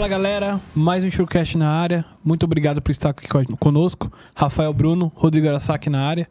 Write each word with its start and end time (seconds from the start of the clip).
Fala 0.00 0.08
galera, 0.08 0.60
mais 0.74 1.04
um 1.04 1.10
Showcast 1.10 1.58
na 1.58 1.68
área. 1.68 2.06
Muito 2.24 2.44
obrigado 2.44 2.80
por 2.80 2.90
estar 2.90 3.10
aqui 3.10 3.28
conosco. 3.58 4.10
Rafael 4.34 4.72
Bruno, 4.72 5.12
Rodrigo 5.14 5.46
Arasaki 5.46 5.90
na 5.90 6.00
área. 6.00 6.26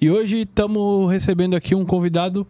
E 0.00 0.10
hoje 0.10 0.40
estamos 0.40 1.08
recebendo 1.08 1.54
aqui 1.54 1.72
um 1.72 1.84
convidado 1.84 2.44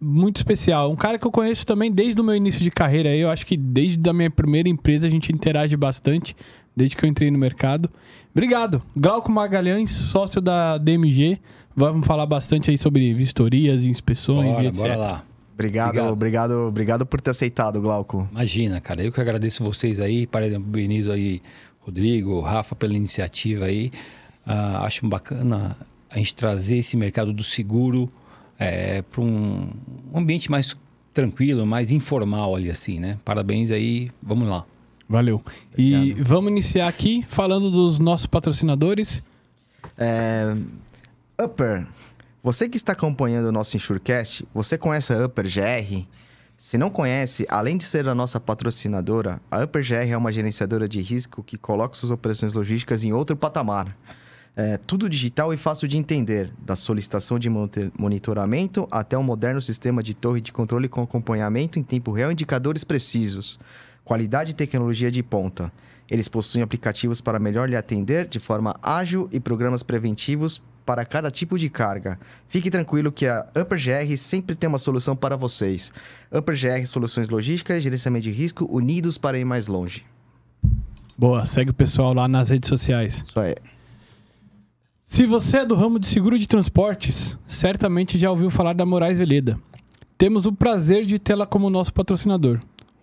muito 0.00 0.38
especial. 0.38 0.90
Um 0.90 0.96
cara 0.96 1.16
que 1.16 1.24
eu 1.24 1.30
conheço 1.30 1.64
também 1.64 1.92
desde 1.92 2.20
o 2.20 2.24
meu 2.24 2.34
início 2.34 2.60
de 2.60 2.72
carreira. 2.72 3.14
Eu 3.14 3.30
acho 3.30 3.46
que 3.46 3.56
desde 3.56 4.10
a 4.10 4.12
minha 4.12 4.28
primeira 4.28 4.68
empresa 4.68 5.06
a 5.06 5.10
gente 5.10 5.32
interage 5.32 5.76
bastante, 5.76 6.34
desde 6.74 6.96
que 6.96 7.04
eu 7.04 7.08
entrei 7.08 7.30
no 7.30 7.38
mercado. 7.38 7.88
Obrigado. 8.32 8.82
Glauco 8.96 9.30
Magalhães, 9.30 9.92
sócio 9.92 10.40
da 10.40 10.76
DMG. 10.76 11.38
Vamos 11.76 12.04
falar 12.04 12.26
bastante 12.26 12.68
aí 12.68 12.76
sobre 12.76 13.14
vistorias, 13.14 13.84
inspeções 13.84 14.54
bora, 14.54 14.64
e 14.64 14.66
etc. 14.66 14.82
Bora 14.82 14.96
lá. 14.96 15.35
Obrigado, 15.56 15.88
obrigado, 15.88 16.12
obrigado, 16.12 16.52
obrigado 16.68 17.06
por 17.06 17.18
ter 17.18 17.30
aceitado, 17.30 17.80
Glauco. 17.80 18.28
Imagina, 18.30 18.78
cara. 18.78 19.02
Eu 19.02 19.10
que 19.10 19.18
agradeço 19.18 19.64
vocês 19.64 19.98
aí, 19.98 20.26
parabenizo 20.26 21.10
aí 21.10 21.40
Rodrigo, 21.80 22.42
Rafa 22.42 22.76
pela 22.76 22.92
iniciativa 22.92 23.64
aí. 23.64 23.90
Uh, 24.46 24.84
acho 24.84 25.06
bacana 25.08 25.74
a 26.10 26.18
gente 26.18 26.34
trazer 26.34 26.76
esse 26.76 26.94
mercado 26.94 27.32
do 27.32 27.42
seguro 27.42 28.12
é, 28.58 29.00
para 29.00 29.22
um 29.22 29.70
ambiente 30.14 30.50
mais 30.50 30.76
tranquilo, 31.14 31.64
mais 31.64 31.90
informal 31.90 32.54
ali 32.54 32.70
assim, 32.70 33.00
né? 33.00 33.18
Parabéns 33.24 33.70
aí, 33.70 34.10
vamos 34.22 34.46
lá. 34.46 34.62
Valeu. 35.08 35.42
Obrigado. 35.72 36.04
E 36.04 36.12
vamos 36.22 36.50
iniciar 36.50 36.86
aqui 36.86 37.24
falando 37.26 37.70
dos 37.70 37.98
nossos 37.98 38.26
patrocinadores. 38.26 39.24
É... 39.96 40.54
Upper, 41.42 41.86
você 42.46 42.68
que 42.68 42.76
está 42.76 42.92
acompanhando 42.92 43.46
o 43.46 43.50
nosso 43.50 43.76
Insurecast, 43.76 44.46
você 44.54 44.78
conhece 44.78 45.12
a 45.12 45.26
Upper 45.26 45.46
GR? 45.46 46.06
Se 46.56 46.78
não 46.78 46.88
conhece, 46.88 47.44
além 47.50 47.76
de 47.76 47.82
ser 47.82 48.06
a 48.06 48.14
nossa 48.14 48.38
patrocinadora, 48.38 49.40
a 49.50 49.64
Upper 49.64 49.84
GR 49.84 50.12
é 50.12 50.16
uma 50.16 50.30
gerenciadora 50.30 50.88
de 50.88 51.00
risco 51.00 51.42
que 51.42 51.58
coloca 51.58 51.96
suas 51.96 52.12
operações 52.12 52.52
logísticas 52.52 53.02
em 53.02 53.12
outro 53.12 53.36
patamar. 53.36 53.98
É, 54.54 54.76
tudo 54.76 55.08
digital 55.08 55.52
e 55.52 55.56
fácil 55.56 55.88
de 55.88 55.98
entender, 55.98 56.52
da 56.64 56.76
solicitação 56.76 57.36
de 57.36 57.50
monitoramento 57.50 58.86
até 58.92 59.18
um 59.18 59.24
moderno 59.24 59.60
sistema 59.60 60.00
de 60.00 60.14
torre 60.14 60.40
de 60.40 60.52
controle 60.52 60.88
com 60.88 61.02
acompanhamento 61.02 61.80
em 61.80 61.82
tempo 61.82 62.12
real 62.12 62.30
e 62.30 62.34
indicadores 62.34 62.84
precisos. 62.84 63.58
Qualidade 64.04 64.52
e 64.52 64.54
tecnologia 64.54 65.10
de 65.10 65.20
ponta. 65.20 65.72
Eles 66.08 66.28
possuem 66.28 66.62
aplicativos 66.62 67.20
para 67.20 67.40
melhor 67.40 67.68
lhe 67.68 67.74
atender 67.74 68.28
de 68.28 68.38
forma 68.38 68.78
ágil 68.80 69.28
e 69.32 69.40
programas 69.40 69.82
preventivos 69.82 70.62
para 70.86 71.04
cada 71.04 71.30
tipo 71.30 71.58
de 71.58 71.68
carga. 71.68 72.18
Fique 72.48 72.70
tranquilo 72.70 73.10
que 73.10 73.26
a 73.26 73.44
UpperGR 73.56 74.16
sempre 74.16 74.54
tem 74.54 74.68
uma 74.68 74.78
solução 74.78 75.16
para 75.16 75.36
vocês. 75.36 75.92
UpperGR 76.32 76.86
Soluções 76.86 77.28
Logísticas, 77.28 77.82
Gerenciamento 77.82 78.22
de 78.22 78.30
Risco, 78.30 78.64
unidos 78.70 79.18
para 79.18 79.36
ir 79.36 79.44
mais 79.44 79.66
longe. 79.66 80.04
Boa, 81.18 81.44
segue 81.44 81.70
o 81.70 81.74
pessoal 81.74 82.14
lá 82.14 82.28
nas 82.28 82.50
redes 82.50 82.68
sociais. 82.68 83.24
Isso 83.26 83.40
aí. 83.40 83.56
Se 85.02 85.26
você 85.26 85.58
é 85.58 85.66
do 85.66 85.74
ramo 85.74 85.98
de 85.98 86.06
seguro 86.06 86.38
de 86.38 86.46
transportes, 86.46 87.36
certamente 87.46 88.18
já 88.18 88.30
ouviu 88.30 88.50
falar 88.50 88.74
da 88.74 88.86
Moraes 88.86 89.18
Veleda. 89.18 89.58
Temos 90.16 90.46
o 90.46 90.52
prazer 90.52 91.04
de 91.04 91.18
tê-la 91.18 91.46
como 91.46 91.68
nosso 91.68 91.92
patrocinador. 91.92 92.60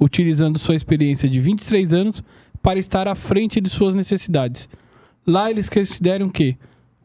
utilizando 0.00 0.58
sua 0.58 0.76
experiência 0.76 1.28
de 1.28 1.40
23 1.40 1.92
anos 1.92 2.22
para 2.62 2.78
estar 2.78 3.08
à 3.08 3.14
frente 3.14 3.60
de 3.60 3.70
suas 3.70 3.94
necessidades. 3.94 4.68
Lá 5.26 5.50
eles 5.50 5.68
consideram 5.68 6.28
que 6.28 6.56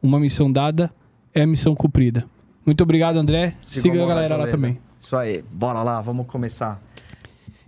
uma 0.01 0.19
missão 0.19 0.51
dada 0.51 0.91
é 1.33 1.43
a 1.43 1.47
missão 1.47 1.75
cumprida. 1.75 2.25
Muito 2.65 2.81
obrigado, 2.83 3.17
André. 3.17 3.55
Siga, 3.61 3.81
Siga 3.81 4.03
a 4.03 4.07
galera 4.07 4.35
lá 4.35 4.47
também. 4.47 4.79
Isso 4.99 5.15
aí, 5.15 5.43
bora 5.51 5.81
lá, 5.81 6.01
vamos 6.01 6.27
começar. 6.27 6.81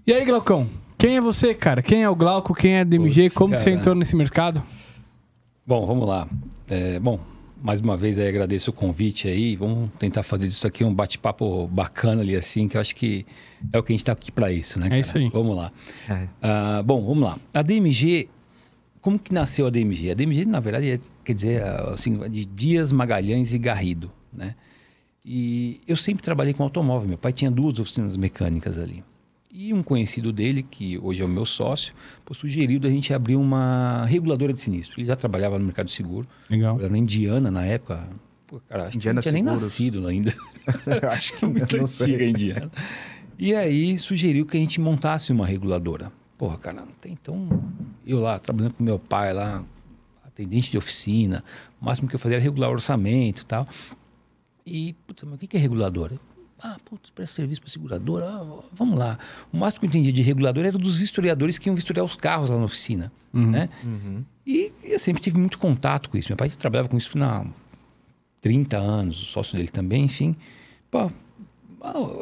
E 0.05 0.13
aí, 0.13 0.23
Glaucão? 0.25 0.67
Quem 0.97 1.17
é 1.17 1.21
você, 1.21 1.53
cara? 1.53 1.81
Quem 1.81 2.03
é 2.03 2.09
o 2.09 2.15
Glauco? 2.15 2.53
Quem 2.53 2.75
é 2.77 2.81
a 2.81 2.83
DMG? 2.83 3.23
Puts, 3.23 3.37
Como 3.37 3.51
cara. 3.51 3.63
você 3.63 3.71
entrou 3.71 3.95
nesse 3.95 4.15
mercado? 4.15 4.61
Bom, 5.65 5.85
vamos 5.85 6.07
lá. 6.07 6.27
É, 6.69 6.99
bom, 6.99 7.19
mais 7.63 7.79
uma 7.79 7.95
vez 7.95 8.19
aí 8.19 8.27
agradeço 8.27 8.71
o 8.71 8.73
convite 8.73 9.27
aí. 9.27 9.55
Vamos 9.55 9.89
tentar 9.97 10.21
fazer 10.21 10.47
isso 10.47 10.67
aqui 10.67 10.83
um 10.83 10.93
bate-papo 10.93 11.65
bacana 11.67 12.21
ali 12.21 12.35
assim, 12.35 12.67
que 12.67 12.75
eu 12.75 12.81
acho 12.81 12.93
que 12.93 13.25
é 13.71 13.79
o 13.79 13.81
que 13.81 13.91
a 13.91 13.93
gente 13.93 14.01
está 14.01 14.11
aqui 14.11 14.31
para 14.31 14.51
isso, 14.51 14.77
né? 14.77 14.89
Cara? 14.89 14.97
É 14.97 14.99
isso 14.99 15.17
aí. 15.17 15.29
Vamos 15.33 15.55
lá. 15.55 15.71
É. 16.09 16.23
Uh, 16.23 16.83
bom, 16.83 17.01
vamos 17.01 17.23
lá. 17.23 17.39
A 17.53 17.61
DMG 17.61 18.27
como 18.99 19.19
que 19.19 19.33
nasceu 19.33 19.67
a 19.67 19.69
DMG? 19.69 20.11
A 20.11 20.13
DMG, 20.13 20.45
na 20.45 20.61
verdade, 20.61 20.91
é, 20.91 20.99
quer 21.25 21.33
dizer, 21.33 21.61
assim, 21.93 22.17
de 22.29 22.45
Dias, 22.45 22.93
Magalhães 22.93 23.53
e 23.53 23.57
Garrido, 23.57 24.09
né? 24.35 24.55
E 25.25 25.81
eu 25.85 25.97
sempre 25.97 26.23
trabalhei 26.23 26.53
com 26.53 26.63
automóvel. 26.63 27.09
Meu 27.09 27.17
pai 27.17 27.33
tinha 27.33 27.51
duas 27.51 27.79
oficinas 27.79 28.15
mecânicas 28.15 28.77
ali. 28.79 29.03
E 29.55 29.71
um 29.71 29.83
conhecido 29.83 30.33
dele, 30.33 30.63
que 30.63 30.97
hoje 30.97 31.21
é 31.21 31.25
o 31.25 31.29
meu 31.29 31.45
sócio, 31.45 31.93
sugeriu 32.31 32.79
da 32.79 32.89
gente 32.89 33.13
abrir 33.13 33.35
uma 33.35 34.03
reguladora 34.07 34.51
de 34.51 34.59
sinistro. 34.59 34.99
Ele 34.99 35.05
já 35.05 35.15
trabalhava 35.15 35.59
no 35.59 35.65
mercado 35.65 35.91
seguro. 35.91 36.27
Legal. 36.49 36.79
Era 36.79 36.89
na 36.89 36.97
Indiana 36.97 37.51
na 37.51 37.63
época. 37.63 38.09
Pô, 38.47 38.59
cara, 38.67 38.87
acho 38.87 38.97
Indiana 38.97 39.21
que 39.21 39.27
não 39.27 39.31
tinha 39.31 39.43
nem 39.43 39.53
nascido 39.53 40.07
ainda. 40.07 40.33
acho 41.11 41.37
que 41.37 41.45
muito 41.45 41.77
não 41.77 41.83
antiga 41.83 42.17
sei. 42.17 42.29
Indiana. 42.31 42.71
E 43.37 43.53
aí 43.53 43.99
sugeriu 43.99 44.43
que 44.43 44.57
a 44.57 44.59
gente 44.59 44.81
montasse 44.81 45.31
uma 45.31 45.45
reguladora. 45.45 46.11
Porra, 46.35 46.57
cara, 46.57 46.81
não 46.81 46.93
tem. 46.93 47.11
Então, 47.11 47.47
eu 48.07 48.19
lá, 48.19 48.39
trabalhando 48.39 48.73
com 48.73 48.83
meu 48.83 48.97
pai 48.97 49.33
lá, 49.33 49.63
atendente 50.25 50.71
de 50.71 50.79
oficina, 50.79 51.43
o 51.79 51.85
máximo 51.85 52.07
que 52.07 52.15
eu 52.15 52.19
fazia 52.19 52.37
era 52.37 52.43
regular 52.43 52.71
orçamento 52.71 53.43
e 53.43 53.45
tal. 53.45 53.67
E, 54.65 54.93
putz, 55.05 55.23
mas 55.25 55.35
o 55.35 55.37
que 55.37 55.55
é 55.55 55.59
reguladora? 55.59 56.19
Ah, 56.65 56.77
putz, 56.85 57.09
presta 57.09 57.35
serviço 57.35 57.59
para 57.59 57.69
seguradora, 57.69 58.25
ah, 58.25 58.63
vamos 58.71 58.97
lá. 58.97 59.19
O 59.51 59.57
máximo 59.57 59.81
que 59.81 59.85
eu 59.85 59.89
entendia 59.89 60.13
de 60.13 60.21
regulador 60.21 60.63
era 60.63 60.77
dos 60.77 60.97
vistoriadores 60.97 61.59
que 61.59 61.67
iam 61.67 61.75
vistoriar 61.75 62.05
os 62.05 62.15
carros 62.15 62.49
lá 62.49 62.57
na 62.57 62.63
oficina, 62.63 63.11
uhum. 63.33 63.51
né? 63.51 63.69
Uhum. 63.83 64.23
E 64.47 64.71
eu 64.81 64.97
sempre 64.97 65.21
tive 65.21 65.37
muito 65.37 65.57
contato 65.57 66.09
com 66.09 66.17
isso. 66.17 66.29
Meu 66.29 66.37
pai 66.37 66.49
trabalhava 66.49 66.87
com 66.87 66.97
isso 66.97 67.21
há 67.21 67.45
30 68.39 68.77
anos, 68.77 69.21
o 69.21 69.25
sócio 69.25 69.57
dele 69.57 69.67
também, 69.67 70.05
enfim. 70.05 70.37
Pô, 70.89 71.11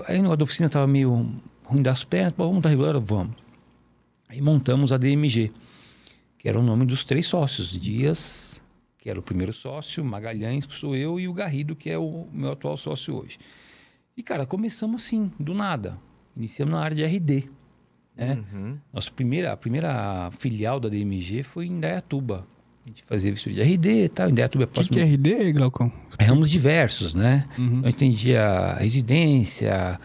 aí 0.08 0.18
o 0.18 0.22
negócio 0.24 0.38
da 0.38 0.44
oficina 0.44 0.66
estava 0.66 0.88
meio 0.88 1.40
ruim 1.64 1.84
das 1.84 2.04
pernas, 2.04 2.34
pô, 2.34 2.48
vamos 2.48 2.64
dar 2.64 2.70
reguladora? 2.70 3.00
Vamos. 3.00 3.36
Aí 4.28 4.42
montamos 4.42 4.92
a 4.92 4.98
DMG, 4.98 5.52
que 6.40 6.50
era 6.50 6.60
o 6.60 6.64
nome 6.64 6.86
dos 6.86 7.04
três 7.04 7.28
sócios. 7.28 7.80
Dias, 7.80 8.60
que 8.98 9.08
era 9.08 9.20
o 9.20 9.22
primeiro 9.22 9.54
sócio, 9.54 10.04
Magalhães, 10.04 10.66
que 10.66 10.74
sou 10.74 10.96
eu, 10.96 11.20
e 11.20 11.28
o 11.28 11.34
Garrido, 11.34 11.76
que 11.76 11.92
é 11.92 11.98
o 12.00 12.28
meu 12.34 12.54
atual 12.54 12.76
sócio 12.76 13.16
hoje. 13.16 13.38
E, 14.22 14.24
cara, 14.24 14.46
começamos 14.46 15.04
assim, 15.04 15.32
do 15.40 15.52
nada. 15.52 15.98
Iniciamos 16.38 16.76
na 16.76 16.80
área 16.80 16.96
de 16.96 17.04
RD. 17.04 17.50
Né? 18.16 18.38
Uhum. 18.54 18.78
Nossa 18.94 19.10
primeira, 19.10 19.52
a 19.52 19.58
primeira 19.58 20.30
filial 20.38 20.80
da 20.80 20.88
DMG 20.90 21.42
foi 21.42 21.66
em 21.66 21.80
Dayatuba. 21.80 22.46
A 22.86 22.90
gente 22.90 23.04
fazia 23.08 23.32
vistoria 23.32 23.66
de 23.66 23.74
RD 23.74 24.04
e 24.04 24.10
tal. 24.10 24.30
Em 24.30 24.34
Dayatuba 24.36 24.66
é 24.66 24.68
próximo... 24.68 24.96
O 24.96 25.00
que, 25.00 25.18
que 25.18 25.32
é 25.34 25.40
RD, 25.40 25.54
Glaucon? 25.54 25.92
Ramos 26.20 26.52
diversos, 26.52 27.16
né? 27.16 27.48
Uhum. 27.58 27.66
Então, 27.66 27.80
a 27.80 27.86
gente 27.86 27.96
atendia 27.96 28.74
residência, 28.76 30.00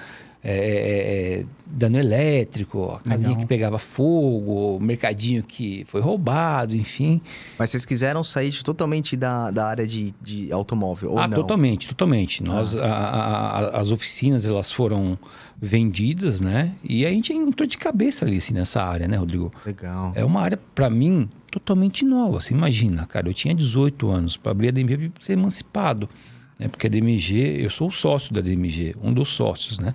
é, 0.49 0.53
é, 0.53 1.41
é, 1.41 1.45
dano 1.67 1.99
elétrico, 1.99 2.85
a 2.85 3.01
casinha 3.01 3.31
Legal. 3.31 3.43
que 3.43 3.47
pegava 3.47 3.81
fogo, 3.81 4.77
o 4.77 4.81
mercadinho 4.81 5.43
que 5.43 5.85
foi 5.87 6.01
roubado, 6.01 6.77
enfim. 6.77 7.21
Mas 7.59 7.71
vocês 7.71 7.85
quiseram 7.85 8.23
sair 8.23 8.53
totalmente 8.63 9.17
da, 9.17 9.51
da 9.51 9.67
área 9.67 9.85
de, 9.85 10.15
de 10.23 10.53
automóvel, 10.53 11.11
ou 11.11 11.19
ah, 11.19 11.27
não? 11.27 11.39
totalmente, 11.39 11.89
totalmente. 11.89 12.45
Ah. 12.45 12.47
Nós, 12.47 12.77
a, 12.77 12.87
a, 12.87 13.81
as 13.81 13.91
oficinas, 13.91 14.47
elas 14.47 14.71
foram 14.71 15.19
vendidas, 15.61 16.41
né? 16.41 16.73
E 16.85 17.05
a 17.05 17.11
gente 17.11 17.33
entrou 17.33 17.67
de 17.67 17.77
cabeça 17.77 18.25
ali, 18.25 18.37
assim, 18.37 18.55
nessa 18.55 18.81
área, 18.85 19.09
né, 19.09 19.17
Rodrigo? 19.17 19.53
Legal. 19.65 20.13
É 20.15 20.25
uma 20.25 20.43
área, 20.43 20.61
para 20.77 20.89
mim, 20.89 21.29
totalmente 21.51 22.05
nova. 22.05 22.41
Você 22.41 22.55
imagina, 22.55 23.05
cara, 23.05 23.29
eu 23.29 23.35
tinha 23.35 23.53
18 23.53 24.09
anos 24.09 24.37
para 24.37 24.53
abrir 24.53 24.69
a 24.69 24.71
DMG 24.71 25.09
para 25.09 25.25
ser 25.25 25.33
emancipado. 25.33 26.09
Né? 26.57 26.69
Porque 26.69 26.87
a 26.87 26.91
DMG, 26.91 27.65
eu 27.65 27.71
sou 27.71 27.89
o 27.89 27.93
sócio 27.93 28.33
da 28.33 28.41
DMG, 28.41 28.95
um 29.03 29.13
dos 29.13 29.31
sócios, 29.31 29.81
né? 29.81 29.93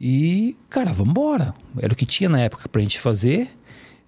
E, 0.00 0.56
cara, 0.68 0.92
vamos 0.92 1.10
embora. 1.10 1.54
Era 1.78 1.92
o 1.92 1.96
que 1.96 2.06
tinha 2.06 2.28
na 2.28 2.40
época 2.40 2.68
pra 2.68 2.82
gente 2.82 2.98
fazer. 2.98 3.50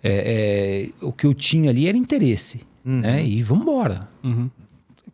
É, 0.03 0.91
é, 1.01 1.05
o 1.05 1.13
que 1.13 1.27
eu 1.27 1.35
tinha 1.35 1.71
ali 1.71 1.89
era 1.89 1.97
interesse. 1.97 2.61
Uhum. 2.85 3.01
Né? 3.01 3.25
E 3.25 3.43
vamos 3.43 3.63
embora. 3.63 4.09
Uhum. 4.23 4.51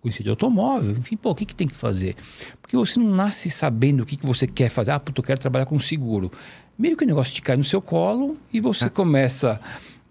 Conheci 0.01 0.23
de 0.23 0.31
automóvel, 0.31 0.97
enfim, 0.99 1.17
pô, 1.17 1.31
o 1.31 1.35
que, 1.35 1.47
que 1.47 1.55
tem 1.55 1.69
que 1.69 1.77
fazer? 1.77 2.17
Porque 2.61 2.77
você 2.77 2.99
não 2.99 3.09
nasce 3.09 3.49
sabendo 3.49 4.03
o 4.03 4.07
que, 4.07 4.17
que 4.17 4.27
você 4.27 4.49
quer 4.49 4.69
fazer. 4.69 4.91
Ah, 4.91 4.99
puto, 4.99 5.21
eu 5.21 5.25
quero 5.25 5.39
trabalhar 5.39 5.65
com 5.65 5.79
seguro. 5.79 6.33
Meio 6.77 6.97
que 6.97 7.05
o 7.05 7.07
negócio 7.07 7.33
te 7.33 7.41
cai 7.41 7.57
no 7.57 7.63
seu 7.63 7.81
colo 7.81 8.37
e 8.53 8.59
você 8.59 8.87
ah. 8.87 8.91
começa 8.91 9.61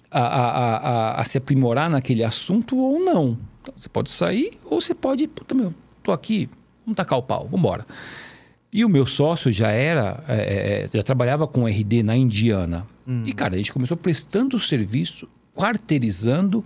a, 0.10 0.22
a, 0.22 0.78
a, 0.78 1.22
a 1.22 1.24
se 1.26 1.38
aprimorar 1.38 1.90
naquele 1.90 2.24
assunto 2.24 2.78
ou 2.78 3.04
não. 3.04 3.38
Então, 3.62 3.74
você 3.78 3.90
pode 3.90 4.12
sair 4.12 4.58
ou 4.64 4.80
você 4.80 4.96
pode, 4.96 5.28
puta 5.28 5.54
meu, 5.54 5.74
tô 6.02 6.14
aqui, 6.14 6.50
vamos 6.86 6.96
tacar 6.96 7.20
o 7.20 7.24
pau, 7.24 7.44
vamos 7.44 7.60
embora. 7.60 7.86
E 8.74 8.86
o 8.86 8.90
meu 8.90 9.06
sócio 9.06 9.52
já 9.52 9.70
era, 9.70 10.24
é, 10.28 10.90
já 10.94 11.04
trabalhava 11.04 11.48
com 11.48 11.68
RD 11.68 12.04
na 12.04 12.16
Indiana. 12.16 12.88
Hum. 13.06 13.24
E, 13.26 13.34
cara, 13.34 13.56
a 13.56 13.58
gente 13.58 13.74
começou 13.74 13.98
prestando 13.98 14.58
serviço, 14.60 15.28
quarteirizando 15.54 16.64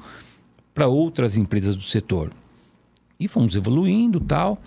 para 0.74 0.88
outras 0.88 1.38
empresas 1.38 1.76
do 1.76 1.84
setor. 1.84 2.32
E 3.20 3.28
fomos 3.28 3.56
evoluindo 3.56 4.20
tal. 4.20 4.62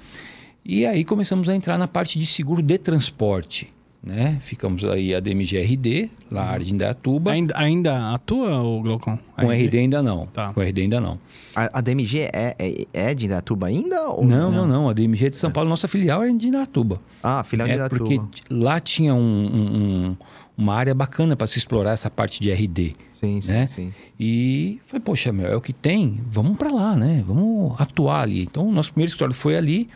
E 0.64 0.84
aí 0.84 1.04
começamos 1.04 1.48
a 1.48 1.54
entrar 1.54 1.78
na 1.78 1.86
parte 1.86 2.18
de 2.18 2.26
seguro 2.26 2.60
de 2.60 2.76
transporte 2.78 3.72
né? 4.08 4.38
Ficamos 4.40 4.84
aí 4.86 5.14
a 5.14 5.20
DMGRD, 5.20 6.10
lá 6.30 6.44
área 6.44 6.64
de 6.64 6.72
Indaiatuba. 6.72 7.30
Ainda, 7.30 7.54
ainda 7.56 8.14
atua, 8.14 8.60
o 8.62 8.80
Glaucon? 8.80 9.18
Com 9.36 9.50
RD 9.50 9.78
ainda 9.78 10.02
não. 10.02 10.26
Tá. 10.26 10.52
Com 10.54 10.62
RD 10.62 10.80
ainda 10.80 11.00
não. 11.00 11.20
A, 11.54 11.78
a 11.78 11.80
DMG 11.82 12.20
é, 12.32 12.56
é, 12.58 12.86
é, 12.92 13.14
de 13.14 13.26
Indaiatuba 13.26 13.66
ainda? 13.66 14.08
Ou 14.08 14.24
não, 14.24 14.50
não, 14.50 14.66
não, 14.66 14.88
A 14.88 14.94
DMG 14.94 15.26
é 15.26 15.30
de 15.30 15.36
São 15.36 15.50
Paulo. 15.50 15.68
Nossa 15.68 15.86
filial 15.86 16.22
é 16.24 16.32
de 16.32 16.48
Indaiatuba. 16.48 17.00
Ah, 17.22 17.44
filial 17.44 17.66
de 17.68 17.72
é 17.72 17.74
Indaiatuba. 17.74 18.04
Porque 18.04 18.42
lá 18.50 18.80
tinha 18.80 19.14
um, 19.14 19.18
um, 19.20 20.16
uma 20.56 20.74
área 20.74 20.94
bacana 20.94 21.36
para 21.36 21.46
se 21.46 21.58
explorar 21.58 21.92
essa 21.92 22.08
parte 22.08 22.40
de 22.40 22.50
RD. 22.50 22.96
Sim, 23.12 23.40
sim, 23.40 23.52
né? 23.52 23.66
sim. 23.66 23.92
E 24.18 24.80
foi, 24.86 25.00
poxa, 25.00 25.32
meu, 25.32 25.48
é 25.48 25.56
o 25.56 25.60
que 25.60 25.72
tem, 25.72 26.20
vamos 26.26 26.56
para 26.56 26.72
lá, 26.72 26.96
né? 26.96 27.22
Vamos 27.26 27.78
atuar 27.80 28.22
ali. 28.22 28.42
Então, 28.42 28.66
o 28.68 28.72
nosso 28.72 28.92
primeiro 28.92 29.08
escritório 29.08 29.34
foi 29.34 29.56
ali. 29.56 29.88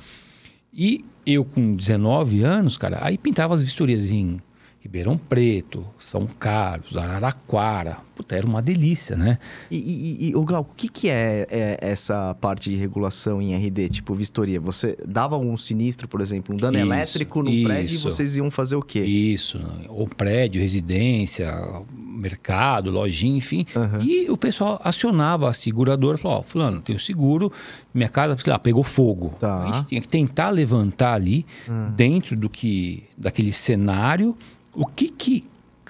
E 0.73 1.05
eu 1.27 1.45
com 1.45 1.75
19 1.75 2.43
anos, 2.43 2.77
cara, 2.77 2.99
aí 3.03 3.19
pintava 3.19 3.55
as 3.55 3.63
vistorias 3.63 4.11
em 4.11 4.39
Ribeirão 4.83 5.17
Preto, 5.17 5.87
São 5.97 6.27
Carlos, 6.27 6.97
Araraquara. 6.97 7.99
Puta, 8.17 8.35
era 8.35 8.45
uma 8.45 8.61
delícia, 8.61 9.15
né? 9.15 9.39
E, 9.71 9.77
e, 9.77 10.31
e 10.31 10.37
o 10.37 10.43
Glauco, 10.43 10.73
o 10.73 10.75
que, 10.75 10.89
que 10.89 11.09
é, 11.09 11.47
é, 11.49 11.79
essa 11.81 12.35
parte 12.41 12.69
de 12.69 12.75
regulação 12.75 13.41
em 13.41 13.55
RD, 13.55 13.89
tipo 13.91 14.13
vistoria? 14.13 14.61
Você 14.61 14.97
dava 15.07 15.39
um 15.39 15.57
sinistro, 15.57 16.09
por 16.09 16.21
exemplo, 16.21 16.53
um 16.53 16.59
dano 16.59 16.77
isso, 16.77 16.87
elétrico 16.87 17.43
no 17.45 17.51
isso. 17.51 17.69
prédio 17.69 17.95
e 17.95 17.99
vocês 17.99 18.37
iam 18.37 18.51
fazer 18.51 18.75
o 18.75 18.83
quê? 18.83 19.01
Isso, 19.03 19.61
ou 19.89 20.09
prédio, 20.09 20.61
residência, 20.61 21.49
mercado, 21.89 22.91
lojinha, 22.91 23.39
enfim. 23.39 23.65
Uhum. 23.77 24.03
E 24.03 24.31
o 24.31 24.37
pessoal 24.37 24.81
acionava 24.83 25.49
a 25.49 25.53
seguradora, 25.53 26.19
falou, 26.19 26.39
ó, 26.39 26.41
oh, 26.41 26.43
fulano, 26.43 26.81
tem 26.81 26.97
o 26.97 26.99
seguro, 26.99 27.53
minha 27.95 28.09
casa, 28.09 28.37
sei 28.37 28.53
lá, 28.53 28.59
pegou 28.59 28.83
fogo. 28.83 29.33
Tá. 29.39 29.63
A 29.63 29.77
gente 29.77 29.89
tinha 29.89 30.01
que 30.01 30.09
tentar 30.09 30.51
levantar 30.51 31.15
ali, 31.15 31.47
uhum. 31.69 31.93
dentro 31.93 32.37
do 32.37 32.51
que, 32.51 33.05
daquele 33.17 33.53
cenário, 33.53 34.37
o 34.75 34.87
que 34.87 35.09
que 35.09 35.45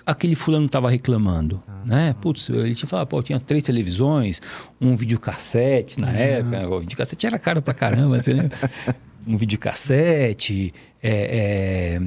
aquele 0.05 0.35
fulano 0.35 0.67
estava 0.67 0.91
reclamando, 0.91 1.63
ah, 1.67 1.83
né? 1.85 2.15
Putz, 2.21 2.49
ele 2.49 2.75
tinha 2.75 2.89
falado, 2.89 3.07
pô, 3.07 3.23
tinha 3.23 3.39
três 3.39 3.63
televisões, 3.63 4.41
um 4.81 4.97
videocassete 4.97 6.01
na 6.01 6.09
uhum. 6.09 6.15
época, 6.15 6.69
o 6.69 6.81
videocassete 6.81 7.27
era 7.27 7.39
caro 7.39 7.63
pra 7.63 7.73
caramba, 7.73 8.21
você 8.21 8.33
lembra? 8.33 8.59
um 9.27 9.37
videocassete, 9.37 10.75
é, 11.03 11.99
é, 12.01 12.03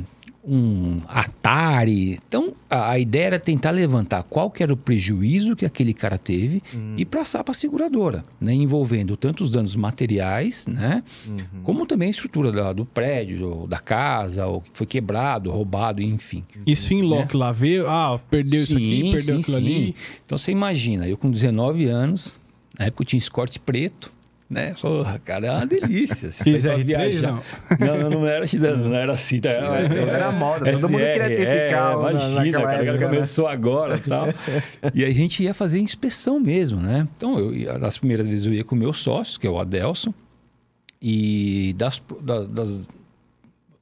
um 0.47 1.01
Atari. 1.07 2.19
Então, 2.27 2.53
a, 2.69 2.91
a, 2.91 2.99
ideia 2.99 3.25
era 3.25 3.39
tentar 3.39 3.71
levantar 3.71 4.23
qual 4.23 4.51
que 4.51 4.61
era 4.61 4.73
o 4.73 4.77
prejuízo 4.77 5.55
que 5.55 5.65
aquele 5.65 5.93
cara 5.93 6.17
teve 6.17 6.61
uhum. 6.73 6.95
e 6.97 7.05
passar 7.05 7.43
para 7.43 7.51
a 7.51 7.55
seguradora, 7.55 8.23
né? 8.39 8.53
envolvendo 8.53 9.17
tanto 9.17 9.43
os 9.43 9.51
danos 9.51 9.75
materiais, 9.75 10.67
né? 10.67 11.03
Uhum. 11.27 11.61
como 11.63 11.85
também 11.85 12.07
a 12.07 12.11
estrutura 12.11 12.51
da, 12.51 12.73
do 12.73 12.85
prédio, 12.85 13.65
da 13.67 13.79
casa, 13.79 14.45
o 14.47 14.61
que 14.61 14.69
foi 14.73 14.85
quebrado, 14.85 15.51
roubado, 15.51 16.01
enfim. 16.01 16.43
Isso 16.65 16.93
em 16.93 17.01
loco, 17.01 17.37
né? 17.37 17.45
lá 17.45 17.51
ver, 17.51 17.85
ah, 17.87 18.19
perdeu 18.29 18.65
sim, 18.65 18.65
isso 18.65 18.75
aqui, 18.75 19.11
perdeu 19.11 19.35
sim, 19.35 19.41
aquilo 19.41 19.57
sim. 19.57 19.65
ali. 19.65 19.95
Então, 20.25 20.37
você 20.37 20.51
imagina, 20.51 21.07
eu 21.07 21.17
com 21.17 21.29
19 21.29 21.85
anos, 21.85 22.39
na 22.77 22.85
época 22.85 23.03
eu 23.03 23.07
tinha 23.07 23.17
escorte 23.17 23.59
preto, 23.59 24.11
né? 24.49 24.73
Porra, 24.79 25.19
cara, 25.19 25.47
é 25.47 25.51
uma 25.51 25.65
delícia. 25.65 26.29
XR3, 26.29 27.21
não? 27.21 27.43
não? 27.79 27.97
Não, 27.97 28.09
não 28.21 28.27
era 28.27 28.47
XR, 28.47 28.77
não 28.77 28.93
era 28.93 29.13
assim. 29.13 29.39
Tá? 29.39 29.49
Não 29.59 30.13
era 30.13 30.31
moda, 30.31 30.71
todo 30.71 30.89
mundo 30.89 31.01
queria 31.01 31.27
ter 31.27 31.41
esse 31.41 31.57
é, 31.57 31.69
carro 31.69 32.09
Imagina, 32.09 32.61
cara, 32.61 32.73
época, 32.73 32.93
né? 32.93 33.05
começou 33.05 33.47
agora 33.47 33.97
e 33.97 34.01
tal. 34.01 34.27
E 34.93 35.03
aí 35.03 35.11
a 35.11 35.15
gente 35.15 35.43
ia 35.43 35.53
fazer 35.53 35.79
inspeção 35.79 36.39
mesmo, 36.39 36.79
né? 36.79 37.07
Então, 37.15 37.39
eu, 37.39 37.79
nas 37.79 37.97
primeiras 37.97 38.27
vezes 38.27 38.45
eu 38.45 38.53
ia 38.53 38.63
com 38.63 38.75
o 38.75 38.77
meu 38.77 38.93
sócio, 38.93 39.39
que 39.39 39.47
é 39.47 39.49
o 39.49 39.59
Adelson, 39.59 40.13
e 41.01 41.73
das, 41.77 42.01
das, 42.21 42.87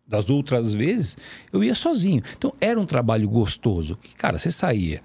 das 0.07 0.29
outras 0.29 0.73
vezes 0.73 1.17
eu 1.51 1.63
ia 1.63 1.75
sozinho. 1.75 2.23
Então, 2.37 2.53
era 2.61 2.79
um 2.79 2.85
trabalho 2.85 3.27
gostoso. 3.29 3.97
Que, 3.97 4.15
cara, 4.15 4.37
você 4.37 4.51
saía 4.51 5.01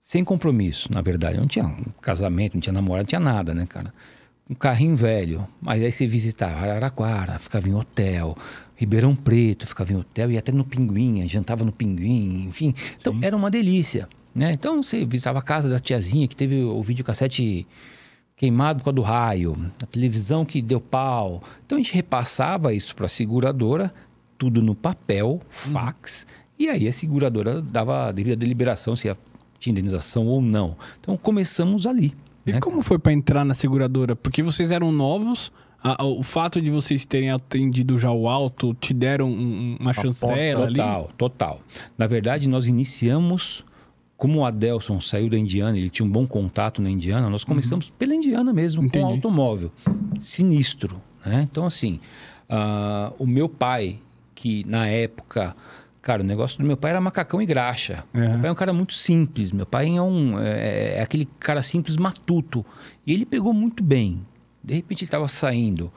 sem 0.00 0.24
compromisso, 0.24 0.92
na 0.92 1.00
verdade. 1.00 1.38
Não 1.38 1.46
tinha 1.46 1.64
um 1.64 1.84
casamento, 2.00 2.54
não 2.54 2.60
tinha 2.60 2.72
namorado, 2.72 3.04
não 3.04 3.08
tinha 3.08 3.20
nada, 3.20 3.54
né, 3.54 3.66
cara? 3.66 3.92
Um 4.50 4.54
carrinho 4.54 4.96
velho, 4.96 5.46
mas 5.62 5.80
aí 5.80 5.92
você 5.92 6.08
visitava 6.08 6.66
Araraquara, 6.66 7.38
ficava 7.38 7.68
em 7.68 7.74
hotel, 7.74 8.36
Ribeirão 8.74 9.14
Preto, 9.14 9.64
ficava 9.64 9.92
em 9.92 9.96
hotel, 9.96 10.32
e 10.32 10.36
até 10.36 10.50
no 10.50 10.64
Pinguim, 10.64 11.26
jantava 11.28 11.64
no 11.64 11.70
Pinguim, 11.70 12.46
enfim. 12.48 12.74
Então 13.00 13.12
Sim. 13.12 13.20
era 13.22 13.36
uma 13.36 13.48
delícia, 13.48 14.08
né? 14.34 14.50
Então 14.50 14.82
você 14.82 15.04
visitava 15.04 15.38
a 15.38 15.42
casa 15.42 15.70
da 15.70 15.78
tiazinha 15.78 16.26
que 16.26 16.34
teve 16.34 16.64
o 16.64 16.82
videocassete 16.82 17.64
queimado 18.34 18.80
por 18.80 18.86
causa 18.86 18.96
do 18.96 19.02
raio, 19.02 19.70
a 19.80 19.86
televisão 19.86 20.44
que 20.44 20.60
deu 20.60 20.80
pau. 20.80 21.44
Então 21.64 21.78
a 21.78 21.80
gente 21.80 21.94
repassava 21.94 22.74
isso 22.74 22.96
para 22.96 23.06
a 23.06 23.08
seguradora, 23.08 23.94
tudo 24.36 24.60
no 24.60 24.74
papel, 24.74 25.40
fax, 25.48 26.26
hum. 26.28 26.32
e 26.58 26.68
aí 26.68 26.88
a 26.88 26.92
seguradora 26.92 27.62
dava 27.62 28.08
a 28.08 28.12
devida 28.12 28.34
deliberação 28.34 28.96
se 28.96 29.14
tinha 29.60 29.70
indenização 29.70 30.26
ou 30.26 30.42
não. 30.42 30.76
Então 30.98 31.16
começamos 31.16 31.86
ali. 31.86 32.12
E 32.46 32.52
né? 32.52 32.60
como 32.60 32.82
foi 32.82 32.98
para 32.98 33.12
entrar 33.12 33.44
na 33.44 33.54
seguradora? 33.54 34.16
Porque 34.16 34.42
vocês 34.42 34.70
eram 34.70 34.90
novos, 34.90 35.52
a, 35.82 36.02
a, 36.02 36.06
o 36.06 36.22
fato 36.22 36.60
de 36.60 36.70
vocês 36.70 37.04
terem 37.04 37.30
atendido 37.30 37.98
já 37.98 38.10
o 38.10 38.28
alto 38.28 38.74
te 38.74 38.92
deram 38.92 39.30
um, 39.30 39.76
uma 39.78 39.92
chancela 39.92 40.66
ali? 40.66 40.76
Total, 40.76 41.10
total. 41.16 41.60
Na 41.96 42.06
verdade, 42.06 42.48
nós 42.48 42.66
iniciamos, 42.66 43.64
como 44.16 44.40
o 44.40 44.44
Adelson 44.44 45.00
saiu 45.00 45.28
da 45.28 45.38
Indiana, 45.38 45.76
ele 45.76 45.90
tinha 45.90 46.06
um 46.06 46.10
bom 46.10 46.26
contato 46.26 46.80
na 46.82 46.90
Indiana, 46.90 47.28
nós 47.28 47.44
começamos 47.44 47.88
uhum. 47.88 47.94
pela 47.98 48.14
Indiana 48.14 48.52
mesmo, 48.52 48.82
Entendi. 48.82 49.04
com 49.04 49.10
automóvel. 49.12 49.72
Sinistro, 50.18 51.00
né? 51.24 51.46
Então, 51.50 51.66
assim, 51.66 52.00
uh, 52.48 53.14
o 53.18 53.26
meu 53.26 53.48
pai, 53.48 53.98
que 54.34 54.64
na 54.66 54.86
época 54.86 55.54
Cara, 56.10 56.24
o 56.24 56.26
negócio 56.26 56.58
do 56.58 56.66
meu 56.66 56.76
pai 56.76 56.90
era 56.90 57.00
macacão 57.00 57.40
e 57.40 57.46
graxa. 57.46 58.02
Uhum. 58.12 58.30
Meu 58.30 58.40
pai 58.40 58.48
é 58.48 58.52
um 58.52 58.56
cara 58.56 58.72
muito 58.72 58.94
simples. 58.94 59.52
Meu 59.52 59.64
pai 59.64 59.96
é, 59.96 60.02
um, 60.02 60.40
é, 60.40 60.96
é, 60.96 61.02
aquele 61.02 61.24
cara 61.38 61.62
simples 61.62 61.96
matuto. 61.96 62.66
E 63.06 63.12
ele 63.12 63.24
pegou 63.24 63.52
muito 63.52 63.80
bem. 63.80 64.20
De 64.60 64.74
repente 64.74 65.04
ele 65.04 65.06
estava 65.06 65.28
saindo 65.28 65.88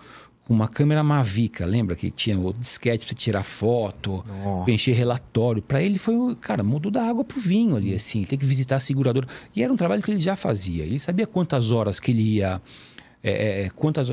com 0.46 0.54
uma 0.54 0.68
câmera 0.68 1.02
Mavica, 1.02 1.66
lembra 1.66 1.96
que 1.96 2.12
tinha 2.12 2.38
o 2.38 2.54
disquete 2.54 3.08
para 3.08 3.16
tirar 3.16 3.42
foto, 3.42 4.24
oh. 4.46 4.70
encher 4.70 4.96
relatório. 4.96 5.64
Para 5.64 5.82
ele 5.82 5.98
foi, 5.98 6.36
cara, 6.36 6.62
mudou 6.62 6.92
da 6.92 7.02
água 7.10 7.24
pro 7.24 7.40
vinho 7.40 7.76
ali, 7.76 7.96
assim. 7.96 8.24
Tem 8.24 8.38
que 8.38 8.46
visitar 8.46 8.76
a 8.76 8.80
seguradora. 8.80 9.28
E 9.56 9.64
era 9.64 9.74
um 9.74 9.76
trabalho 9.76 10.04
que 10.04 10.12
ele 10.12 10.20
já 10.20 10.36
fazia. 10.36 10.84
Ele 10.84 11.00
sabia 11.00 11.26
quantas 11.26 11.72
horas 11.72 12.00
que 12.00 12.12
ele 12.12 12.36
ia, 12.36 12.62
é, 13.24 13.64
é 13.64 13.70
quantas, 13.72 14.10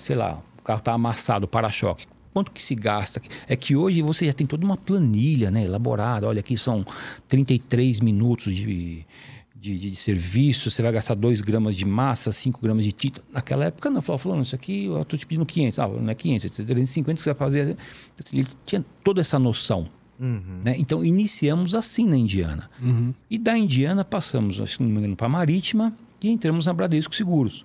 sei 0.00 0.16
lá, 0.16 0.42
o 0.58 0.62
carro 0.62 0.80
tá 0.80 0.92
amassado, 0.92 1.46
para-choque 1.46 2.04
quanto 2.36 2.52
que 2.52 2.62
se 2.62 2.74
gasta. 2.74 3.22
É 3.48 3.56
que 3.56 3.74
hoje 3.74 4.02
você 4.02 4.26
já 4.26 4.32
tem 4.34 4.46
toda 4.46 4.62
uma 4.62 4.76
planilha 4.76 5.50
né, 5.50 5.64
elaborada. 5.64 6.28
Olha, 6.28 6.40
aqui 6.40 6.58
são 6.58 6.84
33 7.28 8.00
minutos 8.00 8.54
de, 8.54 9.06
de, 9.54 9.78
de 9.78 9.96
serviço, 9.96 10.70
você 10.70 10.82
vai 10.82 10.92
gastar 10.92 11.14
2 11.14 11.40
gramas 11.40 11.74
de 11.74 11.86
massa, 11.86 12.30
5 12.30 12.60
gramas 12.60 12.84
de 12.84 12.92
tinta. 12.92 13.22
Naquela 13.32 13.64
época 13.64 13.88
não, 13.88 14.02
falou, 14.02 14.18
falando, 14.18 14.42
isso 14.42 14.54
aqui 14.54 14.84
eu 14.84 15.00
estou 15.00 15.18
te 15.18 15.26
pedindo 15.26 15.46
500. 15.46 15.78
Ah, 15.78 15.88
não 15.88 16.10
é 16.10 16.14
500, 16.14 16.44
é 16.44 16.48
350 16.64 17.16
que 17.16 17.22
você 17.22 17.30
vai 17.30 17.38
fazer. 17.38 17.76
Ele 18.30 18.46
tinha 18.66 18.84
toda 19.02 19.22
essa 19.22 19.38
noção. 19.38 19.86
Uhum. 20.20 20.60
Né? 20.62 20.74
Então, 20.76 21.02
iniciamos 21.02 21.74
assim 21.74 22.06
na 22.06 22.18
Indiana. 22.18 22.68
Uhum. 22.82 23.14
E 23.30 23.38
da 23.38 23.56
Indiana 23.56 24.04
passamos, 24.04 24.60
acho 24.60 24.76
que 24.76 24.82
não 24.82 24.90
me 24.90 24.98
engano, 24.98 25.16
para 25.16 25.26
a 25.26 25.30
Marítima 25.30 25.96
e 26.22 26.28
entramos 26.28 26.66
na 26.66 26.74
Bradesco 26.74 27.14
Seguros 27.14 27.64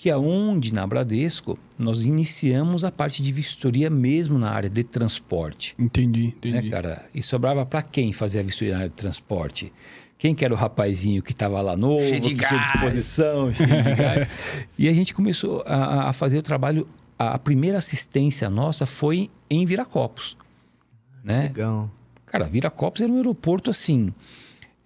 que 0.00 0.08
é 0.08 0.16
onde 0.16 0.72
na 0.72 0.86
Bradesco 0.86 1.58
nós 1.78 2.06
iniciamos 2.06 2.84
a 2.84 2.90
parte 2.90 3.22
de 3.22 3.30
vistoria 3.30 3.90
mesmo 3.90 4.38
na 4.38 4.50
área 4.50 4.70
de 4.70 4.82
transporte. 4.82 5.74
Entendi, 5.78 6.28
entendi. 6.28 6.62
Né, 6.62 6.70
cara? 6.70 7.04
E 7.14 7.22
sobrava 7.22 7.66
para 7.66 7.82
quem 7.82 8.10
fazer 8.10 8.38
a 8.38 8.42
vistoria 8.42 8.72
na 8.72 8.78
área 8.78 8.88
de 8.88 8.94
transporte? 8.94 9.70
Quem 10.16 10.34
que 10.34 10.42
era 10.42 10.54
o 10.54 10.56
rapazinho 10.56 11.22
que 11.22 11.32
estava 11.32 11.60
lá 11.60 11.76
novo, 11.76 12.00
cheio 12.00 12.18
de 12.18 12.34
que 12.34 12.48
tinha 12.48 12.60
disposição, 12.60 13.52
cheio 13.52 13.68
de 13.68 13.94
gás. 13.94 14.26
e 14.78 14.88
a 14.88 14.92
gente 14.94 15.12
começou 15.12 15.62
a, 15.66 16.08
a, 16.08 16.12
fazer 16.14 16.38
o 16.38 16.42
trabalho. 16.42 16.88
A 17.18 17.38
primeira 17.38 17.76
assistência 17.76 18.48
nossa 18.48 18.86
foi 18.86 19.28
em 19.50 19.66
Viracopos. 19.66 20.34
Né? 21.22 21.42
Legal. 21.42 21.90
Cara, 22.24 22.46
Viracopos 22.46 23.02
era 23.02 23.12
um 23.12 23.16
aeroporto 23.16 23.68
assim. 23.68 24.14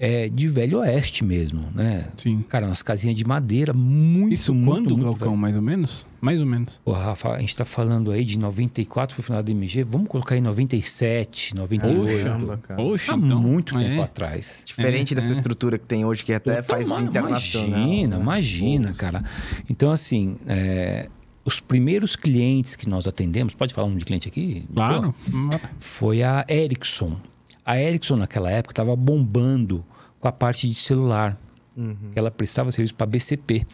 É, 0.07 0.29
de 0.29 0.49
velho 0.49 0.81
oeste 0.81 1.25
mesmo, 1.25 1.71
né? 1.75 2.09
Sim. 2.19 2.45
Cara, 2.47 2.67
umas 2.67 2.83
casinhas 2.83 3.17
de 3.17 3.25
madeira, 3.25 3.73
muito, 3.73 4.35
Isso 4.35 4.53
muito, 4.53 4.71
quando, 4.71 4.91
muito 4.91 5.03
Glaucão, 5.03 5.29
velho. 5.31 5.41
mais 5.41 5.57
ou 5.57 5.63
menos? 5.63 6.07
Mais 6.21 6.39
ou 6.41 6.45
menos. 6.47 6.79
Pô, 6.85 6.93
Rafa, 6.93 7.31
a 7.31 7.41
gente 7.41 7.57
tá 7.57 7.65
falando 7.65 8.11
aí 8.11 8.23
de 8.23 8.39
94, 8.39 9.17
foi 9.17 9.23
o 9.23 9.25
final 9.25 9.43
do 9.43 9.51
MG, 9.51 9.83
vamos 9.83 10.09
colocar 10.09 10.35
aí 10.35 10.43
97, 10.43 11.57
98. 11.57 12.23
Caramba, 12.23 12.57
cara. 12.59 12.83
Poxa, 12.83 13.15
Há 13.15 13.17
então. 13.17 13.41
muito 13.41 13.73
tempo 13.79 14.01
é. 14.01 14.05
atrás. 14.05 14.63
Diferente 14.67 15.15
É, 15.15 15.17
dessa 15.17 15.31
é. 15.31 15.33
estrutura 15.33 15.79
que 15.79 15.87
tem 15.87 16.05
hoje, 16.05 16.23
que 16.23 16.35
até 16.35 16.61
Puta, 16.61 16.75
faz 16.75 16.87
internacional. 17.01 17.71
Imagina, 17.79 18.17
né? 18.17 18.23
imagina, 18.23 18.93
cara. 18.93 19.25
Então, 19.71 19.91
assim, 19.91 20.37
é, 20.47 21.09
os 21.47 21.61
primeiros 21.61 22.15
clientes 22.15 22.77
que 22.77 22.87
nós 22.91 23.07
atendemos, 23.07 23.55
pode 23.55 23.73
falar 23.73 23.89
um 23.89 23.97
de 23.97 24.05
cliente 24.05 24.29
aqui? 24.29 24.67
Claro. 24.75 25.15
Foi 25.79 26.23
a 26.23 26.45
Ericsson. 26.47 27.17
A 27.65 27.81
Ericsson, 27.81 28.17
naquela 28.17 28.51
época, 28.51 28.73
estava 28.73 28.95
bombando 28.95 29.83
com 30.25 30.29
a 30.29 30.33
parte 30.33 30.67
de 30.67 30.75
celular. 30.75 31.39
Uhum. 31.77 31.95
Ela 32.17 32.31
prestava 32.31 32.71
serviço 32.71 32.95
para 32.95 33.05
BCP. 33.07 33.67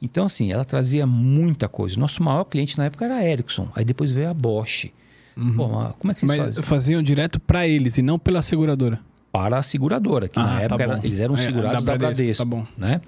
Então, 0.00 0.24
assim, 0.24 0.50
ela 0.50 0.64
trazia 0.64 1.06
muita 1.06 1.68
coisa. 1.68 2.00
Nosso 2.00 2.22
maior 2.22 2.44
cliente 2.44 2.78
na 2.78 2.86
época 2.86 3.04
era 3.04 3.16
a 3.16 3.22
Ericsson. 3.28 3.68
Aí 3.74 3.84
depois 3.84 4.10
veio 4.10 4.30
a 4.30 4.32
Bosch. 4.32 4.86
Pô, 5.54 5.68
mas 5.68 5.92
como 5.98 6.10
é 6.10 6.14
que 6.14 6.20
vocês 6.20 6.30
Mas 6.30 6.38
fazem? 6.46 6.64
faziam 6.64 7.02
direto 7.02 7.38
pra 7.38 7.68
eles 7.68 7.98
e 7.98 8.02
não 8.02 8.18
pela 8.18 8.40
seguradora. 8.40 9.00
Para 9.30 9.58
a 9.58 9.62
seguradora, 9.62 10.28
que 10.28 10.38
Ah, 10.38 10.42
na 10.44 10.48
tá 10.56 10.62
época 10.62 10.82
era- 10.82 10.96
bom. 10.96 11.04
eles 11.04 11.20
eram 11.20 11.34
É, 11.34 11.44
segurados 11.44 11.84
da 11.84 11.92
da 11.92 11.98
Bradesco, 11.98 12.46
Bradesco. 12.46 12.74
tá 12.76 12.78
bom. 12.80 12.86
Né? 12.86 13.00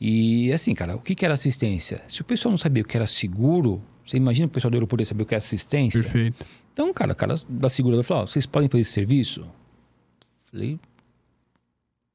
E 0.00 0.52
assim, 0.52 0.74
cara, 0.74 0.96
o 0.96 0.98
que, 1.00 1.14
que 1.14 1.24
era 1.24 1.34
assistência? 1.34 2.02
Se 2.08 2.20
o 2.20 2.24
pessoal 2.24 2.50
não 2.50 2.58
sabia 2.58 2.82
o 2.82 2.86
que 2.86 2.96
era 2.96 3.06
seguro, 3.06 3.80
você 4.04 4.16
imagina 4.16 4.46
o 4.48 4.50
pessoal 4.50 4.72
do 4.72 4.74
aeroporto 4.74 5.04
saber 5.04 5.22
o 5.22 5.26
que 5.26 5.34
é 5.36 5.38
assistência? 5.38 6.02
Perfeito. 6.02 6.44
Então, 6.72 6.92
cara, 6.92 7.12
o 7.12 7.16
cara 7.16 7.36
da 7.48 7.68
seguradora 7.68 8.02
falou: 8.02 8.24
ó, 8.24 8.26
vocês 8.26 8.44
podem 8.44 8.68
fazer 8.68 8.82
esse 8.82 8.90
serviço? 8.92 9.44
Falei, 10.50 10.78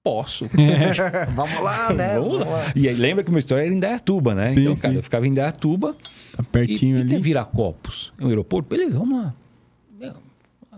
posso. 0.03 0.49
Vamos 1.33 1.59
lá, 1.61 1.93
né? 1.93 2.19
Vamos 2.19 2.41
lá. 2.45 2.71
E 2.75 2.87
aí, 2.89 2.93
lembra 2.95 3.23
que 3.23 3.29
uma 3.29 3.39
história 3.39 3.63
era 3.65 3.73
em 3.73 3.79
Dayatuba, 3.79 4.35
né? 4.35 4.53
Sim, 4.53 4.61
então, 4.61 4.75
cara, 4.75 4.93
sim. 4.93 4.97
eu 4.97 5.03
ficava 5.03 5.25
em 5.27 5.33
Dayatuba. 5.33 5.95
Tá 6.35 6.43
E, 6.43 6.45
pertinho 6.45 6.97
e 6.97 7.01
ali. 7.01 7.15
é 7.15 7.19
Viracopos? 7.19 8.11
É 8.19 8.25
um 8.25 8.27
aeroporto? 8.27 8.67
Beleza, 8.69 8.97
vamos 8.99 9.17
lá. 9.17 9.33
É, 10.01 10.11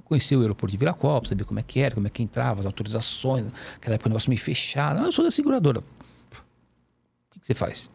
Conhecer 0.04 0.36
o 0.36 0.42
aeroporto 0.42 0.72
de 0.72 0.78
Viracopos, 0.78 1.30
saber 1.30 1.46
como 1.46 1.60
é 1.60 1.64
que 1.64 1.80
era, 1.80 1.96
como 1.96 2.06
é 2.06 2.10
que 2.12 2.22
entrava, 2.22 2.60
as 2.60 2.66
autorizações. 2.68 3.46
Naquela 3.74 3.96
época 3.96 4.08
o 4.08 4.12
negócio 4.12 4.30
meio 4.30 4.40
fechado. 4.40 5.00
Ah, 5.02 5.06
eu 5.06 5.12
sou 5.12 5.26
da 5.26 5.32
seguradora. 5.32 5.80
O 5.80 5.84
que, 7.32 7.40
que 7.40 7.48
você 7.48 7.56
faz? 7.56 7.90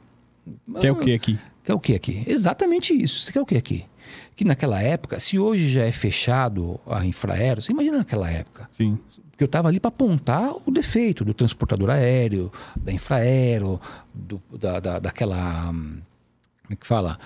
Quer 0.81 0.91
o 0.91 0.97
que 0.97 1.15
aqui? 1.15 1.39
Quer 1.63 1.75
o 1.75 1.79
que 1.79 1.95
aqui? 1.95 2.25
Exatamente 2.27 2.93
isso. 2.93 3.21
Você 3.23 3.33
quer 3.33 3.41
o 3.41 3.47
que 3.47 3.57
aqui? 3.57 3.87
Que 4.35 4.45
naquela 4.45 4.83
época, 4.83 5.21
se 5.21 5.39
hoje 5.39 5.71
já 5.71 5.85
é 5.85 5.93
fechado 5.93 6.81
a 6.87 7.05
infraero, 7.07 7.63
você 7.63 7.71
imagina 7.71 7.99
naquela 7.99 8.29
época. 8.29 8.67
Sim. 8.73 8.99
Porque 9.41 9.45
eu 9.45 9.47
estava 9.47 9.69
ali 9.69 9.81
para 9.81 9.89
apontar 9.89 10.53
o 10.67 10.71
defeito 10.71 11.25
do 11.25 11.33
transportador 11.33 11.89
aéreo, 11.89 12.53
da 12.77 12.93
infraero, 12.93 13.81
do, 14.13 14.39
da, 14.61 14.79
da, 14.79 14.99
daquela. 14.99 15.69
Como 15.69 16.03
é 16.71 16.77
que 16.77 16.87
fala? 16.87 17.19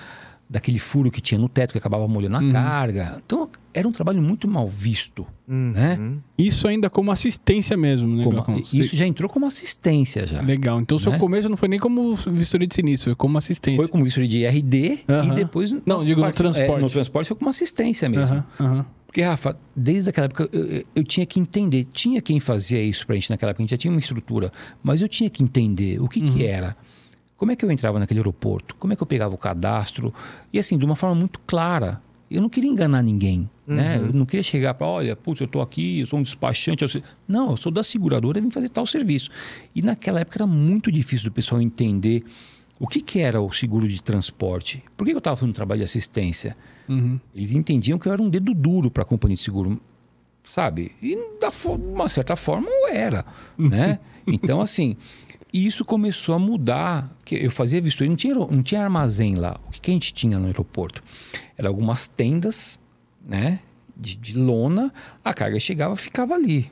Daquele 0.48 0.78
furo 0.78 1.10
que 1.10 1.20
tinha 1.20 1.40
no 1.40 1.48
teto 1.48 1.72
que 1.72 1.78
acabava 1.78 2.06
molhando 2.06 2.36
a 2.36 2.40
Uhum. 2.40 2.52
carga. 2.52 3.20
Então 3.26 3.48
era 3.72 3.88
um 3.88 3.90
trabalho 3.90 4.22
muito 4.22 4.46
mal 4.46 4.68
visto. 4.68 5.26
Uhum. 5.48 5.72
Né? 5.72 6.12
Isso 6.38 6.68
ainda 6.68 6.88
como 6.88 7.10
assistência 7.10 7.76
mesmo, 7.76 8.16
né, 8.16 8.22
Como- 8.22 8.60
isso 8.60 8.94
já 8.94 9.06
entrou 9.08 9.28
como 9.28 9.44
assistência 9.46 10.24
já. 10.24 10.40
Legal. 10.40 10.80
Então 10.80 10.94
o 10.96 11.00
seu 11.00 11.10
Né? 11.10 11.18
começo 11.18 11.48
não 11.48 11.56
foi 11.56 11.66
nem 11.68 11.80
como 11.80 12.14
vistoria 12.14 12.68
de 12.68 12.76
sinistro, 12.76 13.06
foi 13.10 13.16
como 13.16 13.36
assistência. 13.38 13.78
Foi 13.80 13.88
como 13.88 14.04
vistoria 14.04 14.28
de 14.28 14.38
IRD 14.38 15.00
Aham. 15.08 15.32
e 15.32 15.34
depois. 15.34 15.72
Não, 15.84 16.04
digo 16.04 16.20
no 16.20 16.30
transporte. 16.30 16.78
é, 16.78 16.80
no 16.80 16.88
transporte 16.90 17.26
foi 17.26 17.36
como 17.36 17.50
assistência 17.50 18.08
mesmo. 18.08 18.44
Aham. 18.60 18.86
Porque, 19.14 19.22
Rafa, 19.22 19.56
desde 19.76 20.10
aquela 20.10 20.24
época 20.24 20.48
eu, 20.52 20.64
eu- 20.64 20.84
eu 20.92 21.04
tinha 21.04 21.24
que 21.24 21.38
entender. 21.38 21.84
Tinha 21.92 22.20
quem 22.20 22.40
fazia 22.40 22.82
isso 22.82 23.06
pra 23.06 23.14
gente 23.14 23.30
naquela 23.30 23.50
época, 23.50 23.62
a 23.62 23.64
gente 23.64 23.70
já 23.70 23.76
tinha 23.76 23.92
uma 23.92 24.00
estrutura. 24.00 24.52
Mas 24.82 25.00
eu 25.00 25.08
tinha 25.08 25.30
que 25.30 25.40
entender 25.40 26.02
o 26.02 26.08
que, 26.08 26.18
Uhum. 26.18 26.32
que 26.34 26.44
era. 26.44 26.76
Como 27.36 27.52
é 27.52 27.54
que 27.54 27.64
eu 27.64 27.70
entrava 27.70 28.00
naquele 28.00 28.18
aeroporto? 28.18 28.74
Como 28.74 28.92
é 28.92 28.96
que 28.96 29.02
eu 29.04 29.06
pegava 29.06 29.32
o 29.32 29.38
cadastro? 29.38 30.12
E 30.52 30.58
assim, 30.58 30.76
de 30.76 30.84
uma 30.84 30.96
forma 30.96 31.14
muito 31.14 31.38
clara. 31.46 32.02
Eu 32.28 32.42
não 32.42 32.48
queria 32.48 32.68
enganar 32.68 33.02
ninguém. 33.04 33.48
Né? 33.64 33.98
Uhum. 34.00 34.06
Eu 34.06 34.12
não 34.14 34.26
queria 34.26 34.42
chegar 34.42 34.74
para, 34.74 34.86
olha, 34.88 35.14
putz, 35.14 35.40
eu 35.40 35.46
tô 35.46 35.60
aqui, 35.60 36.00
eu 36.00 36.06
sou 36.06 36.18
um 36.18 36.22
despachante. 36.22 36.82
eu 36.82 36.88
sou-" 36.88 37.00
Não, 37.28 37.52
eu 37.52 37.56
sou 37.56 37.70
da 37.70 37.84
seguradora 37.84 38.38
e 38.38 38.40
vim 38.42 38.50
fazer 38.50 38.68
tal 38.68 38.84
serviço. 38.84 39.30
E 39.76 39.80
naquela 39.80 40.18
época 40.18 40.38
era 40.38 40.46
muito 40.46 40.90
difícil 40.90 41.30
do 41.30 41.32
pessoal 41.32 41.60
entender 41.62 42.24
o 42.84 42.86
que, 42.86 43.00
que 43.00 43.18
era 43.18 43.40
o 43.40 43.50
seguro 43.50 43.88
de 43.88 44.02
transporte. 44.02 44.84
Por 44.94 45.04
que 45.04 45.12
que 45.12 45.16
eu 45.16 45.18
estava 45.18 45.36
fazendo 45.36 45.54
trabalho 45.54 45.78
de 45.78 45.84
assistência? 45.84 46.54
Uhum. 46.86 47.18
Eles 47.34 47.52
entendiam 47.52 47.98
que 47.98 48.06
eu 48.06 48.12
era 48.12 48.20
um 48.20 48.28
dedo 48.28 48.52
duro 48.52 48.90
para 48.90 49.02
a 49.02 49.06
companhia 49.06 49.36
de 49.36 49.42
seguro, 49.42 49.80
sabe? 50.44 50.92
E 51.02 51.16
da 51.40 51.48
de 51.48 51.66
uma 51.66 52.10
certa 52.10 52.36
forma 52.36 52.68
eu 52.68 52.88
era, 52.88 53.24
né? 53.56 53.98
Então, 54.26 54.60
assim, 54.60 54.98
isso 55.50 55.82
começou 55.82 56.34
a 56.34 56.38
mudar. 56.38 57.10
Que 57.24 57.36
eu 57.36 57.50
fazia 57.50 57.80
vistoria, 57.80 58.10
não 58.10 58.16
tinha, 58.16 58.34
não 58.34 58.62
tinha 58.62 58.82
armazém 58.82 59.34
lá. 59.34 59.58
O 59.66 59.70
que, 59.70 59.80
que 59.80 59.90
a 59.90 59.94
gente 59.94 60.12
tinha 60.12 60.38
no 60.38 60.46
aeroporto? 60.46 61.02
Era 61.56 61.68
algumas 61.68 62.06
tendas, 62.06 62.78
né? 63.26 63.60
De, 63.96 64.14
de 64.14 64.36
lona, 64.36 64.92
a 65.24 65.32
carga 65.32 65.58
chegava 65.58 65.96
ficava 65.96 66.34
ali. 66.34 66.70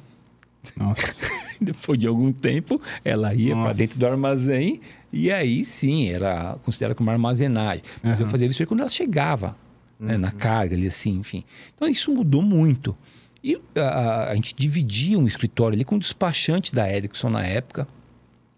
Nossa. 0.76 1.26
Depois 1.59 1.99
de 1.99 2.07
algum 2.07 2.33
tempo, 2.33 2.78
ela 3.02 3.33
ia 3.33 3.54
para 3.54 3.73
dentro 3.73 3.99
do 3.99 4.07
armazém 4.07 4.81
e 5.12 5.31
aí 5.31 5.64
sim, 5.64 6.09
era 6.09 6.57
considerada 6.64 6.95
como 6.95 7.11
armazenagem. 7.11 7.83
Mas 8.02 8.19
eu 8.19 8.25
Aham. 8.25 8.31
fazia 8.31 8.47
isso 8.49 8.66
quando 8.66 8.81
ela 8.81 8.88
chegava 8.88 9.57
né, 10.00 10.16
na 10.16 10.31
carga 10.31 10.75
ali 10.75 10.87
assim, 10.87 11.19
enfim. 11.19 11.45
Então 11.75 11.87
isso 11.87 12.12
mudou 12.12 12.42
muito. 12.42 12.97
E 13.45 13.61
a, 13.76 14.31
a 14.31 14.35
gente 14.35 14.54
dividia 14.57 15.19
um 15.19 15.26
escritório 15.26 15.76
ali 15.76 15.85
com 15.85 15.97
o 15.97 15.99
despachante 15.99 16.75
da 16.75 16.90
Ericsson 16.90 17.31
na 17.31 17.45
época. 17.45 17.87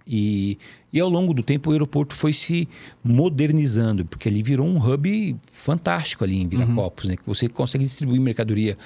E, 0.06 0.58
e 0.92 1.00
ao 1.00 1.08
longo 1.08 1.32
do 1.32 1.42
tempo 1.42 1.70
o 1.70 1.73
aeroporto 1.73 2.14
foi 2.14 2.32
se 2.32 2.68
modernizando, 3.02 4.04
porque 4.04 4.28
ali 4.28 4.42
virou 4.42 4.66
um 4.66 4.76
hub 4.76 5.37
fantástico 5.52 6.25
ali 6.25 6.42
em 6.42 6.46
Viracopos, 6.46 7.08
né? 7.08 7.16
Que 7.16 7.26
você 7.26 7.49
consegue 7.49 7.84
distribuir 7.84 8.20
mercadoria 8.20 8.76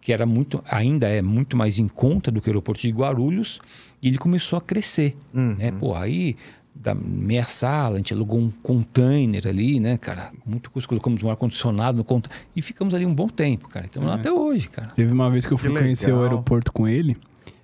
que 0.00 0.12
era 0.12 0.26
muito, 0.26 0.62
ainda 0.70 1.08
é 1.08 1.22
muito 1.22 1.56
mais 1.56 1.78
em 1.78 1.88
conta 1.88 2.30
do 2.30 2.38
que 2.38 2.48
o 2.48 2.50
aeroporto 2.50 2.82
de 2.82 2.90
Guarulhos, 2.90 3.58
e 4.02 4.08
ele 4.08 4.18
começou 4.18 4.58
a 4.58 4.60
crescer. 4.60 5.16
Uhum. 5.32 5.54
Né? 5.54 5.72
Pô, 5.72 5.94
aí 5.94 6.36
da 6.74 6.94
meia 6.94 7.44
sala, 7.44 7.94
a 7.94 7.98
gente 7.98 8.12
alugou 8.12 8.38
um 8.40 8.50
container 8.62 9.46
ali, 9.46 9.78
né, 9.80 9.96
cara? 9.96 10.30
Muito 10.44 10.70
custo, 10.70 10.88
colocamos 10.88 11.22
um 11.22 11.30
ar-condicionado 11.30 11.98
no 11.98 12.04
container. 12.04 12.36
E 12.54 12.60
ficamos 12.60 12.92
ali 12.94 13.06
um 13.06 13.14
bom 13.14 13.28
tempo, 13.28 13.68
cara. 13.68 13.86
Então, 13.88 14.08
É. 14.10 14.14
até 14.14 14.30
hoje, 14.32 14.68
cara. 14.68 14.88
Teve 14.88 15.12
uma 15.12 15.30
vez 15.30 15.46
que 15.46 15.52
eu 15.52 15.56
Que 15.58 15.68
fui 15.68 15.78
conhecer 15.78 16.12
o 16.12 16.22
aeroporto 16.22 16.72
com 16.72 16.86
ele. 16.88 17.16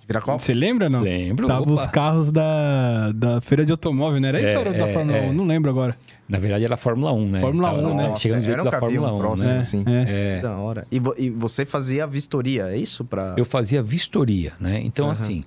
Viracopos? 0.07 0.43
Você 0.43 0.53
lembra 0.53 0.89
não? 0.89 0.99
Lembro. 1.01 1.47
Tava 1.47 1.61
opa. 1.61 1.71
os 1.73 1.87
carros 1.87 2.31
da, 2.31 3.11
da 3.13 3.39
feira 3.41 3.65
de 3.65 3.71
automóvel, 3.71 4.19
não 4.19 4.27
era 4.27 4.39
isso 4.41 4.49
É, 4.49 4.55
ou 4.55 4.61
era 4.61 4.73
da 4.73 4.87
é, 4.89 4.93
Fórmula 4.93 5.17
é. 5.17 5.29
1? 5.29 5.33
Não 5.33 5.45
lembro 5.45 5.69
agora. 5.69 5.95
Na 6.27 6.37
verdade, 6.37 6.65
era 6.65 6.73
a 6.73 6.77
Fórmula 6.77 7.13
1, 7.13 7.29
né? 7.29 7.39
Fórmula 7.41 7.69
Tava- 7.69 7.81
1, 7.81 7.95
né? 7.95 8.13
Dentro 8.23 8.29
da 8.29 8.51
era 8.51 8.61
o 8.61 8.71
Fórmula 8.71 8.79
caminho 8.79 9.03
1, 9.15 9.19
próximo, 9.19 9.49
né? 9.49 9.55
É, 9.55 9.59
assim. 9.59 9.83
é. 9.87 10.37
É. 10.37 10.41
Da 10.41 10.57
hora. 10.57 10.87
E, 10.91 10.99
vo- 10.99 11.15
e 11.17 11.29
você 11.29 11.65
fazia 11.65 12.03
a 12.05 12.07
vistoria, 12.07 12.63
é 12.69 12.77
isso? 12.77 13.05
Pra... 13.05 13.35
Eu 13.37 13.45
fazia 13.45 13.81
vistoria, 13.83 14.53
né? 14.59 14.81
Então, 14.83 15.05
Aham. 15.05 15.11
assim, 15.11 15.43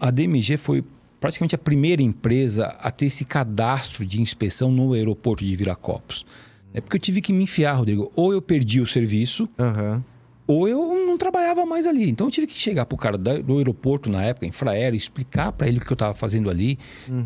a 0.00 0.10
DMG 0.10 0.56
foi 0.56 0.84
praticamente 1.20 1.54
a 1.54 1.58
primeira 1.58 2.02
empresa 2.02 2.66
a 2.80 2.90
ter 2.90 3.06
esse 3.06 3.24
cadastro 3.24 4.06
de 4.06 4.20
inspeção 4.20 4.70
no 4.70 4.92
aeroporto 4.92 5.44
de 5.44 5.54
Viracopos. 5.56 6.24
É 6.72 6.80
porque 6.80 6.96
eu 6.96 7.00
tive 7.00 7.20
que 7.20 7.32
me 7.32 7.44
enfiar, 7.44 7.74
Rodrigo. 7.74 8.12
Ou 8.14 8.32
eu 8.32 8.42
perdi 8.42 8.80
o 8.80 8.86
serviço, 8.86 9.48
Aham. 9.58 10.04
ou 10.46 10.68
eu 10.68 11.06
não 11.06 11.16
trabalhava 11.18 11.64
mais 11.66 11.86
ali. 11.86 12.08
Então 12.08 12.26
eu 12.26 12.30
tive 12.30 12.46
que 12.46 12.54
chegar 12.54 12.86
pro 12.86 12.96
cara 12.96 13.18
do 13.18 13.56
aeroporto 13.56 14.08
na 14.08 14.22
época, 14.22 14.46
infraero, 14.46 14.94
explicar 14.94 15.50
para 15.52 15.66
ele 15.66 15.78
o 15.78 15.80
que 15.80 15.90
eu 15.90 15.94
estava 15.94 16.14
fazendo 16.14 16.48
ali, 16.48 16.78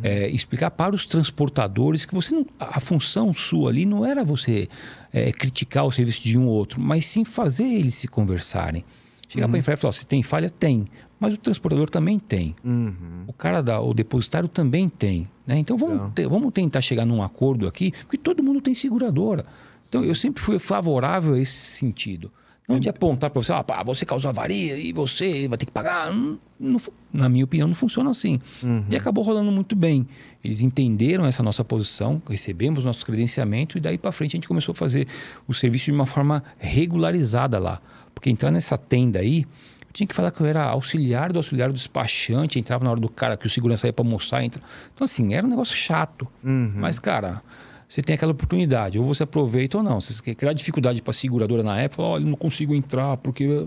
é, 0.02 0.28
explicar 0.28 0.70
para 0.70 0.94
os 0.94 1.04
transportadores 1.04 2.04
que 2.04 2.14
você 2.14 2.34
não, 2.34 2.46
a 2.58 2.80
função 2.80 3.34
sua 3.34 3.70
ali 3.70 3.84
não 3.84 4.06
era 4.06 4.24
você 4.24 4.68
é, 5.12 5.30
criticar 5.32 5.84
o 5.84 5.92
serviço 5.92 6.22
de 6.22 6.38
um 6.38 6.46
ou 6.46 6.54
outro, 6.54 6.80
mas 6.80 7.04
sim 7.04 7.24
fazer 7.24 7.64
eles 7.64 7.94
se 7.96 8.08
conversarem. 8.08 8.84
Chegar 9.28 9.48
para 9.48 9.56
a 9.56 9.60
infraero 9.60 9.78
e 9.78 9.80
falar: 9.80 9.92
se 9.92 10.06
tem 10.06 10.22
falha, 10.22 10.50
tem. 10.50 10.84
Mas 11.22 11.34
o 11.34 11.36
transportador 11.36 11.88
também 11.88 12.18
tem. 12.18 12.56
Uhum. 12.64 13.24
O 13.28 13.32
cara 13.32 13.62
da, 13.62 13.80
o 13.80 13.94
depositário 13.94 14.48
também 14.48 14.88
tem. 14.88 15.28
Né? 15.46 15.56
Então 15.58 15.76
vamos, 15.76 15.94
Legal. 15.94 16.10
ter- 16.10 16.28
vamos 16.28 16.52
tentar 16.52 16.80
chegar 16.80 17.06
num 17.06 17.22
acordo 17.22 17.66
aqui, 17.68 17.92
porque 17.92 18.18
todo 18.18 18.42
mundo 18.42 18.60
tem 18.60 18.74
seguradora. 18.74 19.46
Então 19.88 20.02
eu 20.04 20.14
sempre 20.16 20.42
fui 20.42 20.58
favorável 20.58 21.34
a 21.34 21.38
esse 21.38 21.52
sentido. 21.54 22.30
Não 22.68 22.78
de 22.80 22.88
apontar 22.88 23.28
para 23.28 23.42
você, 23.42 23.52
ah, 23.52 23.62
pá, 23.62 23.82
você 23.82 24.06
causou 24.06 24.28
avaria 24.30 24.78
e 24.78 24.92
você 24.92 25.46
vai 25.48 25.58
ter 25.58 25.66
que 25.66 25.72
pagar. 25.72 26.12
Não- 26.12 26.38
não 26.58 26.80
na 27.12 27.28
minha 27.28 27.44
opinião, 27.44 27.68
não 27.68 27.74
funciona 27.74 28.08
assim. 28.10 28.40
E 28.88 28.96
acabou 28.96 29.22
rolando 29.22 29.50
muito 29.52 29.76
bem. 29.76 30.06
Eles 30.42 30.60
entenderam 30.60 31.26
essa 31.26 31.42
nossa 31.42 31.64
posição, 31.64 32.20
recebemos 32.28 32.84
nosso 32.84 33.04
credenciamento 33.04 33.76
e 33.76 33.80
daí 33.80 33.98
para 33.98 34.10
frente 34.12 34.30
a 34.34 34.38
gente 34.38 34.48
começou 34.48 34.72
a 34.72 34.74
fazer 34.76 35.06
o 35.46 35.52
serviço 35.54 35.86
de 35.86 35.92
uma 35.92 36.06
forma 36.06 36.42
regularizada 36.58 37.58
lá. 37.58 37.80
Porque 38.14 38.30
entrar 38.30 38.50
nessa 38.50 38.76
tenda 38.78 39.18
aí, 39.18 39.44
tinha 39.92 40.06
que 40.06 40.14
falar 40.14 40.30
que 40.30 40.40
eu 40.40 40.46
era 40.46 40.62
auxiliar 40.64 41.32
do 41.32 41.38
auxiliar 41.38 41.68
do 41.68 41.74
despachante, 41.74 42.58
entrava 42.58 42.84
na 42.84 42.90
hora 42.90 43.00
do 43.00 43.08
cara 43.08 43.36
que 43.36 43.46
o 43.46 43.50
segurança 43.50 43.86
ia 43.86 43.92
para 43.92 44.04
almoçar. 44.04 44.42
Entra... 44.42 44.62
Então, 44.94 45.04
assim, 45.04 45.34
era 45.34 45.46
um 45.46 45.50
negócio 45.50 45.76
chato. 45.76 46.26
Uhum. 46.42 46.72
Mas, 46.76 46.98
cara, 46.98 47.42
você 47.88 48.00
tem 48.02 48.14
aquela 48.14 48.32
oportunidade, 48.32 48.98
ou 48.98 49.04
você 49.04 49.22
aproveita 49.22 49.78
ou 49.78 49.84
não. 49.84 50.00
Se 50.00 50.14
você 50.14 50.22
quer 50.22 50.34
criar 50.34 50.52
dificuldade 50.54 51.02
para 51.02 51.10
a 51.10 51.14
seguradora 51.14 51.62
na 51.62 51.78
época, 51.78 52.02
olha, 52.02 52.24
não 52.24 52.36
consigo 52.36 52.74
entrar, 52.74 53.16
porque. 53.18 53.66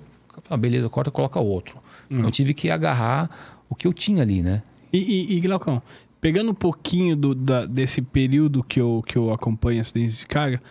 Ah, 0.50 0.58
beleza, 0.58 0.90
corta, 0.90 1.12
coloca 1.12 1.40
outro. 1.40 1.78
Hum. 2.10 2.24
Eu 2.24 2.32
tive 2.32 2.54
que 2.54 2.70
agarrar 2.70 3.30
o 3.70 3.76
que 3.76 3.88
eu 3.88 3.94
tinha 3.94 4.22
ali, 4.22 4.42
né? 4.42 4.64
E, 4.92 4.98
e, 5.34 5.38
e 5.38 5.42
Glaucão, 5.42 5.82
pegando 6.20 6.52
um 6.52 6.56
pouquinho 6.56 7.16
do, 7.16 7.36
da- 7.36 7.66
desse 7.66 8.02
período 8.02 8.64
que 8.64 8.80
eu, 8.82 9.04
que 9.06 9.18
eu 9.18 9.32
acompanho 9.32 9.80
acidentes 9.82 10.20
de 10.20 10.28
carga, 10.28 10.62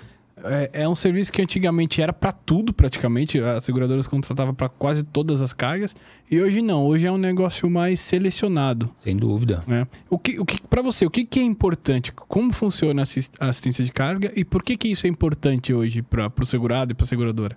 é, 0.45 0.71
é 0.83 0.89
um 0.89 0.95
serviço 0.95 1.33
que 1.33 1.41
antigamente 1.43 2.01
era 2.01 2.13
para 2.13 2.33
tudo, 2.33 2.73
praticamente. 2.73 3.41
As 3.41 3.65
seguradoras 3.65 4.07
contratavam 4.09 4.55
para 4.55 4.69
quase 4.69 5.03
todas 5.03 5.41
as 5.43 5.53
cargas. 5.53 5.95
E 6.31 6.41
hoje 6.41 6.61
não. 6.63 6.85
Hoje 6.85 7.07
é 7.07 7.13
um 7.13 7.19
negócio 7.19 7.69
mais 7.69 8.01
selecionado. 8.01 8.91
Sem 8.97 9.17
dúvida. 9.17 9.63
né? 9.67 9.87
O 10.09 10.19
que, 10.19 10.39
o 10.39 10.45
que, 10.45 10.61
para 10.63 10.83
você, 10.83 11.05
o 11.07 11.11
que, 11.11 11.25
que 11.25 11.41
é 11.41 11.43
importante? 11.43 12.13
Como 12.13 12.53
funciona 12.53 13.03
a 13.03 13.05
assis- 13.05 13.31
a 13.41 13.49
assistência 13.49 13.85
de 13.85 13.93
carga 13.93 14.33
e 14.37 14.45
por 14.45 14.63
que, 14.63 14.77
que 14.77 14.89
isso 14.89 15.07
é 15.07 15.11
importante 15.11 15.73
hoje 15.75 16.03
para 16.03 16.31
o 16.41 16.45
segurado 16.47 16.93
e 16.93 16.95
para 16.95 17.05
a 17.05 17.09
seguradora? 17.09 17.57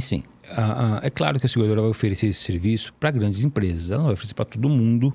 Sim, 0.00 0.22
ah, 0.50 0.98
ah, 1.02 1.06
é 1.06 1.10
claro 1.10 1.38
que 1.38 1.44
a 1.46 1.48
seguradora 1.48 1.82
vai 1.82 1.90
oferecer 1.90 2.26
esse 2.28 2.40
serviço 2.42 2.92
para 2.98 3.10
grandes 3.10 3.44
empresas. 3.44 3.90
Ela 3.90 3.98
não 3.98 4.04
vai 4.06 4.14
oferecer 4.14 4.34
para 4.34 4.44
todo 4.46 4.68
mundo, 4.68 5.12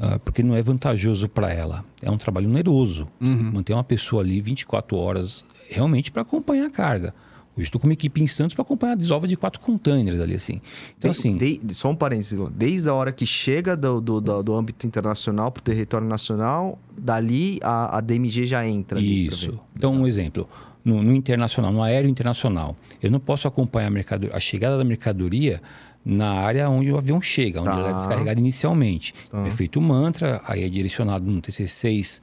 ah, 0.00 0.18
porque 0.18 0.42
não 0.42 0.54
é 0.54 0.62
vantajoso 0.62 1.28
para 1.28 1.52
ela. 1.52 1.84
É 2.02 2.10
um 2.10 2.18
trabalho 2.18 2.48
oneroso. 2.48 3.06
Uhum. 3.20 3.52
Manter 3.54 3.72
uma 3.72 3.84
pessoa 3.84 4.22
ali 4.22 4.40
24 4.40 4.96
horas 4.96 5.44
realmente 5.68 6.10
para 6.10 6.22
acompanhar 6.22 6.66
a 6.66 6.70
carga. 6.70 7.14
Hoje 7.56 7.66
estou 7.66 7.80
com 7.80 7.86
uma 7.88 7.92
equipe 7.92 8.22
em 8.22 8.26
Santos 8.28 8.54
para 8.54 8.62
acompanhar 8.62 8.92
a 8.92 8.96
desova 8.96 9.26
de 9.28 9.36
quatro 9.36 9.60
containers 9.60 10.20
ali, 10.20 10.34
assim. 10.34 10.60
Então, 10.96 11.10
De- 11.10 11.18
assim, 11.18 11.36
de- 11.36 11.74
só 11.74 11.90
um 11.90 11.94
parênteses, 11.96 12.38
desde 12.54 12.88
a 12.88 12.94
hora 12.94 13.12
que 13.12 13.26
chega 13.26 13.76
do, 13.76 14.00
do, 14.00 14.20
do, 14.20 14.42
do 14.42 14.54
âmbito 14.56 14.86
internacional 14.86 15.50
para 15.52 15.60
o 15.60 15.62
território 15.64 16.06
nacional, 16.06 16.78
dali 16.96 17.58
a, 17.62 17.98
a 17.98 18.00
DMG 18.00 18.44
já 18.46 18.66
entra. 18.66 19.00
Isso. 19.00 19.60
Então, 19.76 19.92
um 19.92 20.06
exemplo. 20.06 20.48
No, 20.84 21.02
no 21.02 21.14
internacional, 21.14 21.70
no 21.72 21.82
aéreo 21.82 22.08
internacional, 22.08 22.74
eu 23.02 23.10
não 23.10 23.20
posso 23.20 23.46
acompanhar 23.46 23.88
a, 23.88 23.90
mercado- 23.90 24.30
a 24.32 24.40
chegada 24.40 24.78
da 24.78 24.84
mercadoria 24.84 25.60
na 26.04 26.30
área 26.32 26.68
onde 26.70 26.90
o 26.90 26.96
avião 26.96 27.20
chega, 27.20 27.60
onde 27.60 27.70
Tá. 27.70 27.78
ela 27.78 27.90
é 27.90 27.92
descarregada 27.94 28.40
inicialmente. 28.40 29.12
É 29.46 29.50
feito 29.50 29.78
o 29.78 29.82
mantra, 29.82 30.40
aí 30.46 30.64
é 30.64 30.68
direcionado 30.68 31.30
no 31.30 31.40
TC6 31.42 32.22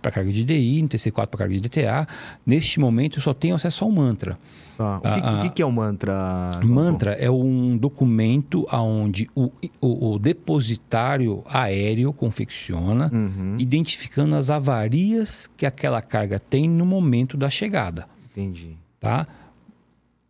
para 0.00 0.10
carga 0.10 0.32
de 0.32 0.44
DI, 0.44 0.82
no 0.82 0.88
TC4 0.88 1.26
para 1.26 1.38
carga 1.38 1.54
de 1.54 1.60
DTA. 1.60 2.06
Neste 2.46 2.80
momento, 2.80 3.18
eu 3.18 3.22
só 3.22 3.34
tenho 3.34 3.54
acesso 3.54 3.84
ao 3.84 3.90
mantra. 3.90 4.38
Tá. 4.76 4.98
O, 4.98 5.00
que, 5.02 5.08
Ah, 5.22 5.42
o 5.46 5.50
que 5.52 5.62
é 5.62 5.66
o 5.66 5.70
mantra? 5.70 6.60
Mantra 6.64 7.12
é 7.12 7.30
um 7.30 7.76
documento 7.76 8.66
onde 8.72 9.28
o, 9.34 9.50
o- 9.80 10.14
o 10.14 10.18
depositário 10.18 11.42
aéreo 11.46 12.12
confecciona, 12.12 13.08
Uhum, 13.12 13.56
identificando 13.58 14.34
as 14.34 14.50
avarias 14.50 15.48
que 15.56 15.64
aquela 15.66 16.02
carga 16.02 16.38
tem 16.40 16.68
no 16.68 16.84
momento 16.84 17.36
da 17.36 17.48
chegada, 17.50 18.08
entendi. 18.32 18.76
tá? 18.98 19.26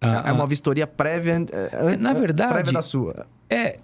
Ah, 0.01 0.25
é 0.27 0.33
uma 0.33 0.47
vistoria 0.47 0.87
prévia. 0.87 1.43
é, 1.51 1.97
Na 1.97 2.11
é, 2.11 2.15
verdade- 2.15 2.53
Prévia 2.53 2.73
da 2.75 2.83
sua. 2.83 3.27
É, 3.49 3.79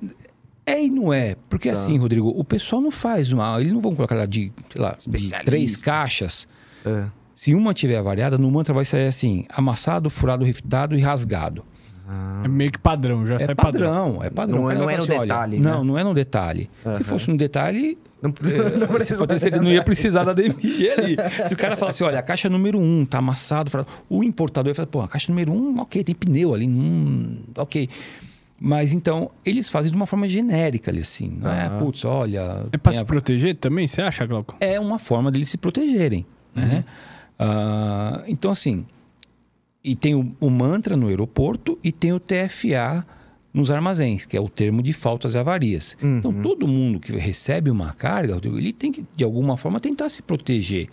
é 0.67 0.85
e 0.85 0.91
não 0.91 1.13
é. 1.13 1.37
Porque 1.49 1.69
Tá. 1.69 1.75
assim, 1.75 1.97
Rodrigo, 1.99 2.29
o 2.29 2.45
pessoal 2.45 2.81
não 2.83 2.91
faz 2.91 3.33
uma. 3.33 3.61
Eles 3.61 3.73
não 3.73 3.81
vão 3.81 3.95
colocar 3.95 4.15
lá 4.15 4.27
de, 4.27 4.53
sei 4.71 4.81
lá, 4.81 4.97
de 4.99 5.31
três 5.45 5.77
caixas. 5.77 6.47
É. 6.85 7.07
Se 7.35 7.55
uma 7.55 7.73
tiver 7.73 7.97
avariada, 7.97 8.37
no 8.37 8.51
mantra 8.51 8.75
vai 8.75 8.85
sair 8.85 9.07
assim: 9.07 9.45
amassado, 9.51 10.11
furado, 10.11 10.45
refitado 10.45 10.97
e 10.97 11.01
rasgado. 11.01 11.65
É 12.45 12.49
meio 12.49 12.73
que 12.73 12.79
padrão, 12.79 13.25
já 13.25 13.37
É 13.37 13.39
sai 13.39 13.55
padrão. 13.55 13.89
padrão, 14.17 14.25
é 14.25 14.31
padrão. 14.31 14.63
Não 14.63 14.71
é- 14.71 14.75
não 14.75 14.91
é 14.91 14.97
no 14.97 15.07
falar 15.07 15.21
detalhe, 15.23 15.57
Olha, 15.57 15.65
né? 15.65 15.71
Não, 15.71 15.85
não 15.85 15.97
é 15.99 16.03
no 16.03 16.13
detalhe. 16.13 16.69
Aham. 16.85 16.95
Se 16.97 17.05
fosse 17.05 17.31
no 17.31 17.37
detalhe, 17.37 17.97
Não, 18.21 18.31
É, 18.31 18.33
não 18.77 19.47
ele 19.47 19.61
não 19.65 19.71
ia 19.71 19.83
precisar 19.85 20.25
da 20.25 20.33
DMG 20.35 20.91
ali. 20.91 21.17
Se 21.47 21.55
o 21.55 21.57
cara 21.57 21.77
fala 21.77 21.91
assim, 21.91 22.03
olha, 22.05 22.19
a 22.19 22.23
caixa 22.23 22.49
número 22.51 22.79
1 22.79 22.83
um, 22.83 23.07
tá 23.07 23.19
amassado, 23.19 23.71
o 24.11 24.23
importador 24.25 24.75
fala, 24.75 24.87
pô, 24.89 25.01
a 25.01 25.09
caixa 25.09 25.31
número 25.31 25.53
1, 25.53 25.57
um, 25.57 25.81
ok, 25.81 26.03
tem 26.05 26.15
pneu 26.15 26.53
ali, 26.53 26.69
hum, 26.69 27.39
ok. 27.57 27.89
Mas 28.63 28.93
então, 28.93 29.31
eles 29.45 29.69
fazem 29.71 29.91
de 29.91 29.97
uma 29.97 30.07
forma 30.07 30.29
genérica 30.29 30.91
ali, 30.91 31.01
assim. 31.01 31.33
Não 31.41 31.51
é, 31.51 31.79
putz, 31.81 32.05
olha. 32.05 32.67
É 32.71 32.77
tem 32.77 32.93
se 32.93 32.99
a- 32.99 33.05
proteger 33.07 33.57
também, 33.57 33.87
você 33.89 34.03
acha, 34.03 34.27
Glauco? 34.27 34.55
é 34.61 34.79
uma 34.79 34.99
forma 34.99 35.31
deles 35.31 35.49
se 35.49 35.57
protegerem, 35.57 36.27
né? 36.55 36.85
Ah, 37.39 38.23
então, 38.29 38.51
assim, 38.51 38.85
e 39.83 39.97
tem 39.97 40.15
o, 40.15 40.37
o 40.39 40.51
mantra 40.51 40.97
no 40.97 41.09
aeroporto 41.09 41.79
e 41.83 41.91
tem 41.91 42.13
o 42.13 42.21
TFA 42.21 43.07
nos 43.53 43.71
armazéns, 43.71 44.27
que 44.27 44.37
é 44.37 44.41
o 44.41 44.49
termo 44.49 44.83
de 44.83 44.93
faltas 44.93 45.35
e 45.35 45.39
avarias. 45.39 45.97
Então, 46.03 46.33
todo 46.33 46.69
mundo 46.69 47.01
que 47.01 47.13
recebe 47.17 47.71
uma 47.71 47.93
carga, 47.95 48.39
ele 48.45 48.73
tem 48.73 48.93
que, 48.93 49.05
de 49.17 49.25
alguma 49.25 49.57
forma, 49.57 49.81
tentar 49.81 50.09
se 50.11 50.21
proteger, 50.23 50.89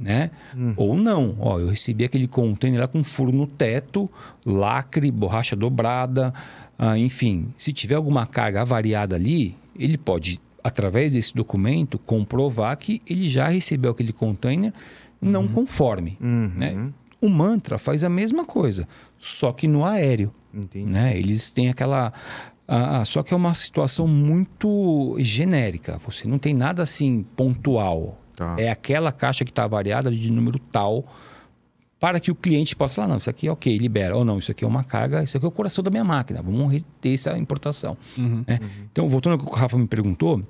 né? 0.00 0.30
Ou 0.76 0.96
não. 0.96 1.36
Ó, 1.38 1.60
eu 1.60 1.68
recebi 1.68 2.04
aquele 2.04 2.26
container 2.26 2.80
lá 2.80 2.88
com 2.88 3.04
furo 3.04 3.30
no 3.30 3.46
teto, 3.46 4.08
lacre, 4.46 5.10
borracha 5.10 5.54
dobrada, 5.54 6.32
ah, 6.78 6.96
enfim. 6.98 7.48
Se 7.56 7.72
tiver 7.72 7.96
alguma 7.96 8.26
carga 8.26 8.62
avariada 8.62 9.14
ali, 9.14 9.54
ele 9.78 9.98
pode, 9.98 10.40
através 10.64 11.12
desse 11.12 11.34
documento, 11.34 11.98
comprovar 11.98 12.76
que 12.78 13.02
ele 13.06 13.28
já 13.28 13.48
recebeu 13.48 13.90
aquele 13.90 14.12
container 14.12 14.72
não 15.20 15.46
conforme, 15.46 16.16
Uhum. 16.20 16.50
né? 16.56 16.88
O 17.20 17.28
mantra 17.28 17.76
faz 17.76 18.02
a 18.02 18.08
mesma 18.08 18.46
coisa, 18.46 18.88
só 19.18 19.52
que 19.52 19.68
no 19.68 19.84
aéreo 19.84 20.32
Entendi. 20.54 20.90
né? 20.90 21.14
Eles 21.18 21.50
têm 21.50 21.68
aquela. 21.68 22.14
ah, 22.66 23.04
só 23.04 23.22
que 23.22 23.34
é 23.34 23.36
uma 23.36 23.52
situação 23.52 24.06
muito 24.08 25.16
genérica. 25.18 26.00
Você 26.06 26.26
não 26.26 26.38
tem 26.38 26.54
nada 26.54 26.82
assim 26.82 27.24
pontual. 27.36 28.18
Tá. 28.40 28.56
É 28.58 28.70
aquela 28.70 29.12
caixa 29.12 29.44
que 29.44 29.50
está 29.50 29.66
variada 29.66 30.10
de 30.10 30.32
número 30.32 30.58
tal 30.58 31.04
para 31.98 32.18
que 32.18 32.30
o 32.30 32.34
cliente 32.34 32.74
possa 32.74 32.94
falar, 32.96 33.08
não, 33.08 33.18
isso 33.18 33.28
aqui 33.28 33.46
é 33.46 33.52
ok, 33.52 33.76
libera. 33.76 34.16
Ou 34.16 34.24
não, 34.24 34.38
isso 34.38 34.50
aqui 34.50 34.64
é 34.64 34.66
uma 34.66 34.82
carga, 34.82 35.22
isso 35.22 35.36
aqui 35.36 35.44
é 35.44 35.48
o 35.48 35.52
coração 35.52 35.84
da 35.84 35.90
minha 35.90 36.02
máquina. 36.02 36.40
Vamos 36.40 36.72
reter 36.72 37.12
essa 37.12 37.36
importação. 37.36 37.98
né? 38.16 38.58
Então, 38.90 39.06
voltando 39.06 39.34
ao 39.34 39.38
que 39.38 39.44
o 39.44 39.54
Rafa 39.54 39.76
me 39.76 39.86
perguntou, 39.86 40.42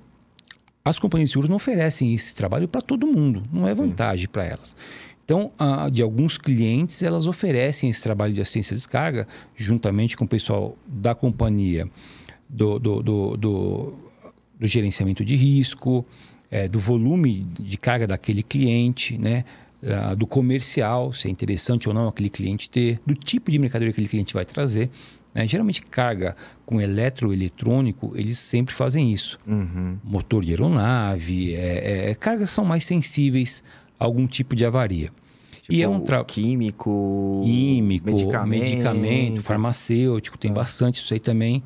as 0.85 1.01
companhias 1.01 1.31
de 1.31 1.33
seguros 1.33 1.49
não 1.51 1.57
oferecem 1.57 2.15
esse 2.15 2.37
trabalho 2.37 2.69
para 2.69 2.81
todo 2.81 3.05
mundo. 3.09 3.43
Não 3.53 3.67
é 3.67 3.75
vantagem 3.75 4.29
para 4.29 4.45
elas. 4.45 4.77
Então, 5.25 5.51
de 5.93 6.01
alguns 6.03 6.39
clientes, 6.39 7.03
elas 7.03 7.27
oferecem 7.27 7.91
esse 7.91 8.03
trabalho 8.05 8.33
de 8.33 8.41
assistência 8.41 8.75
de 8.75 8.79
descarga, 8.83 9.27
juntamente 9.57 10.17
com 10.17 10.25
o 10.25 10.29
pessoal 10.29 10.77
da 10.87 11.17
companhia, 11.17 11.89
do, 12.49 12.79
do, 12.79 13.03
do, 13.03 13.37
do- 13.37 13.95
do 14.61 14.67
gerenciamento 14.67 15.25
de 15.25 15.35
risco, 15.37 16.05
eh, 16.51 16.69
do 16.69 16.79
volume 16.79 17.47
de 17.59 17.77
carga 17.79 18.07
daquele 18.07 18.43
cliente, 18.43 19.17
né? 19.19 19.45
Ah, 19.83 20.15
do 20.15 20.27
comercial, 20.27 21.11
se 21.15 21.27
é 21.27 21.31
interessante 21.31 21.89
ou 21.89 21.95
não 21.95 22.07
aquele 22.07 22.29
cliente 22.29 22.69
ter, 22.69 23.01
do 23.07 23.15
tipo 23.15 23.51
de 23.51 23.59
mercadoria 23.59 23.91
que 23.93 23.97
aquele 23.99 24.09
cliente 24.11 24.35
vai 24.35 24.45
trazer. 24.45 24.91
né? 25.35 25.49
Geralmente, 25.49 25.81
carga 25.83 26.37
com 26.67 26.81
eletroeletrônico, 26.81 28.13
eles 28.15 28.39
sempre 28.39 28.75
fazem 28.75 29.13
isso 29.13 29.39
Uhum. 29.47 29.97
motor 30.05 30.45
de 30.45 30.51
aeronave, 30.51 31.55
é, 31.55 32.11
é, 32.11 32.15
cargas 32.15 32.51
são 32.51 32.65
mais 32.65 32.85
sensíveis 32.85 33.63
a 33.99 34.05
algum 34.05 34.27
tipo 34.27 34.55
de 34.57 34.65
avaria. 34.65 35.11
e 35.69 35.83
é 35.83 35.89
um 35.89 35.95
Tipo, 35.95 36.07
tra... 36.07 36.25
químico, 36.25 37.43
químico, 37.45 38.07
medicamento, 38.07 38.61
medicamento, 38.65 39.43
farmacêutico, 39.43 40.37
tem 40.37 40.53
bastante 40.53 40.99
isso 40.99 41.15
aí 41.15 41.21
também. 41.21 41.63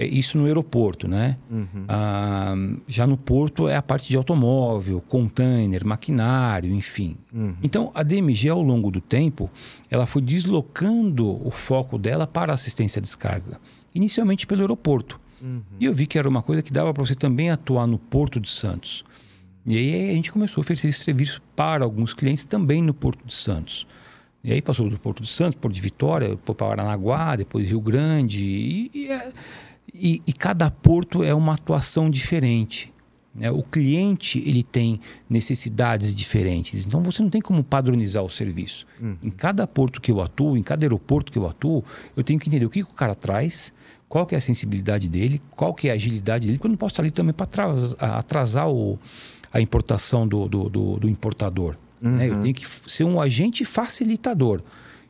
É, 0.00 0.06
isso 0.06 0.38
no 0.38 0.46
aeroporto, 0.46 1.06
né? 1.06 1.36
Uhum. 1.50 1.84
Ah, 1.86 2.54
já 2.88 3.06
no 3.06 3.18
porto 3.18 3.68
é 3.68 3.76
a 3.76 3.82
parte 3.82 4.08
de 4.08 4.16
automóvel, 4.16 4.98
container, 5.06 5.84
maquinário, 5.84 6.72
enfim. 6.72 7.18
Uhum. 7.30 7.54
Então, 7.62 7.90
a 7.94 8.02
DMG, 8.02 8.48
ao 8.48 8.62
longo 8.62 8.90
do 8.90 8.98
tempo, 8.98 9.50
ela 9.90 10.06
foi 10.06 10.22
deslocando 10.22 11.46
o 11.46 11.50
foco 11.50 11.98
dela 11.98 12.26
para 12.26 12.50
a 12.50 12.54
assistência 12.54 12.98
à 12.98 13.02
descarga. 13.02 13.60
Inicialmente 13.94 14.46
pelo 14.46 14.62
aeroporto. 14.62 15.20
Uhum. 15.38 15.60
E 15.78 15.84
eu 15.84 15.92
vi 15.92 16.06
que 16.06 16.18
era 16.18 16.26
uma 16.26 16.40
coisa 16.40 16.62
que 16.62 16.72
dava 16.72 16.94
para 16.94 17.04
você 17.04 17.14
também 17.14 17.50
atuar 17.50 17.86
no 17.86 17.98
Porto 17.98 18.40
de 18.40 18.48
Santos. 18.48 19.04
E 19.66 19.76
aí 19.76 20.10
a 20.12 20.14
gente 20.14 20.32
começou 20.32 20.62
a 20.62 20.62
oferecer 20.62 20.88
esse 20.88 21.04
serviço 21.04 21.42
para 21.54 21.84
alguns 21.84 22.14
clientes 22.14 22.46
também 22.46 22.82
no 22.82 22.94
Porto 22.94 23.22
de 23.26 23.34
Santos. 23.34 23.86
E 24.42 24.50
aí 24.50 24.62
passou 24.62 24.88
do 24.88 24.98
Porto 24.98 25.22
de 25.22 25.28
Santos, 25.28 25.56
Porto 25.60 25.74
de 25.74 25.82
Vitória, 25.82 26.34
para 26.38 26.66
Aranaguá, 26.68 27.36
depois 27.36 27.68
Rio 27.68 27.82
Grande. 27.82 28.42
E, 28.42 28.90
e, 28.94 29.06
é- 29.08 29.30
e- 29.94 30.20
e 30.26 30.32
cada 30.32 30.70
porto 30.70 31.22
é 31.22 31.34
uma 31.34 31.54
atuação 31.54 32.08
diferente. 32.10 32.92
né? 33.32 33.48
O 33.48 33.62
cliente 33.62 34.42
ele 34.44 34.64
tem 34.64 35.00
necessidades 35.28 36.14
diferentes. 36.14 36.84
Então 36.84 37.00
você 37.00 37.22
não 37.22 37.30
tem 37.30 37.40
como 37.40 37.62
padronizar 37.62 38.24
o 38.24 38.28
serviço. 38.28 38.84
Em 39.22 39.30
cada 39.30 39.66
porto 39.68 40.00
que 40.00 40.10
eu 40.10 40.20
atuo, 40.20 40.56
em 40.56 40.62
cada 40.64 40.84
aeroporto 40.84 41.30
que 41.30 41.38
eu 41.38 41.46
atuo, 41.48 41.84
eu 42.16 42.24
tenho 42.24 42.40
que 42.40 42.48
entender 42.48 42.66
o 42.66 42.70
que, 42.70 42.82
que 42.84 42.90
o 42.90 42.94
cara 42.94 43.14
traz, 43.14 43.72
qual 44.08 44.26
que 44.26 44.34
é 44.34 44.38
a 44.38 44.40
sensibilidade 44.40 45.08
dele, 45.08 45.40
qual 45.54 45.72
que 45.72 45.86
é 45.88 45.92
a 45.92 45.94
agilidade 45.94 46.44
dele, 46.46 46.58
porque 46.58 46.66
eu 46.66 46.70
não 46.70 46.76
posso 46.76 46.94
estar 46.94 47.02
ali 47.04 47.12
também 47.12 47.32
para 47.32 47.44
atrasar, 47.44 47.96
atrasar 48.18 48.68
o- 48.68 48.98
a 49.52 49.60
importação 49.60 50.26
do, 50.26 50.48
do, 50.48 50.68
do- 50.68 50.96
do 50.98 51.08
importador. 51.08 51.76
né? 52.00 52.28
Eu 52.30 52.42
tenho 52.42 52.54
que 52.54 52.66
ser 52.90 53.04
um 53.04 53.20
agente 53.20 53.64
facilitador 53.64 54.60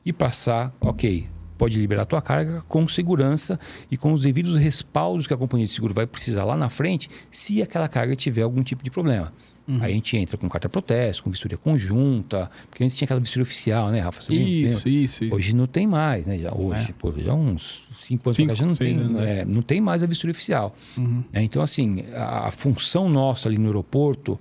e 0.05 0.13
passar, 0.13 0.75
ok, 0.81 1.27
pode 1.61 1.79
liberar 1.79 2.03
a 2.03 2.07
tua 2.07 2.23
carga 2.23 2.65
com 2.67 2.89
segurança 2.89 3.61
e 3.91 3.97
com 3.99 4.15
os 4.15 4.23
devidos 4.23 4.57
respaldos 4.57 5.27
que 5.27 5.35
a 5.35 5.37
companhia 5.37 5.67
de 5.67 5.73
seguro 5.73 5.93
vai 5.93 6.07
precisar 6.07 6.43
lá 6.45 6.57
na 6.57 6.71
frente, 6.71 7.11
se 7.31 7.61
aquela 7.61 7.87
carga 7.87 8.17
tiver 8.17 8.41
algum 8.41 8.63
tipo 8.63 8.83
de 8.83 8.91
problema. 8.91 9.31
Aí 9.79 9.93
a 9.93 9.95
gente 9.95 10.17
entra 10.17 10.37
com 10.39 10.49
carta 10.49 10.69
protesto, 10.69 11.23
com 11.23 11.31
vistoria 11.31 11.57
conjunta, 11.57 12.51
porque 12.69 12.83
antes 12.83 12.97
tinha 12.97 13.05
aquela 13.05 13.21
vistoria 13.21 13.43
oficial, 13.43 13.91
né, 13.91 14.01
Rafa? 14.01 14.21
Você 14.23 14.35
Isso, 14.35 14.89
isso, 14.89 15.25
isso. 15.25 15.37
Hoje 15.37 15.55
não 15.55 15.67
tem 15.67 15.87
mais, 15.87 16.27
né? 16.27 16.39
Já, 16.39 16.53
hoje, 16.53 16.91
É. 16.91 16.95
pô, 16.99 17.13
já 17.17 17.35
uns 17.35 17.83
cinco 18.01 18.31
anos 18.31 18.37
Cinco, 18.37 18.55
já 18.55 18.67
não 18.67 18.75
tem, 18.75 18.97
anos, 18.97 19.21
é, 19.21 19.45
não 19.45 19.63
tem 19.63 19.81
mais 19.81 20.03
a 20.03 20.07
vistoria 20.07 20.33
oficial. 20.33 20.75
Uhum. 20.97 21.23
É, 21.33 21.43
então, 21.43 21.63
assim, 21.63 22.05
a, 22.15 22.49
a 22.49 22.51
função 22.51 23.09
nossa 23.09 23.49
ali 23.49 23.59
no 23.59 23.67
aeroporto, 23.67 24.41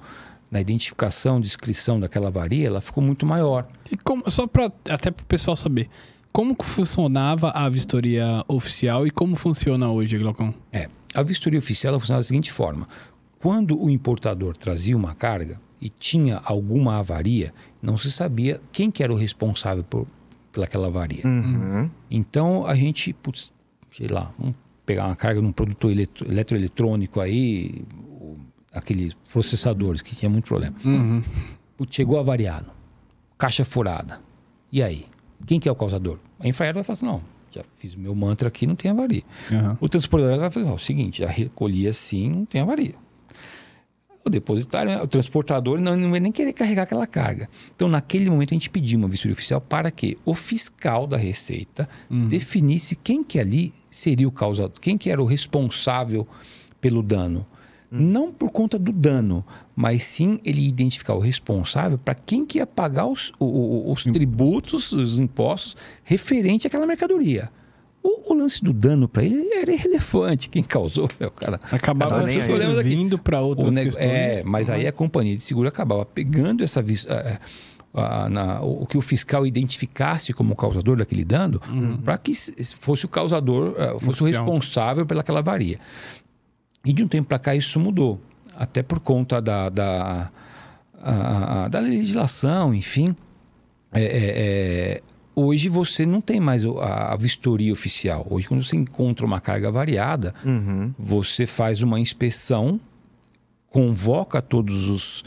na 0.49 0.60
identificação, 0.62 1.39
descrição 1.39 1.99
daquela 1.99 2.29
avaria, 2.29 2.65
ela 2.65 2.82
ficou 2.82 3.03
muito 3.03 3.23
maior. 3.25 3.67
E 3.91 3.97
como, 3.97 4.23
só 4.32 4.47
para 4.47 4.71
até 4.89 5.12
para 5.12 5.21
o 5.21 5.27
pessoal 5.27 5.55
saber, 5.55 5.89
como 6.31 6.55
que 6.55 6.65
funcionava 6.65 7.51
a 7.51 7.67
vistoria 7.69 8.43
oficial 8.47 9.05
e 9.05 9.11
como 9.11 9.35
funciona 9.35 9.89
hoje, 9.89 10.17
Glaucon? 10.17 10.53
É, 10.71 10.87
a 11.13 11.23
vistoria 11.23 11.59
oficial 11.59 11.91
ela 11.93 11.99
funciona 11.99 12.19
da 12.19 12.23
seguinte 12.23 12.51
forma: 12.51 12.87
quando 13.39 13.81
o 13.81 13.89
importador 13.89 14.55
trazia 14.55 14.95
uma 14.95 15.15
carga 15.15 15.59
e 15.81 15.89
tinha 15.89 16.41
alguma 16.43 16.97
avaria, 16.97 17.53
não 17.81 17.97
se 17.97 18.11
sabia 18.11 18.61
quem 18.71 18.91
que 18.91 19.01
era 19.03 19.13
o 19.13 19.15
responsável 19.15 19.83
por 19.83 20.05
pelaquela 20.51 20.87
avaria. 20.87 21.21
Uhum. 21.25 21.89
Então 22.09 22.65
a 22.65 22.75
gente, 22.75 23.13
putz, 23.13 23.51
sei 23.95 24.07
lá, 24.07 24.31
vamos 24.37 24.55
pegar 24.85 25.05
uma 25.05 25.15
carga 25.15 25.41
num 25.41 25.51
produtor 25.51 25.91
eletro- 25.91 26.27
eletroeletrônico 26.29 27.19
aí, 27.21 27.83
aqueles 28.73 29.13
processadores 29.31 30.01
que 30.01 30.15
tinha 30.15 30.29
muito 30.29 30.45
problema. 30.45 30.75
Uhum. 30.83 31.21
Putz, 31.77 31.95
chegou 31.95 32.19
avariado, 32.19 32.71
caixa 33.37 33.63
furada. 33.63 34.19
E 34.71 34.81
aí? 34.83 35.05
Quem 35.45 35.60
que 35.60 35.67
é 35.67 35.71
o 35.71 35.75
causador? 35.75 36.17
A 36.39 36.47
Infraero 36.47 36.75
vai 36.75 36.84
falar 36.84 36.93
assim, 36.93 37.06
não, 37.06 37.21
já 37.52 37.63
fiz 37.78 37.95
meu 37.95 38.13
mantra 38.13 38.47
aqui, 38.47 38.67
não 38.67 38.75
tem 38.75 38.91
avaria. 38.91 39.23
Aham. 39.52 39.78
O 39.82 39.89
transportador 39.89 40.38
vai 40.38 40.52
fazer 40.52 40.65
ó, 40.65 40.75
o 40.75 40.80
seguinte, 40.80 41.19
já 41.19 41.28
recolhi 41.28 41.88
assim, 41.88 42.30
não 42.30 42.45
tem 42.45 42.62
avaria. 42.62 42.95
O 44.23 44.30
depositário, 44.30 45.02
o 45.02 45.08
transportador 45.08 45.80
não, 45.80 45.95
não 45.95 46.12
vai 46.12 46.19
nem 46.19 46.32
querer 46.32 46.52
carregar 46.52 46.84
aquela 46.84 47.08
carga. 47.08 47.49
Então, 47.75 47.88
naquele 47.88 48.30
momento, 48.30 48.54
a 48.54 48.56
gente 48.56 48.69
pediu 48.69 48.99
uma 48.99 49.08
vistoria 49.08 49.34
oficial 49.34 49.62
para 49.62 49.89
que 49.89 50.17
o 50.25 50.36
fiscal 50.36 51.08
da 51.08 51.15
Receita 51.17 51.88
definisse 52.28 52.95
quem 52.95 53.23
que 53.23 53.39
ali 53.39 53.73
seria 53.89 54.28
o 54.28 54.32
causador, 54.32 54.78
quem 54.80 54.97
que 54.97 55.10
era 55.10 55.21
o 55.21 55.25
responsável 55.25 56.28
pelo 56.82 57.02
dano. 57.02 57.45
Não 57.89 58.32
por 58.32 58.52
conta 58.52 58.78
do 58.78 58.91
dano, 58.91 59.43
mas 59.81 60.03
sim 60.03 60.37
ele 60.43 60.67
identificar 60.67 61.13
o 61.13 61.19
responsável 61.19 61.97
para 61.97 62.13
quem 62.13 62.45
que 62.45 62.57
ia 62.57 62.67
pagar 62.67 63.05
os, 63.07 63.31
os 63.39 64.03
tributos, 64.03 64.91
os 64.91 65.19
impostos 65.19 65.77
referente 66.03 66.67
àquela 66.67 66.85
mercadoria. 66.85 67.49
O, 68.03 68.33
o 68.33 68.37
lance 68.37 68.61
do 68.61 68.73
dano 68.73 69.07
para 69.07 69.23
ele 69.23 69.53
era 69.53 69.71
irrelevante. 69.71 70.49
Quem 70.49 70.61
causou 70.63 71.07
é 71.17 71.27
o 71.27 71.31
cara. 71.31 71.57
Acabava 71.71 72.15
aqui. 72.79 72.89
vindo 72.89 73.17
para 73.17 73.39
outras 73.39 73.69
O 73.69 73.71
nego- 73.71 73.85
questões. 73.91 74.09
É, 74.09 74.43
mas 74.43 74.69
aí 74.69 74.85
a 74.85 74.91
companhia 74.91 75.37
de 75.37 75.41
seguro 75.43 75.69
acabava 75.69 76.05
pegando 76.05 76.61
essa 76.61 76.81
na- 78.29 78.61
o 78.61 78.85
que 78.85 78.97
o 78.97 79.01
fiscal 79.01 79.47
identificasse 79.47 80.33
como 80.33 80.57
causador 80.57 80.97
daquele 80.97 81.23
dano, 81.23 81.61
para 82.03 82.17
que 82.17 82.35
se- 82.35 82.53
fosse 82.75 83.05
o 83.05 83.07
causador, 83.07 83.75
eh, 83.77 83.97
fosse 83.99 84.23
o 84.23 84.25
responsável 84.25 85.05
pelaquela 85.05 85.39
avaria. 85.39 85.79
E 86.85 86.91
de 86.93 87.01
um 87.03 87.07
tempo 87.07 87.27
para 87.29 87.39
cá 87.39 87.55
isso 87.55 87.79
mudou, 87.79 88.19
até 88.60 88.84
por 88.84 89.00
conta 89.00 89.41
da, 89.41 89.69
da, 89.69 90.30
a- 91.02 91.63
a- 91.63 91.67
da 91.69 91.80
legislação, 91.80 92.74
enfim. 92.74 93.15
É, 93.91 94.04
é, 94.04 94.10
é, 94.12 95.02
hoje 95.36 95.69
você 95.69 96.06
não 96.06 96.19
tem 96.22 96.39
mais 96.39 96.63
a, 96.65 97.13
a 97.13 97.15
vistoria 97.15 97.72
oficial. 97.74 98.28
Hoje, 98.30 98.48
quando 98.48 98.62
você 98.63 98.76
encontra 98.76 99.26
uma 99.26 99.39
carga 99.39 99.72
variada, 99.72 100.36
Uhum. 100.45 100.93
você 101.00 101.45
faz 101.45 101.82
uma 101.82 102.00
inspeção, 102.00 102.80
convoca 103.72 104.41
todos 104.41 104.88
os 104.89 105.24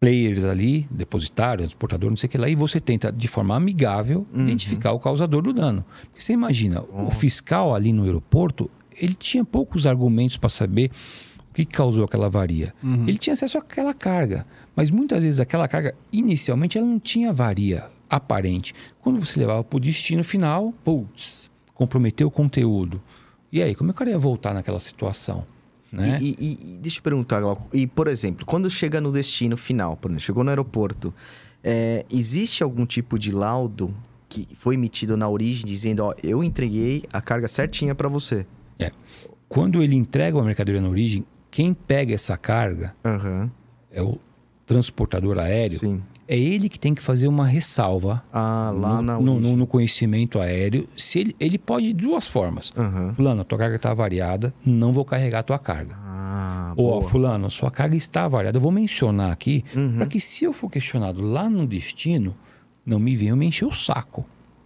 players 0.00 0.44
ali, 0.44 0.86
depositário, 0.90 1.64
transportador, 1.64 2.10
não 2.10 2.16
sei 2.16 2.26
o 2.26 2.30
que 2.30 2.38
lá, 2.38 2.48
e 2.48 2.54
você 2.54 2.78
tenta, 2.78 3.10
de 3.10 3.26
forma 3.28 3.56
amigável, 3.56 4.26
identificar 4.34 4.92
o 4.92 5.00
causador 5.00 5.40
do 5.42 5.52
dano. 5.52 5.84
Porque 6.10 6.20
você 6.22 6.32
imagina, 6.32 6.82
o 6.92 7.10
fiscal 7.10 7.74
ali 7.74 7.92
no 7.92 8.04
aeroporto, 8.04 8.70
ele 9.00 9.14
tinha 9.14 9.44
poucos 9.44 9.86
argumentos 9.86 10.36
para 10.36 10.50
saber 10.50 10.90
o 11.54 11.64
que 11.64 11.64
causou 11.64 12.04
aquela 12.04 12.26
avaria. 12.26 12.74
Ele 13.06 13.16
tinha 13.16 13.34
acesso 13.34 13.56
àquela 13.56 13.94
carga, 13.94 14.44
mas 14.74 14.90
muitas 14.90 15.22
vezes 15.22 15.38
aquela 15.38 15.68
carga, 15.68 15.94
inicialmente, 16.12 16.76
ela 16.76 16.86
não 16.86 16.98
tinha 16.98 17.30
avaria 17.30 17.84
aparente. 18.10 18.74
Quando 19.00 19.24
você 19.24 19.38
levava 19.38 19.62
para 19.62 19.76
o 19.76 19.80
destino 19.80 20.24
final, 20.24 20.74
putz, 20.84 21.50
comprometeu 21.72 22.26
o 22.28 22.30
conteúdo. 22.30 23.00
E 23.52 23.62
aí, 23.62 23.74
como 23.74 23.90
é 23.90 23.92
que 23.92 23.98
cara 23.98 24.10
ia 24.10 24.18
voltar 24.18 24.52
naquela 24.52 24.80
situação? 24.80 25.46
Né? 25.92 26.18
E, 26.20 26.36
e- 26.40 26.74
e 26.74 26.78
deixa 26.78 26.98
eu 26.98 27.02
perguntar. 27.04 27.40
E, 27.72 27.86
por 27.86 28.08
exemplo, 28.08 28.44
quando 28.44 28.68
chega 28.68 29.00
no 29.00 29.12
destino 29.12 29.56
final, 29.56 29.96
por 29.96 30.10
exemplo, 30.10 30.24
chegou 30.24 30.42
no 30.42 30.50
aeroporto, 30.50 31.14
é, 31.62 32.04
existe 32.10 32.64
algum 32.64 32.84
tipo 32.84 33.16
de 33.16 33.30
laudo 33.30 33.94
que 34.28 34.48
foi 34.56 34.74
emitido 34.74 35.16
na 35.16 35.28
origem 35.28 35.64
dizendo, 35.64 36.00
ó, 36.04 36.14
eu 36.20 36.42
entreguei 36.42 37.04
a 37.12 37.22
carga 37.22 37.46
certinha 37.46 37.94
para 37.94 38.08
você? 38.08 38.44
Quando 39.48 39.80
ele 39.84 39.94
entrega 39.94 40.36
uma 40.36 40.44
mercadoria 40.44 40.80
na 40.80 40.88
origem, 40.88 41.24
quem 41.54 41.72
pega 41.72 42.12
essa 42.12 42.36
carga 42.36 42.92
Aham, 43.04 43.48
é 43.92 44.02
o 44.02 44.18
transportador 44.66 45.38
aéreo. 45.38 45.78
sim. 45.78 46.02
É 46.26 46.36
ele 46.38 46.68
que 46.70 46.80
tem 46.80 46.94
que 46.94 47.02
fazer 47.02 47.28
uma 47.28 47.46
ressalva 47.46 48.24
Ah, 48.32 48.72
lá 48.74 48.96
no, 48.96 49.02
na 49.02 49.18
no- 49.20 49.56
no- 49.58 49.66
conhecimento 49.66 50.40
aéreo. 50.40 50.88
Se 50.96 51.18
ele, 51.20 51.36
ele 51.38 51.58
pode 51.58 51.92
de 51.92 52.06
duas 52.06 52.26
formas. 52.26 52.72
Aham. 52.76 53.12
Fulano, 53.14 53.42
a 53.42 53.44
tua 53.44 53.58
carga 53.58 53.76
está 53.76 53.92
variada, 53.92 54.52
não 54.64 54.90
vou 54.90 55.04
carregar 55.04 55.40
a 55.40 55.42
tua 55.42 55.58
carga. 55.58 55.94
Ah, 56.02 56.72
Ou, 56.78 56.98
boa. 56.98 57.02
fulano, 57.10 57.50
sua 57.50 57.70
carga 57.70 57.94
está 57.94 58.26
variada. 58.26 58.56
Eu 58.56 58.62
vou 58.62 58.72
mencionar 58.72 59.30
aqui 59.30 59.62
Uhum. 59.76 59.98
para 59.98 60.06
que 60.06 60.18
se 60.18 60.44
eu 60.44 60.52
for 60.54 60.70
questionado 60.70 61.20
lá 61.22 61.48
no 61.50 61.66
destino, 61.66 62.34
não 62.86 62.98
me 62.98 63.14
venham 63.14 63.36
me 63.36 63.46
encher 63.46 63.66
o 63.66 63.72
saco. 63.72 64.24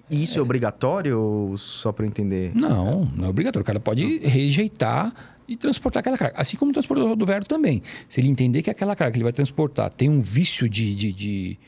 E 0.09 0.22
Isso 0.22 0.38
é 0.38 0.42
obrigatório 0.42 1.20
ou 1.20 1.57
só 1.59 1.90
para 1.92 2.07
entender? 2.07 2.53
Não, 2.55 3.05
não 3.16 3.24
é 3.27 3.29
obrigatório. 3.29 3.62
O 3.64 3.66
cara 3.66 3.81
pode 3.81 4.18
rejeitar 4.20 5.12
e 5.48 5.56
transportar 5.56 6.00
aquela 6.00 6.18
carga. 6.18 6.38
Assim 6.38 6.56
como 6.56 6.70
o 6.70 6.74
transportador 6.74 7.08
rodoviário 7.08 7.46
também. 7.46 7.82
Se 8.08 8.20
ele 8.20 8.28
entender 8.28 8.62
que 8.62 8.70
aquela 8.70 8.94
carga 8.94 9.12
que 9.12 9.18
ele 9.18 9.24
vai 9.24 9.32
transportar 9.32 9.90
tem 9.90 10.08
um 10.08 10.20
vício 10.20 10.68
de. 10.68 10.94
de, 10.94 11.12
de 11.12 11.58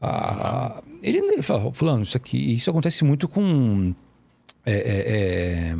ah, 0.00 0.82
ele 1.02 1.40
fala, 1.42 1.72
fulano, 1.72 2.02
isso 2.02 2.16
aqui. 2.16 2.54
Isso 2.54 2.68
acontece 2.68 3.04
muito 3.04 3.28
com. 3.28 3.94
é, 4.66 4.72
é, 4.72 5.72
é, 5.72 5.76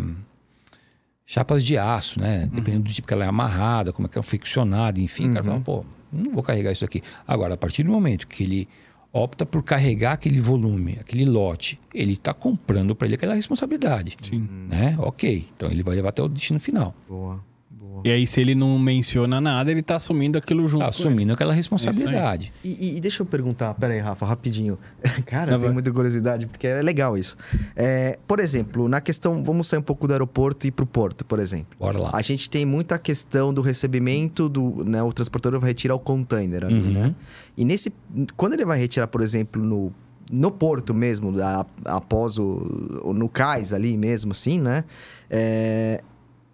chapas 1.27 1.64
de 1.64 1.77
aço, 1.77 2.21
né? 2.21 2.49
Dependendo 2.53 2.85
do 2.85 2.92
tipo 2.92 3.07
que 3.07 3.12
ela 3.12 3.25
é 3.25 3.29
amarrada, 3.29 3.92
como 3.92 4.07
é 4.07 4.11
que 4.11 4.18
é 4.18 4.23
ficcionada, 4.23 5.01
enfim. 5.01 5.31
O 5.31 5.33
cara 5.35 5.44
fala, 5.44 5.61
pô, 5.61 5.85
não 6.12 6.33
vou 6.33 6.42
carregar 6.42 6.73
isso 6.73 6.85
aqui. 6.85 7.03
Agora, 7.27 7.55
a 7.55 7.57
partir 7.57 7.83
do 7.83 7.90
momento 7.90 8.27
que 8.27 8.44
ele 8.44 8.68
opta 9.12 9.47
por 9.47 9.62
carregar 9.62 10.12
aquele 10.12 10.40
volume, 10.40 10.99
aquele 11.01 11.25
lote, 11.25 11.79
ele 11.94 12.12
está 12.12 12.35
comprando 12.35 12.94
para 12.94 13.07
ele 13.07 13.14
aquela 13.14 13.35
responsabilidade. 13.35 14.16
Sim. 14.23 14.49
Né? 14.68 14.97
Ok. 14.99 15.47
Então 15.57 15.71
ele 15.71 15.83
vai 15.83 15.94
levar 15.94 16.11
até 16.11 16.23
o 16.23 16.29
destino 16.29 16.61
final. 16.61 16.94
Boa, 17.09 17.42
boa. 17.79 18.03
E 18.05 18.11
aí, 18.11 18.27
se 18.27 18.41
ele 18.41 18.55
não 18.55 18.79
menciona 18.79 19.41
nada, 19.41 19.71
ele 19.71 19.83
tá 19.83 19.97
assumindo 19.97 20.37
aquilo 20.38 20.67
junto. 20.67 20.83
Tá 20.83 20.88
assumindo 20.88 21.33
aquela 21.33 21.53
responsabilidade. 21.55 22.53
E, 22.64 22.69
e- 22.93 22.97
e 22.97 23.01
deixa 23.01 23.23
eu 23.23 23.27
perguntar, 23.27 23.73
pera 23.75 23.95
aí, 23.95 24.01
Rafa, 24.01 24.27
rapidinho. 24.27 24.79
Cara, 25.27 25.53
eu 25.53 25.59
tenho 25.61 25.73
muita 25.73 25.91
curiosidade, 25.93 26.47
porque 26.47 26.67
é 26.67 26.83
legal 26.83 27.17
isso. 27.17 27.37
É, 27.77 28.19
por 28.27 28.41
exemplo, 28.41 28.88
na 28.88 29.01
questão, 29.01 29.43
vamos 29.45 29.67
sair 29.67 29.79
um 29.79 29.83
pouco 29.83 30.07
do 30.07 30.12
aeroporto 30.12 30.67
e 30.67 30.69
ir 30.69 30.73
pro 30.73 30.87
porto, 30.87 31.25
por 31.25 31.38
exemplo. 31.38 31.77
Bora 31.79 31.99
lá. 31.99 32.11
A 32.12 32.23
gente 32.23 32.49
tem 32.51 32.64
muita 32.67 32.99
questão 32.99 33.53
do 33.55 33.61
recebimento 33.62 34.49
do, 34.49 34.85
né, 34.85 35.03
o 35.03 35.12
transportador 35.12 35.61
vai 35.61 35.71
retirar 35.71 35.95
o 35.95 35.99
container 36.01 36.64
ali, 36.64 36.75
Uhum. 36.81 36.93
né? 36.93 37.14
E 37.57 37.64
nesse, 37.64 37.93
quando 38.37 38.55
ele 38.55 38.64
vai 38.64 38.79
retirar, 38.79 39.07
por 39.09 39.21
exemplo, 39.21 39.62
no, 39.62 39.93
no 40.31 40.51
porto 40.51 40.95
mesmo, 40.95 41.35
a- 41.43 41.67
após 41.85 42.38
o, 42.38 43.01
o- 43.03 43.12
no 43.12 43.29
cais 43.29 43.73
ali 43.73 43.97
mesmo, 43.97 44.33
assim, 44.33 44.61
né? 44.61 44.85
É, 45.31 46.03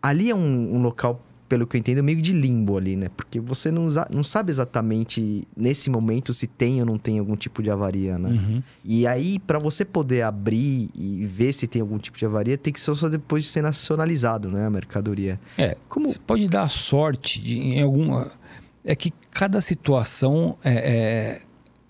ali 0.08 0.30
é 0.30 0.34
um, 0.34 0.76
um 0.76 0.82
local, 0.82 1.20
pelo 1.48 1.66
que 1.66 1.76
eu 1.76 1.78
entendo, 1.78 2.02
meio 2.02 2.20
de 2.20 2.32
limbo 2.32 2.76
ali, 2.76 2.96
né? 2.96 3.08
Porque 3.16 3.38
você 3.40 3.70
não, 3.70 3.88
não 4.10 4.24
sabe 4.24 4.50
exatamente 4.50 5.46
nesse 5.56 5.88
momento 5.90 6.32
se 6.32 6.46
tem 6.46 6.80
ou 6.80 6.86
não 6.86 6.98
tem 6.98 7.18
algum 7.18 7.36
tipo 7.36 7.62
de 7.62 7.70
avaria, 7.70 8.18
né? 8.18 8.30
Uhum. 8.30 8.62
E 8.84 9.06
aí, 9.06 9.38
para 9.38 9.58
você 9.58 9.84
poder 9.84 10.22
abrir 10.22 10.88
e 10.94 11.24
ver 11.26 11.52
se 11.52 11.66
tem 11.66 11.80
algum 11.82 11.98
tipo 11.98 12.18
de 12.18 12.24
avaria, 12.26 12.56
tem 12.58 12.72
que 12.72 12.80
ser 12.80 12.94
só 12.94 13.08
depois 13.08 13.44
de 13.44 13.50
ser 13.50 13.62
nacionalizado, 13.62 14.50
né? 14.50 14.66
A 14.66 14.70
mercadoria. 14.70 15.38
É, 15.58 15.76
Como- 15.88 16.08
você 16.08 16.18
pode 16.18 16.48
dar 16.48 16.68
sorte 16.68 17.40
de, 17.40 17.58
em 17.58 17.82
alguma. 17.82 18.30
É 18.84 18.94
que 18.94 19.12
cada 19.30 19.60
situação, 19.60 20.56
é, 20.64 20.72
é- 20.74 21.40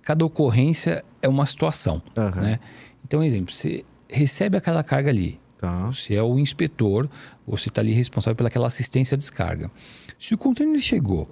cada 0.03 0.25
ocorrência 0.25 1.05
é 1.23 1.29
uma 1.29 1.47
situação. 1.47 2.03
Aham. 2.17 2.41
Né? 2.41 2.61
Então, 3.05 3.23
exemplo, 3.23 3.53
você 3.55 3.85
recebe 4.09 4.57
aquela 4.57 4.83
carga 4.83 5.11
ali. 5.11 5.39
Tá. 5.59 5.87
Você 5.87 6.15
é 6.15 6.23
o 6.23 6.39
inspetor, 6.39 7.09
você 7.47 7.69
está 7.69 7.81
ali 7.81 7.93
responsável 7.93 8.37
pelaquela 8.37 8.67
assistência 8.67 9.15
à 9.15 9.19
descarga. 9.19 9.71
Se 10.19 10.35
o 10.35 10.39
container 10.39 10.81
chegou 10.81 11.29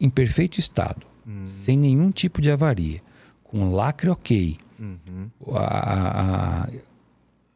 em 0.00 0.10
perfeito 0.10 0.58
estado, 0.60 1.06
sem 1.44 1.76
nenhum 1.78 2.10
tipo 2.10 2.40
de 2.40 2.50
avaria, 2.50 3.00
com 3.42 3.72
lacre 3.72 4.10
ok, 4.10 4.58
Uhum. 4.78 5.30
a, 5.54 6.64
a- 6.64 6.68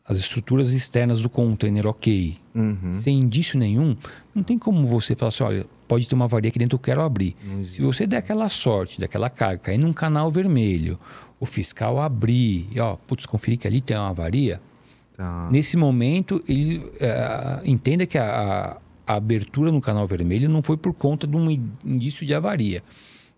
as 0.06 0.18
estruturas 0.18 0.72
externas 0.72 1.20
do 1.20 1.28
container 1.28 1.86
ok, 1.86 2.36
Uhum. 2.54 2.92
sem 2.92 3.18
indício 3.18 3.58
nenhum, 3.58 3.94
não 4.34 4.42
tem 4.42 4.58
como 4.58 4.86
você 4.86 5.14
falar 5.14 5.28
assim, 5.28 5.42
olha, 5.44 5.66
pode 5.86 6.08
ter 6.08 6.14
uma 6.14 6.24
avaria 6.24 6.48
aqui 6.48 6.58
dentro, 6.58 6.76
eu 6.76 6.80
quero 6.80 7.02
abrir. 7.02 7.36
Se 7.64 7.82
você 7.82 8.06
der 8.06 8.18
aquela 8.18 8.48
sorte, 8.48 8.98
daquela 8.98 9.28
carga, 9.28 9.58
cair 9.64 9.78
num 9.78 9.92
canal 9.92 10.30
vermelho, 10.32 10.98
o 11.38 11.44
fiscal 11.44 12.00
abrir, 12.00 12.66
e 12.70 12.80
ó, 12.80 12.96
putz, 12.96 13.26
conferir 13.26 13.58
que 13.58 13.66
ali 13.66 13.82
tem 13.82 13.96
uma 13.98 14.08
avaria, 14.08 14.60
Tá. 15.18 15.48
nesse 15.50 15.76
momento 15.76 16.40
ele 16.48 16.88
eh, 17.00 17.60
entenda 17.64 18.06
que 18.06 18.16
a, 18.16 18.78
a- 19.04 19.14
abertura 19.16 19.72
no 19.72 19.80
canal 19.80 20.06
vermelho 20.06 20.48
não 20.48 20.62
foi 20.62 20.76
por 20.76 20.94
conta 20.94 21.26
de 21.26 21.36
um 21.36 21.50
in- 21.50 21.68
indício 21.84 22.24
de 22.24 22.32
avaria. 22.34 22.84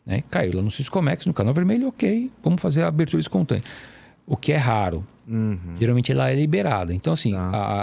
Né? 0.05 0.23
Caiu 0.31 0.57
lá 0.57 0.63
no 0.63 0.71
Siscomex, 0.71 1.25
no 1.25 1.33
canal 1.33 1.55
vermelho, 1.55 1.89
ok, 1.89 2.31
vamos 2.45 2.61
fazer 2.61 2.83
a 2.83 2.89
abertura 2.89 3.21
espontânea. 3.21 3.65
O 4.27 4.37
que 4.37 4.53
é 4.53 4.57
raro. 4.59 5.07
Uhum. 5.27 5.59
Geralmente 5.79 6.13
ela 6.13 6.29
é 6.31 6.35
liberada. 6.35 6.93
Então, 6.93 7.13
assim, 7.15 7.33
Tá. 7.33 7.49
a, 7.49 7.83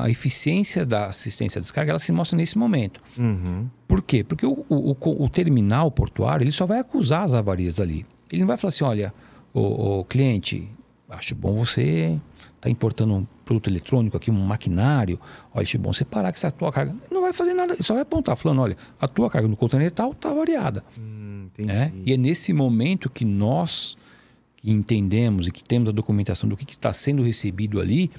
a- 0.00 0.04
a 0.04 0.10
eficiência 0.10 0.84
da 0.84 1.06
assistência 1.06 1.58
à 1.58 1.62
descarga 1.62 1.92
ela 1.92 1.98
se 1.98 2.12
mostra 2.12 2.36
nesse 2.36 2.58
momento. 2.58 3.00
Uhum. 3.16 3.66
Por 3.86 4.02
quê? 4.02 4.22
Porque 4.22 4.44
o, 4.44 4.64
o- 4.68 4.90
o- 5.00 5.24
o 5.24 5.28
terminal 5.30 5.90
portuário 5.90 6.44
ele 6.44 6.52
só 6.52 6.66
vai 6.66 6.80
acusar 6.80 7.22
as 7.22 7.32
avarias 7.32 7.80
ali. 7.80 8.04
Ele 8.30 8.42
não 8.42 8.48
vai 8.48 8.58
falar 8.58 8.68
assim: 8.68 8.84
olha, 8.84 9.14
o, 9.54 10.04
cliente, 10.04 10.68
acho 11.08 11.34
bom 11.34 11.54
você 11.64 12.18
estar 12.58 12.68
importando 12.70 13.14
um 13.14 13.24
produto 13.44 13.68
eletrônico 13.70 14.16
aqui, 14.16 14.30
um 14.30 14.34
maquinário. 14.44 15.18
Olha, 15.54 15.62
acho 15.62 15.78
bom 15.78 15.92
você 15.92 16.04
parar 16.04 16.30
com 16.32 16.36
essa 16.36 16.50
tua 16.50 16.70
carga. 16.70 16.94
Não 17.10 17.22
vai 17.22 17.32
fazer 17.32 17.54
nada, 17.54 17.76
só 17.82 17.94
vai 17.94 18.02
apontar, 18.02 18.36
falando: 18.36 18.60
olha, 18.60 18.76
a 19.00 19.08
tua 19.08 19.30
carga 19.30 19.48
no 19.48 19.56
container 19.56 19.90
tal 19.90 20.12
está 20.12 20.32
variada. 20.32 20.84
Hum, 20.98 21.48
né? 21.58 21.92
E 22.04 22.12
é 22.12 22.16
nesse 22.16 22.52
momento 22.52 23.08
que 23.08 23.24
nós 23.24 23.96
que 24.56 24.70
entendemos 24.72 25.46
e 25.46 25.52
que 25.52 25.62
temos 25.62 25.88
a 25.88 25.92
documentação 25.92 26.48
do 26.48 26.56
que, 26.56 26.64
que 26.64 26.72
está 26.72 26.92
sendo 26.92 27.22
recebido 27.22 27.80
ali, 27.80 28.10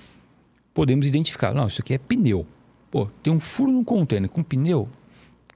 podemos 0.73 1.05
identificar. 1.05 1.53
Não, 1.53 1.67
isso 1.67 1.81
aqui 1.81 1.93
é 1.93 1.97
pneu. 1.97 2.47
Pô, 2.89 3.07
tem 3.21 3.31
um 3.31 3.39
furo 3.41 3.71
no 3.71 3.83
container 3.83 4.29
com 4.29 4.41
pneu. 4.41 4.87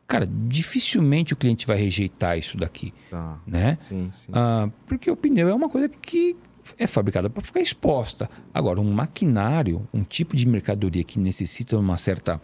Cara, 0.05 0.27
dificilmente 0.29 1.31
o 1.33 1.37
cliente 1.37 1.65
vai 1.65 1.77
rejeitar 1.77 2.37
isso 2.37 2.57
daqui, 2.57 2.93
Tá. 3.09 3.39
né? 3.47 3.77
Sim, 3.87 4.09
sim. 4.11 4.31
Ah, 4.33 4.69
porque 4.85 5.09
o 5.09 5.15
pneu 5.15 5.47
é 5.47 5.53
uma 5.55 5.69
coisa 5.69 5.87
que 5.87 6.35
é 6.77 6.87
fabricada 6.87 7.29
para 7.29 7.43
ficar 7.43 7.59
exposta. 7.61 8.29
Agora, 8.53 8.79
um 8.81 8.91
maquinário, 8.91 9.87
um 9.93 10.03
tipo 10.03 10.35
de 10.35 10.47
mercadoria 10.47 11.03
que 11.03 11.19
necessita 11.19 11.77
uma 11.77 11.97
certa 11.97 12.41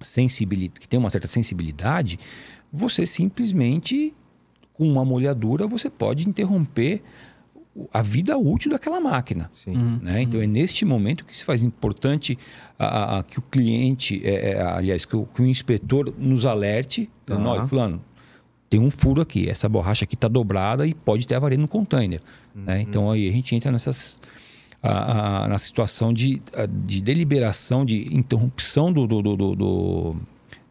sensibilidade, 0.00 0.80
que 0.80 0.88
tem 0.88 0.98
uma 0.98 1.10
certa 1.10 1.26
sensibilidade, 1.28 2.18
você 2.72 3.06
simplesmente 3.06 4.12
com 4.72 4.88
uma 4.90 5.04
molhadura 5.04 5.66
você 5.66 5.88
pode 5.88 6.28
interromper 6.28 7.02
a 7.92 8.02
vida 8.02 8.36
útil 8.38 8.70
daquela 8.70 9.00
máquina. 9.00 9.50
Sim. 9.52 9.72
Uhum. 9.76 9.98
Né? 10.02 10.22
Então 10.22 10.40
é 10.40 10.46
neste 10.46 10.84
momento 10.84 11.24
que 11.24 11.36
se 11.36 11.44
faz 11.44 11.62
importante 11.62 12.38
a- 12.78 12.86
a- 12.86 13.18
a- 13.18 13.22
que 13.22 13.38
o 13.38 13.42
cliente, 13.42 14.20
é, 14.24 14.52
é, 14.52 14.62
aliás, 14.62 15.04
que 15.04 15.16
o, 15.16 15.26
que 15.26 15.42
o 15.42 15.46
inspetor 15.46 16.12
nos 16.18 16.44
alerte, 16.46 17.10
Tá. 17.26 17.36
olha, 17.36 17.66
fulano, 17.66 18.00
tem 18.70 18.80
um 18.80 18.90
furo 18.90 19.20
aqui, 19.20 19.48
essa 19.48 19.68
borracha 19.68 20.04
aqui 20.04 20.14
está 20.14 20.26
dobrada 20.28 20.86
e 20.86 20.94
pode 20.94 21.26
ter 21.26 21.34
avaria 21.34 21.58
no 21.58 21.68
container. 21.68 22.20
né? 22.54 22.80
Então 22.82 23.10
aí 23.10 23.28
a 23.28 23.32
gente 23.32 23.54
entra 23.54 23.70
nessas 23.72 24.20
a- 24.82 25.44
a- 25.44 25.48
na 25.48 25.58
situação 25.58 26.12
de, 26.12 26.42
a- 26.54 26.66
de 26.66 27.00
deliberação, 27.00 27.84
de 27.84 28.14
interrupção 28.14 28.92
do, 28.92 29.06
do, 29.06 29.22
do- 29.22 29.56
do- 29.56 30.16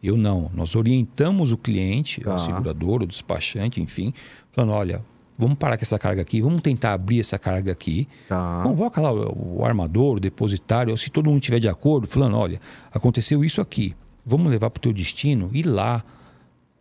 eu 0.03 0.15
não, 0.17 0.51
nós 0.53 0.75
orientamos 0.75 1.51
o 1.51 1.58
cliente, 1.58 2.21
Tá. 2.21 2.36
o 2.36 2.39
segurador, 2.39 3.01
o 3.01 3.08
despachante, 3.08 3.82
enfim, 3.82 4.13
falando, 4.51 4.71
olha, 4.73 5.01
vamos 5.38 5.58
parar 5.58 5.77
com 5.77 5.84
essa 5.84 5.97
carga 5.97 6.21
aqui, 6.21 6.41
vamos 6.41 6.62
tentar 6.62 6.93
abrir 6.93 7.19
essa 7.21 7.39
carga 7.39 7.71
aqui, 7.71 8.08
Tá. 8.29 8.62
Convoca 8.63 9.01
lá 9.01 9.12
o, 9.12 9.60
o 9.60 9.65
armador, 9.65 10.17
o 10.17 10.19
depositário, 10.19 10.95
se 10.97 11.10
todo 11.10 11.25
mundo 11.27 11.39
estiver 11.39 11.60
de 11.60 11.67
acordo, 11.69 12.06
falando, 12.06 12.38
olha, 12.38 12.60
aconteceu 12.91 13.43
isso 13.43 13.62
aqui, 13.62 13.95
vamos 14.25 14.51
levar 14.51 14.69
para 14.69 14.79
o 14.79 14.82
teu 14.82 14.93
destino, 14.93 15.49
ir 15.53 15.65
lá, 15.65 16.03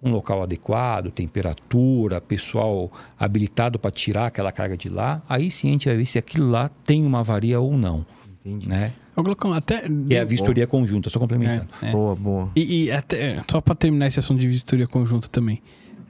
um 0.03 0.11
local 0.11 0.43
adequado, 0.43 1.11
temperatura, 1.11 2.21
pessoal 2.21 2.91
habilitado 3.19 3.79
para 3.79 3.91
tirar 3.91 4.27
aquela 4.27 4.51
carga 4.51 4.77
de 4.77 4.89
lá, 4.89 5.23
aí 5.29 5.51
sim 5.51 5.69
a 5.69 5.73
gente 5.73 5.87
vai 5.89 5.97
ver 5.97 6.05
se 6.05 6.19
aquilo 6.19 6.51
lá 6.51 6.69
tem 6.85 7.05
uma 7.07 7.21
avaria 7.21 7.61
ou 7.61 7.77
não, 7.79 8.05
Entendi. 8.41 8.69
né? 8.69 8.93
Ô, 9.15 9.23
Glaucão, 9.23 9.53
até. 9.53 9.85
É 10.09 10.21
a 10.21 10.25
vistoria 10.25 10.67
conjunta, 10.67 11.11
só 11.11 11.19
complementando. 11.21 11.69
É, 11.83 11.89
é. 11.89 11.93
Boa, 11.93 12.17
boa. 12.17 12.49
E, 12.57 12.85
e 12.85 12.91
até, 12.91 13.45
só 13.51 13.61
para 13.61 13.75
terminar 13.75 14.07
esse 14.07 14.19
assunto 14.19 14.41
de 14.41 14.49
vistoria 14.49 14.89
conjunta 14.89 15.29
também. 15.29 15.63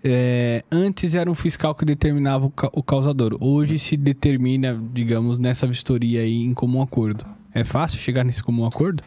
É, 0.04 0.64
antes 0.70 1.14
era 1.14 1.30
um 1.30 1.34
fiscal 1.34 1.74
que 1.74 1.84
determinava 1.84 2.46
o, 2.46 2.50
ca- 2.50 2.70
o 2.72 2.82
causador. 2.82 3.36
Hoje 3.40 3.78
se 3.78 3.96
determina, 3.96 4.80
digamos, 4.92 5.38
nessa 5.38 5.66
vistoria 5.66 6.20
aí 6.22 6.42
em 6.42 6.54
comum 6.54 6.80
acordo. 6.80 7.24
É 7.52 7.64
fácil 7.64 7.98
chegar 7.98 8.24
nesse 8.24 8.42
comum 8.42 8.64
acordo? 8.64 9.02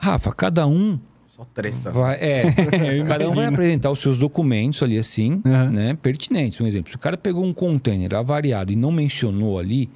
Rafa, 0.00 0.32
cada 0.32 0.66
um 0.66 0.98
Só 1.40 1.46
treta. 1.54 1.90
vai, 1.90 2.16
é, 2.20 2.44
cada 3.08 3.28
um 3.28 3.34
vai 3.34 3.46
apresentar 3.46 3.90
os 3.90 4.00
seus 4.00 4.18
documentos 4.18 4.82
ali 4.82 4.98
assim, 4.98 5.40
Aham. 5.46 5.70
né, 5.70 5.98
pertinentes. 6.00 6.60
Um 6.60 6.66
exemplo, 6.66 6.90
se 6.90 6.96
o 6.96 6.98
cara 6.98 7.16
pegou 7.16 7.44
um 7.44 7.54
container 7.54 8.14
avariado 8.14 8.72
e 8.72 8.76
não 8.76 8.92
mencionou 8.92 9.58
ali, 9.58 9.88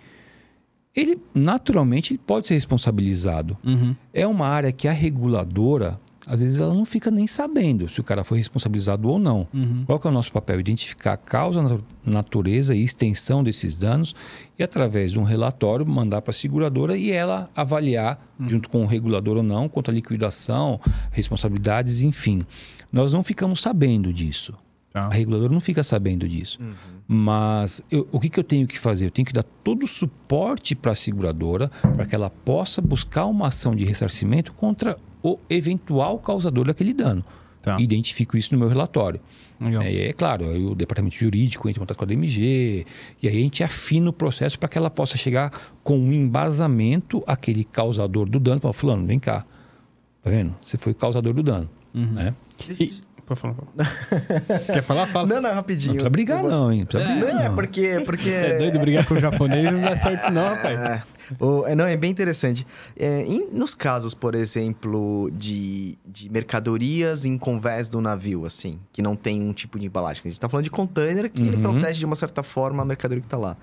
ele 0.97 1.19
naturalmente 1.35 2.13
ele 2.13 2.21
pode 2.25 2.47
ser 2.47 2.55
responsabilizado. 2.55 3.57
Uhum. 3.65 3.95
É 4.13 4.27
uma 4.27 4.47
área 4.47 4.73
que 4.73 4.89
a 4.89 4.93
reguladora, 4.93 6.01
às 6.27 6.41
vezes, 6.41 6.59
ela 6.61 6.73
não 6.75 6.85
fica 6.85 7.11
nem 7.11 7.27
sabendo 7.27 7.89
se 7.89 8.01
o 8.01 8.05
cara 8.05 8.25
foi 8.25 8.39
responsabilizado 8.39 9.09
ou 9.09 9.19
não. 9.19 9.47
Uhum. 9.53 9.85
Qual 9.87 9.99
que 10.01 10.07
é 10.07 10.11
o 10.11 10.13
nosso 10.13 10.33
papel? 10.33 10.59
Identificar 10.61 11.13
a 11.15 11.17
causa, 11.17 11.63
nat- 11.63 11.81
natureza 12.05 12.75
e 12.75 12.83
extensão 12.83 13.43
desses 13.45 13.77
danos 13.77 14.15
e, 14.59 14.63
através 14.63 15.13
de 15.13 15.19
um 15.19 15.23
relatório, 15.25 15.87
mandar 15.87 16.23
para 16.23 16.31
a 16.31 16.35
seguradora 16.35 16.97
e 16.97 17.11
ela 17.11 17.51
avaliar, 17.55 18.19
junto 18.47 18.69
com 18.69 18.83
o 18.83 18.87
regulador 18.87 19.37
ou 19.37 19.43
não, 19.43 19.69
quanto 19.69 19.91
à 19.91 19.95
liquidação, 19.95 20.81
responsabilidades, 21.11 22.03
enfim. 22.03 22.41
Nós 22.93 23.13
não 23.13 23.23
ficamos 23.25 23.61
sabendo 23.61 24.13
disso. 24.13 24.55
Tá. 24.93 25.07
A 25.07 25.11
reguladora 25.11 25.53
não 25.53 25.61
fica 25.61 25.83
sabendo 25.83 26.29
disso. 26.29 26.59
Uhum. 26.63 26.73
Mas 27.09 27.83
eu- 27.91 28.07
o 28.13 28.21
que, 28.21 28.29
que 28.29 28.39
eu 28.39 28.45
tenho 28.45 28.67
que 28.67 28.79
fazer? 28.79 29.07
Eu 29.07 29.11
tenho 29.11 29.27
que 29.27 29.33
dar 29.33 29.43
todo 29.43 29.83
o 29.83 29.87
suporte 29.89 30.75
para 30.77 30.93
a 30.93 30.95
seguradora 30.95 31.69
para 31.97 32.07
que 32.07 32.15
ela 32.15 32.31
possa 32.31 32.81
buscar 32.81 33.27
uma 33.27 33.49
ação 33.49 33.75
de 33.75 33.85
ressarcimento 33.85 34.53
contra 34.53 34.97
o 35.25 35.39
eventual 35.51 36.19
causador 36.19 36.67
daquele 36.67 36.93
dano. 36.93 37.25
Tá. 37.63 37.79
Identifico 37.81 38.37
isso 38.37 38.53
no 38.55 38.61
meu 38.61 38.69
relatório. 38.69 39.19
Legal. 39.59 39.83
É, 39.83 39.87
E 39.93 40.01
aí, 40.03 40.09
é 40.09 40.13
claro, 40.13 40.51
aí 40.51 40.63
o 40.63 40.75
departamento 40.75 41.17
jurídico 41.17 41.67
entra 41.67 41.79
em 41.79 41.83
contato 41.83 41.97
com 41.97 42.05
a 42.05 42.07
DMG, 42.07 42.85
e 43.23 43.27
aí 43.29 43.39
a 43.39 43.41
gente 43.41 43.65
afina 43.65 44.11
o 44.11 44.13
processo 44.13 44.59
para 44.59 44.69
que 44.69 44.77
ela 44.77 44.91
possa 44.91 45.17
chegar 45.17 45.51
com 45.83 45.99
um 45.99 46.13
embasamento 46.13 47.25
àquele 47.27 47.65
causador 47.65 48.29
do 48.29 48.39
dano. 48.39 48.61
Fala, 48.61 48.75
fulano, 48.75 49.07
vem 49.07 49.19
cá. 49.19 49.47
Tá 50.23 50.29
vendo? 50.31 50.55
Você 50.61 50.77
foi 50.77 50.93
o 50.93 50.95
causador 50.95 51.33
do 51.33 51.43
dano. 51.43 51.71
Uhum. 51.95 52.13
Né? 52.13 52.35
E- 52.79 52.93
Pode 53.27 53.41
falar. 53.41 53.55
fala. 53.55 54.61
Quer 54.67 54.83
falar? 54.83 55.07
Fala. 55.07 55.27
Não, 55.27 55.37
não, 55.37 55.49
Não 55.49 55.55
rapidinho. 55.55 55.93
precisa 55.95 56.11
brigar, 56.11 56.37
desculpa. 56.37 56.57
não, 56.59 56.71
hein? 56.71 56.81
Não 56.81 56.87
precisa 56.87 57.11
brigar, 57.15 57.33
Não, 57.35 57.41
é 57.41 57.49
não. 57.49 57.55
porque. 57.55 58.03
porque... 58.05 58.31
Você 58.31 58.37
é 58.37 58.59
doido 58.59 58.79
brigar 58.81 59.07
com 59.07 59.15
o 59.15 59.19
japonês 59.21 59.73
não 59.73 59.81
dá 59.81 59.97
certo 59.97 60.31
não, 60.31 60.45
rapaz. 60.55 60.79
É, 60.79 61.03
o- 61.41 61.65
é, 61.67 61.75
não, 61.75 61.85
é 61.87 61.97
bem 61.97 62.11
interessante. 62.11 62.67
É, 62.97 63.23
em- 63.23 63.51
nos 63.53 63.75
casos, 63.75 64.15
por 64.15 64.35
exemplo, 64.35 65.31
de, 65.33 65.97
de 66.07 66.29
mercadorias 66.31 67.25
em 67.25 67.37
convés 67.39 67.89
do 67.89 68.01
navio, 68.01 68.45
assim, 68.47 68.79
que 68.93 69.03
não 69.03 69.17
tem 69.17 69.43
um 69.43 69.53
tipo 69.53 69.79
de 69.79 69.87
embalagem. 69.87 70.23
A 70.25 70.29
gente 70.29 70.41
tá 70.41 70.49
falando 70.49 70.65
de 70.65 70.71
container 70.71 71.31
que 71.31 71.43
ele 71.43 71.57
Uhum. 71.57 71.63
protege 71.63 71.99
de 71.99 72.05
uma 72.05 72.17
certa 72.17 72.43
forma 72.43 72.83
a 72.83 72.87
mercadoria 72.87 73.23
que 73.23 73.29
tá 73.29 73.39
lá. 73.39 73.57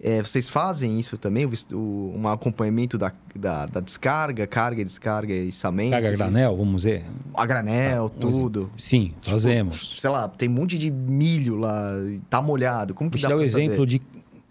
É, 0.00 0.22
vocês 0.22 0.48
fazem 0.48 0.96
isso 1.00 1.18
também? 1.18 1.44
O, 1.44 1.50
o- 1.74 2.12
um 2.16 2.28
acompanhamento 2.28 2.96
da, 2.96 3.12
da, 3.34 3.66
da 3.66 3.80
descarga, 3.80 4.46
carga, 4.46 4.84
descarga, 4.84 5.34
içamento? 5.34 5.90
Carga 5.90 6.12
granel, 6.12 6.56
vamos 6.56 6.82
dizer? 6.82 7.04
A 7.34 7.44
granel, 7.44 8.06
Ah, 8.14 8.20
tudo. 8.20 8.70
Sim, 8.76 9.06
Tipo, 9.20 9.30
fazemos. 9.32 9.96
Sei 10.00 10.08
lá, 10.08 10.28
tem 10.28 10.48
um 10.48 10.52
monte 10.52 10.78
de 10.78 10.88
milho 10.88 11.56
lá, 11.56 11.94
tá 12.30 12.40
molhado. 12.40 12.94
Como 12.94 13.10
que 13.10 13.16
Vou 13.16 13.20
te 13.20 13.22
dá 13.24 13.28
dar 13.30 13.36
o 13.40 13.42
exemplo 13.42 13.74
saber? 13.74 13.86
de 13.86 14.02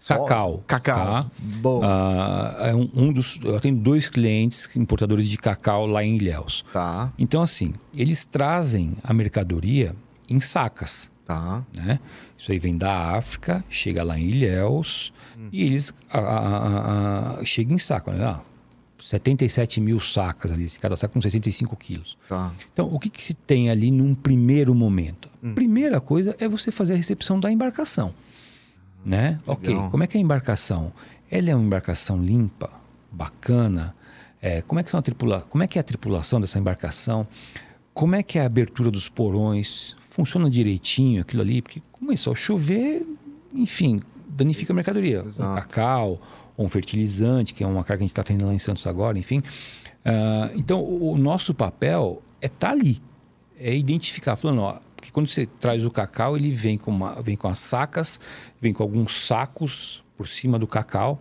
cacau. 0.06 0.64
Cacau. 0.66 1.22
tá? 1.22 1.30
Boa. 1.60 1.86
Ah, 1.86 2.68
é 2.68 2.74
um, 2.74 2.88
um 2.94 3.12
dos, 3.12 3.38
eu 3.42 3.60
tenho 3.60 3.76
dois 3.76 4.08
clientes 4.08 4.68
importadores 4.76 5.26
de 5.28 5.36
cacau 5.36 5.86
lá 5.86 6.04
em 6.04 6.16
Ilhéus. 6.16 6.64
Tá, 6.72 7.12
Então, 7.18 7.42
assim, 7.42 7.74
eles 7.96 8.24
trazem 8.24 8.94
a 9.02 9.12
mercadoria 9.12 9.94
em 10.28 10.38
sacas. 10.40 11.10
tá. 11.26 11.64
né? 11.74 11.98
Isso 12.36 12.52
aí 12.52 12.58
vem 12.58 12.76
da 12.76 13.16
África, 13.16 13.64
chega 13.68 14.02
lá 14.04 14.18
em 14.18 14.28
Ilhéus 14.28 15.12
e 15.52 15.62
eles 15.64 15.92
a, 16.10 16.18
a, 16.18 16.38
a, 16.38 17.40
a- 17.40 17.44
chega 17.44 17.74
em 17.74 17.78
saco. 17.78 18.10
Né? 18.12 18.24
Ah, 18.24 18.40
77 19.02 19.80
mil 19.80 20.00
sacas 20.00 20.50
ali, 20.52 20.68
cada 20.80 20.96
saco 20.96 21.14
com 21.14 21.20
65 21.20 21.76
quilos. 21.76 22.16
Tá. 22.28 22.52
Então, 22.72 22.88
o 22.92 22.98
que, 22.98 23.08
que 23.08 23.22
se 23.22 23.32
tem 23.34 23.70
ali 23.70 23.90
num 23.90 24.14
primeiro 24.14 24.74
momento? 24.74 25.28
Hum. 25.42 25.54
Primeira 25.54 26.00
coisa 26.00 26.34
é 26.40 26.48
você 26.48 26.70
fazer 26.72 26.94
a 26.94 26.96
recepção 26.96 27.38
da 27.38 27.50
embarcação. 27.50 28.12
Né? 29.08 29.38
Ok, 29.46 29.74
como 29.90 30.04
é 30.04 30.06
que 30.06 30.18
é 30.18 30.20
a 30.20 30.22
embarcação? 30.22 30.92
Ela 31.30 31.50
é 31.50 31.54
uma 31.54 31.64
embarcação 31.64 32.22
limpa, 32.22 32.70
bacana. 33.10 33.94
É, 34.40 34.60
como, 34.62 34.78
é 34.78 34.82
que 34.82 34.90
são 34.90 35.00
a 35.00 35.02
tripula... 35.02 35.40
como 35.48 35.64
é 35.64 35.66
que 35.66 35.78
é 35.78 35.80
a 35.80 35.84
tripulação 35.84 36.40
dessa 36.40 36.58
embarcação? 36.58 37.26
Como 37.94 38.14
é 38.14 38.22
que 38.22 38.38
é 38.38 38.42
a 38.42 38.46
abertura 38.46 38.90
dos 38.90 39.08
porões? 39.08 39.96
Funciona 40.10 40.50
direitinho 40.50 41.22
aquilo 41.22 41.42
ali? 41.42 41.62
Porque 41.62 41.82
começou 41.90 42.34
a 42.34 42.36
chover, 42.36 43.04
enfim, 43.52 44.00
danifica 44.28 44.72
a 44.72 44.76
mercadoria. 44.76 45.22
Um 45.22 45.26
Exato. 45.26 45.54
cacau 45.62 46.20
ou 46.56 46.66
um 46.66 46.68
fertilizante, 46.68 47.54
que 47.54 47.64
é 47.64 47.66
uma 47.66 47.82
carga 47.82 47.98
que 47.98 48.02
a 48.02 48.06
gente 48.06 48.10
está 48.10 48.22
tendo 48.22 48.46
lá 48.46 48.52
em 48.52 48.58
Santos 48.58 48.86
agora, 48.86 49.18
enfim. 49.18 49.38
Uh, 49.38 50.54
então, 50.54 50.80
o, 50.80 51.12
o, 51.12 51.18
nosso 51.18 51.54
papel 51.54 52.22
é 52.40 52.46
estar 52.46 52.68
tá 52.68 52.72
ali, 52.72 53.02
é 53.58 53.74
identificar, 53.74 54.36
falando, 54.36 54.60
ó, 54.62 54.78
porque 54.98 55.12
quando 55.12 55.28
você 55.28 55.46
traz 55.46 55.84
o 55.84 55.90
cacau, 55.92 56.36
ele 56.36 56.50
vem 56.50 56.76
com, 56.76 56.90
uma, 56.90 57.22
vem 57.22 57.36
com 57.36 57.46
as 57.46 57.60
sacas, 57.60 58.18
vem 58.60 58.72
com 58.72 58.82
alguns 58.82 59.26
sacos 59.26 60.02
por 60.16 60.26
cima 60.26 60.58
do 60.58 60.66
cacau 60.66 61.20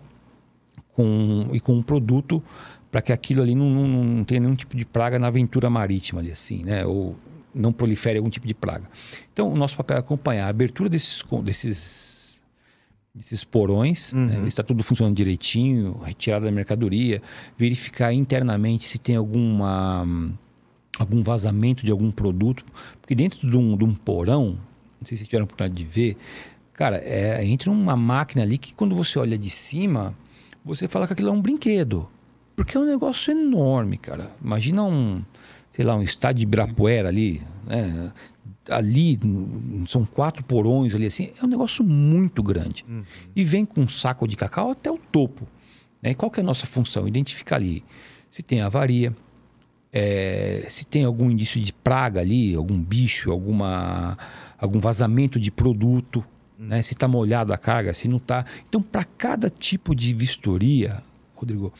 com, 0.94 1.48
e 1.54 1.60
com 1.60 1.76
um 1.76 1.84
produto 1.84 2.44
para 2.90 3.04
que 3.04 3.14
aquilo 3.14 3.44
ali 3.44 3.54
não, 3.54 3.70
não, 3.70 4.04
não, 4.04 4.24
tenha 4.24 4.40
nenhum 4.40 4.56
tipo 4.56 4.76
de 4.76 4.84
praga 4.84 5.20
na 5.20 5.28
aventura 5.28 5.70
marítima 5.70 6.22
ali 6.22 6.32
assim, 6.32 6.64
né? 6.64 6.84
Ou 6.88 7.16
não 7.54 7.72
prolifere 7.72 8.18
algum 8.18 8.32
tipo 8.32 8.48
de 8.48 8.56
praga. 8.56 8.90
Então, 9.32 9.52
o 9.52 9.56
nosso 9.56 9.78
papel 9.78 9.98
é 9.98 10.00
acompanhar 10.00 10.48
a 10.48 10.50
abertura 10.50 10.90
desses, 10.90 11.24
desses, 11.44 12.42
desses 13.14 13.44
porões, 13.44 14.12
né? 14.12 14.38
uhum. 14.38 14.42
né? 14.42 14.48
está 14.48 14.64
tudo 14.64 14.82
funcionando 14.84 15.16
direitinho, 15.16 16.00
retirada 16.04 16.46
da 16.46 16.52
mercadoria, 16.52 17.22
verificar 17.56 18.12
internamente 18.12 18.88
se 18.88 18.98
tem 18.98 19.16
alguma 19.16 20.08
algum 20.98 21.22
vazamento 21.22 21.86
de 21.86 21.92
algum 21.92 22.12
produto, 22.12 22.66
porque 23.02 23.14
dentro 23.14 23.50
de 23.50 23.56
um, 23.56 23.78
de 23.78 23.84
um 23.84 23.94
porão, 23.94 24.58
não 25.00 25.06
sei 25.06 25.18
se 25.18 25.26
tiveram 25.26 25.44
a 25.44 25.46
oportunidade 25.46 25.84
de 25.84 25.90
ver, 25.90 26.18
cara, 26.74 26.98
é, 26.98 27.46
entra 27.46 27.72
uma 27.72 27.96
máquina 27.96 28.44
ali 28.44 28.58
que 28.58 28.74
quando 28.74 28.96
você 28.96 29.20
olha 29.20 29.38
de 29.38 29.50
cima, 29.50 30.16
você 30.64 30.88
fala 30.88 31.08
que 31.08 31.14
aquilo 31.14 31.30
é 31.30 31.32
um 31.32 31.42
brinquedo. 31.42 32.08
Porque 32.56 32.76
é 32.76 32.80
um 32.80 32.86
negócio 32.86 33.32
enorme, 33.32 33.98
cara. 33.98 34.32
Imagina 34.44 34.84
um, 34.84 35.24
sei 35.70 35.86
lá, 35.86 35.96
um 35.96 36.02
estádio 36.02 36.40
de 36.40 36.44
Ibirapuera 36.44 37.08
ali, 37.08 37.42
né? 37.68 38.12
Ali 38.70 39.18
são 39.88 40.04
quatro 40.04 40.44
porões 40.44 40.94
ali 40.94 41.06
assim, 41.06 41.30
é 41.42 41.46
um 41.46 41.48
negócio 41.48 41.86
muito 41.86 42.44
grande. 42.44 42.84
Uhum. 42.90 43.04
E 43.34 43.44
vem 43.44 43.64
com 43.64 43.82
um 43.82 43.88
saco 43.88 44.28
de 44.28 44.36
cacau 44.36 44.72
até 44.72 44.92
o 44.92 44.98
topo. 44.98 45.48
Né? 46.02 46.12
E 46.12 46.16
qual 46.16 46.30
que 46.30 46.40
é 46.40 46.44
a 46.44 46.46
nossa 46.46 46.66
função? 46.66 47.08
Identificar 47.08 47.58
ali 47.58 47.84
se 48.30 48.44
tem 48.44 48.62
avaria, 48.62 49.16
é, 49.92 50.66
se 50.70 50.86
tem 50.86 51.04
algum 51.04 51.32
indício 51.32 51.60
de 51.62 51.72
praga 51.72 52.20
ali, 52.20 52.56
algum 52.56 52.80
bicho, 52.80 53.32
alguma, 53.32 54.18
algum 54.60 54.80
vazamento 54.80 55.40
de 55.40 55.52
produto, 55.52 56.24
né? 56.58 56.82
se 56.82 56.94
está 56.94 57.08
molhado 57.08 57.54
a 57.54 57.58
carga, 57.58 57.94
se 57.94 58.08
não 58.08 58.18
está. 58.18 58.46
Então, 58.68 58.82
para 58.82 59.04
cada 59.04 59.50
tipo 59.50 59.96
de 59.96 60.14
vistoria, 60.14 61.02
Rodrigo, 61.36 61.74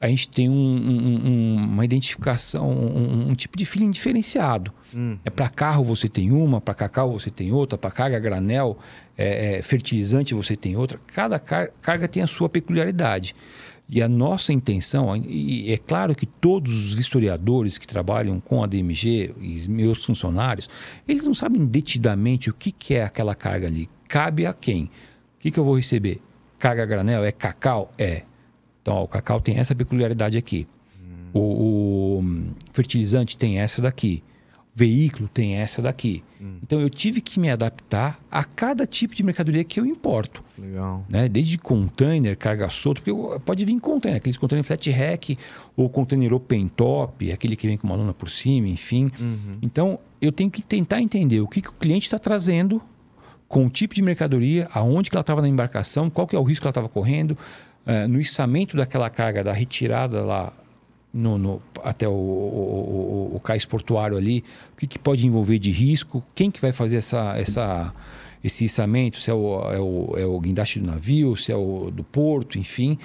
a 0.00 0.08
gente 0.08 0.30
tem 0.30 0.48
um, 0.48 0.54
um, 0.54 1.56
uma 1.56 1.84
identificação, 1.84 2.70
um, 2.70 3.30
um, 3.30 3.34
tipo 3.34 3.58
de 3.58 3.66
feeling 3.66 3.90
diferenciado. 3.90 4.72
Hum. 4.94 5.18
É 5.22 5.28
para 5.28 5.46
carro 5.50 5.84
você 5.84 6.08
tem 6.08 6.32
uma, 6.32 6.58
para 6.58 6.72
cacau 6.72 7.12
você 7.12 7.30
tem 7.30 7.52
outra, 7.52 7.76
para 7.76 7.90
carga 7.90 8.18
granel, 8.18 8.78
é, 9.18 9.58
é, 9.58 9.62
fertilizante 9.62 10.32
você 10.32 10.56
tem 10.56 10.74
outra. 10.74 10.98
Cada 11.08 11.38
car 11.38 11.68
carga 11.82 12.08
tem 12.08 12.22
a 12.22 12.26
sua 12.26 12.48
peculiaridade. 12.48 13.36
E 13.92 14.00
a 14.00 14.08
nossa 14.08 14.52
intenção, 14.52 15.16
e 15.16 15.72
é 15.72 15.76
claro 15.76 16.14
que 16.14 16.24
todos 16.24 16.92
os 16.92 16.98
historiadores 16.98 17.76
que 17.76 17.88
trabalham 17.88 18.38
com 18.38 18.62
a 18.62 18.66
DMG 18.68 19.34
e 19.40 19.68
meus 19.68 20.04
funcionários, 20.04 20.70
eles 21.08 21.26
não 21.26 21.34
sabem 21.34 21.66
detidamente 21.66 22.48
o 22.48 22.54
que, 22.54 22.70
que 22.70 22.94
é 22.94 23.02
aquela 23.02 23.34
carga 23.34 23.66
ali. 23.66 23.90
Cabe 24.06 24.46
a 24.46 24.52
quem? 24.52 24.84
O 24.84 24.90
que, 25.40 25.50
que 25.50 25.58
eu 25.58 25.64
vou 25.64 25.74
receber? 25.74 26.20
Carga 26.56 26.86
granel? 26.86 27.24
É 27.24 27.32
cacau? 27.32 27.90
É. 27.98 28.22
Então, 28.80 28.94
ó, 28.94 29.02
o 29.02 29.08
cacau 29.08 29.40
tem 29.40 29.58
essa 29.58 29.74
peculiaridade 29.74 30.38
aqui. 30.38 30.68
Hum. 30.96 31.30
O, 31.34 31.40
o, 32.20 32.24
fertilizante 32.72 33.36
tem 33.36 33.58
essa 33.58 33.82
daqui 33.82 34.22
veículo 34.74 35.28
tem 35.28 35.56
essa 35.56 35.82
daqui. 35.82 36.22
Hum. 36.40 36.58
Então 36.62 36.80
eu 36.80 36.88
tive 36.88 37.20
que 37.20 37.38
me 37.38 37.50
adaptar 37.50 38.18
a 38.30 38.44
cada 38.44 38.86
tipo 38.86 39.14
de 39.14 39.22
mercadoria 39.22 39.64
que 39.64 39.78
eu 39.78 39.84
importo. 39.84 40.42
Legal. 40.58 41.04
Né? 41.08 41.28
Desde 41.28 41.58
container, 41.58 42.36
carga 42.36 42.68
solta, 42.68 43.02
porque 43.02 43.40
pode 43.40 43.64
vir 43.64 43.78
container, 43.80 44.18
aqueles 44.18 44.36
container 44.36 44.64
flat 44.64 44.90
rack 44.90 45.38
ou 45.76 45.88
container 45.88 46.32
open 46.32 46.68
top, 46.68 47.30
aquele 47.32 47.56
que 47.56 47.66
vem 47.66 47.76
com 47.76 47.86
uma 47.86 47.96
lona 47.96 48.14
por 48.14 48.30
cima, 48.30 48.68
enfim. 48.68 49.10
Uhum. 49.20 49.58
Então 49.60 49.98
eu 50.20 50.32
tenho 50.32 50.50
que 50.50 50.62
tentar 50.62 51.00
entender 51.00 51.40
o 51.40 51.48
que, 51.48 51.60
que 51.60 51.68
o 51.68 51.74
cliente 51.74 52.06
está 52.06 52.18
trazendo 52.18 52.80
com 53.48 53.66
o 53.66 53.70
tipo 53.70 53.94
de 53.94 54.02
mercadoria, 54.02 54.68
aonde 54.72 55.10
que 55.10 55.16
ela 55.16 55.22
estava 55.22 55.42
na 55.42 55.48
embarcação, 55.48 56.08
qual 56.08 56.24
que 56.24 56.36
é 56.36 56.38
o 56.38 56.42
risco 56.44 56.62
que 56.62 56.68
ela 56.68 56.70
estava 56.70 56.88
correndo, 56.88 57.32
uh, 57.32 58.06
no 58.08 58.20
içamento 58.20 58.76
daquela 58.76 59.10
carga, 59.10 59.42
da 59.42 59.52
retirada 59.52 60.22
lá 60.22 60.52
no, 61.12 61.38
no, 61.38 61.62
até 61.82 62.08
o, 62.08 62.12
o, 62.12 63.30
o, 63.32 63.36
o, 63.36 63.40
cais 63.40 63.64
portuário 63.64 64.16
ali, 64.16 64.44
o 64.72 64.76
que, 64.76 64.86
que, 64.86 64.98
pode 64.98 65.26
envolver 65.26 65.58
de 65.58 65.70
risco, 65.70 66.22
quem 66.34 66.50
que 66.50 66.60
vai 66.60 66.72
fazer 66.72 66.96
essa, 66.96 67.36
essa, 67.36 67.94
esse 68.42 68.64
içamento, 68.64 69.18
se 69.18 69.30
é 69.30 69.34
o, 69.34 69.72
é, 69.72 69.80
o, 69.80 70.14
é 70.18 70.26
o 70.26 70.38
guindaste 70.40 70.78
do 70.78 70.86
navio, 70.86 71.36
se 71.36 71.50
é 71.52 71.56
o 71.56 71.90
do 71.90 72.04
porto, 72.04 72.58
enfim. 72.58 72.98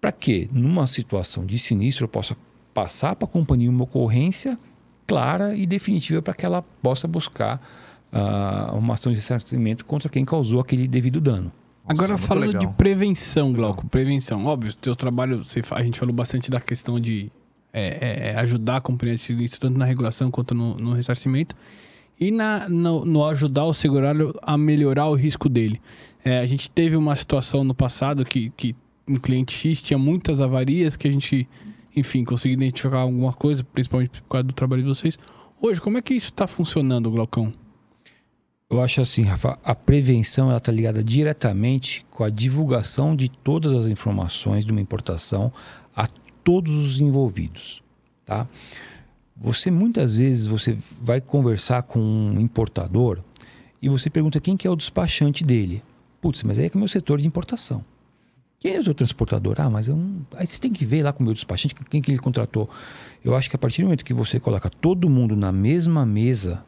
Para 0.00 0.12
que, 0.12 0.48
numa 0.52 0.86
situação 0.86 1.44
de 1.44 1.58
sinistro, 1.58 2.04
eu 2.04 2.08
possa 2.08 2.36
passar 2.74 3.16
para 3.16 3.26
a 3.26 3.30
companhia 3.30 3.70
uma 3.70 3.84
ocorrência 3.84 4.58
clara 5.06 5.56
e 5.56 5.66
definitiva 5.66 6.20
para 6.20 6.34
que 6.34 6.44
ela 6.44 6.62
possa 6.82 7.08
buscar 7.08 7.60
uh, 8.12 8.76
uma 8.76 8.94
ação 8.94 9.10
de 9.10 9.18
ressarcimento 9.18 9.84
contra 9.84 10.08
quem 10.08 10.24
causou 10.24 10.60
aquele 10.60 10.86
devido 10.86 11.20
dano. 11.20 11.50
Agora 11.88 12.18
falando 12.18 12.48
legal. 12.48 12.66
de 12.66 12.74
prevenção, 12.74 13.50
Glauco, 13.50 13.86
prevenção. 13.88 14.44
Óbvio, 14.44 14.72
o 14.72 14.74
teu 14.74 14.94
trabalho, 14.94 15.42
você, 15.42 15.62
a 15.70 15.82
gente 15.82 15.98
falou 15.98 16.14
bastante 16.14 16.50
da 16.50 16.60
questão 16.60 17.00
de 17.00 17.32
é, 17.72 17.86
é, 18.00 18.28
é, 18.30 18.40
ajudar 18.40 18.76
a 18.78 18.80
companhia 18.80 19.14
de 19.14 19.20
sinistro, 19.20 19.60
tanto 19.60 19.78
na 19.78 19.84
regulação 19.84 20.30
quanto 20.30 20.54
no, 20.54 20.74
no 20.76 20.92
ressarcimento. 20.92 21.54
E 22.18 22.30
na, 22.30 22.68
no, 22.68 23.04
no, 23.04 23.24
ajudar 23.26 23.64
o 23.64 23.74
segurário 23.74 24.34
a 24.42 24.56
melhorar 24.56 25.06
o 25.06 25.14
risco 25.14 25.48
dele. 25.48 25.80
É, 26.24 26.40
a 26.40 26.46
gente 26.46 26.70
teve 26.70 26.96
uma 26.96 27.14
situação 27.14 27.62
no 27.62 27.74
passado 27.74 28.24
que, 28.24 28.50
que 28.56 28.74
um 29.06 29.14
cliente 29.14 29.54
X 29.54 29.80
tinha 29.80 29.98
muitas 29.98 30.40
avarias 30.40 30.96
que 30.96 31.06
a 31.06 31.12
gente, 31.12 31.48
enfim, 31.94 32.24
conseguiu 32.24 32.54
identificar 32.54 32.98
alguma 32.98 33.32
coisa, 33.32 33.62
principalmente 33.62 34.20
por 34.22 34.28
causa 34.28 34.44
do 34.44 34.52
trabalho 34.52 34.82
de 34.82 34.88
vocês. 34.88 35.18
Hoje, 35.60 35.80
como 35.80 35.98
é 35.98 36.02
que 36.02 36.14
isso 36.14 36.30
está 36.30 36.46
funcionando, 36.46 37.10
Glaucão? 37.10 37.52
Eu 38.70 38.82
acho 38.82 39.00
assim, 39.00 39.22
Rafa, 39.22 39.58
a 39.64 39.74
prevenção 39.74 40.54
está 40.54 40.70
ligada 40.70 41.02
diretamente 41.02 42.04
com 42.10 42.22
a 42.22 42.28
divulgação 42.28 43.16
de 43.16 43.28
todas 43.28 43.72
as 43.72 43.86
informações 43.86 44.64
de 44.64 44.72
uma 44.72 44.80
importação 44.80 45.50
todos 46.44 46.74
os 46.74 47.00
envolvidos, 47.00 47.82
tá? 48.24 48.46
Você 49.36 49.70
muitas 49.70 50.16
vezes 50.16 50.46
você 50.46 50.76
vai 51.00 51.20
conversar 51.20 51.82
com 51.82 52.00
um 52.00 52.40
importador 52.40 53.20
e 53.80 53.88
você 53.88 54.10
pergunta 54.10 54.40
quem 54.40 54.56
que 54.56 54.66
é 54.66 54.70
o 54.70 54.76
despachante 54.76 55.44
dele. 55.44 55.82
Putz, 56.20 56.42
mas 56.42 56.58
aí 56.58 56.66
é 56.66 56.68
que 56.68 56.76
é 56.76 56.78
meu 56.78 56.88
setor 56.88 57.20
de 57.20 57.26
importação. 57.26 57.84
Quem 58.58 58.74
é 58.74 58.80
o 58.80 58.82
seu 58.82 58.94
transportador? 58.94 59.54
Ah, 59.60 59.70
mas 59.70 59.88
é 59.88 59.92
um... 59.92 60.22
aí 60.34 60.44
você 60.44 60.58
tem 60.58 60.72
que 60.72 60.84
ver 60.84 61.04
lá 61.04 61.12
com 61.12 61.20
o 61.20 61.24
meu 61.24 61.32
despachante 61.32 61.76
quem 61.88 62.02
que 62.02 62.10
ele 62.10 62.18
contratou. 62.18 62.68
Eu 63.24 63.36
acho 63.36 63.48
que 63.48 63.54
a 63.54 63.58
partir 63.58 63.82
do 63.82 63.84
momento 63.84 64.04
que 64.04 64.12
você 64.12 64.40
coloca 64.40 64.68
todo 64.68 65.08
mundo 65.08 65.36
na 65.36 65.52
mesma 65.52 66.04
mesa 66.04 66.64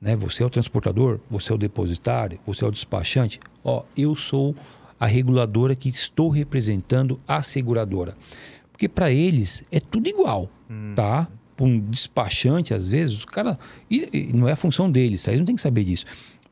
né? 0.00 0.14
Você 0.16 0.42
é 0.42 0.46
o 0.46 0.50
transportador, 0.50 1.20
você 1.30 1.52
é 1.52 1.54
o 1.54 1.58
depositário, 1.58 2.38
você 2.46 2.64
é 2.64 2.68
o 2.68 2.70
despachante. 2.70 3.40
Ó, 3.64 3.84
eu 3.96 4.14
sou 4.14 4.54
a 4.98 5.06
reguladora 5.06 5.74
que 5.74 5.88
estou 5.88 6.28
representando 6.28 7.20
a 7.26 7.42
seguradora. 7.42 8.16
Porque 8.76 8.90
para 8.90 9.10
eles 9.10 9.64
é 9.72 9.80
tudo 9.80 10.06
igual, 10.06 10.50
hum. 10.70 10.92
tá? 10.94 11.26
Para 11.56 11.66
um 11.66 11.80
despachante, 11.80 12.74
às 12.74 12.86
vezes, 12.86 13.22
o 13.22 13.26
cara. 13.26 13.58
E, 13.90 14.06
e 14.12 14.32
não 14.34 14.46
é 14.46 14.52
a 14.52 14.56
função 14.56 14.90
deles, 14.90 15.22
tá? 15.22 15.30
Eles 15.30 15.40
não 15.40 15.46
tem 15.46 15.56
que 15.56 15.62
saber 15.62 15.82
disso. 15.82 16.04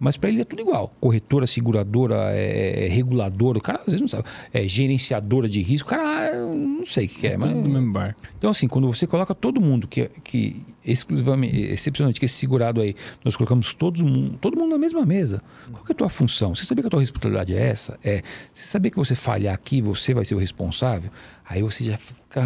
Mas 0.05 0.19
para 0.19 0.29
eles 0.29 0.43
é 0.43 0.45
tudo 0.45 0.61
igual. 0.61 0.95
Corretora, 1.01 1.47
seguradora, 1.47 2.31
é, 2.31 2.85
é, 2.85 2.89
reguladora, 2.89 3.57
o 3.57 3.61
cara 3.61 3.79
às 3.79 3.87
vezes 3.87 4.03
não 4.03 4.09
sabe. 4.09 4.25
É 4.53 4.69
gerenciadora 4.69 5.49
de 5.49 5.63
risco, 5.63 5.89
o 5.89 5.91
cara 5.91 6.03
ah, 6.05 6.37
não 6.37 6.85
sei 6.85 7.07
o 7.07 7.09
que, 7.09 7.21
que 7.21 7.27
é. 7.27 7.33
é 7.33 7.37
mas... 7.39 7.51
no 7.51 7.63
mesmo 7.63 7.91
bar. 7.91 8.15
Então, 8.37 8.51
assim, 8.51 8.69
quando 8.69 8.87
você 8.87 9.07
coloca 9.07 9.35
todo 9.35 9.63
mundo 9.63 9.89
que, 9.89 10.11
que 10.23 10.61
exclusivamente, 10.85 11.57
excepcionalmente, 11.57 12.21
que 12.21 12.27
esse 12.27 12.35
segurado 12.35 12.83
aí, 12.83 12.95
nós 13.25 13.35
colocamos 13.35 13.73
todo 13.73 14.05
mundo, 14.05 14.37
todo 14.43 14.59
mundo 14.59 14.73
na 14.73 14.79
mesma 14.79 15.07
mesa. 15.07 15.43
Qual 15.73 15.85
é 15.89 15.93
a 15.93 15.95
tua 15.95 16.11
função? 16.11 16.55
Você 16.55 16.67
sabia 16.67 16.83
que 16.83 16.89
a 16.89 16.91
tua 16.91 17.01
responsabilidade 17.01 17.57
é 17.57 17.67
essa? 17.67 17.99
É. 18.05 18.21
Você 18.53 18.67
sabia 18.67 18.91
que 18.91 18.99
você 18.99 19.15
falhar 19.15 19.55
aqui, 19.55 19.81
você 19.81 20.13
vai 20.13 20.27
ser 20.27 20.35
o 20.35 20.39
responsável? 20.39 21.11
Aí 21.49 21.63
você 21.63 21.83
já, 21.83 21.99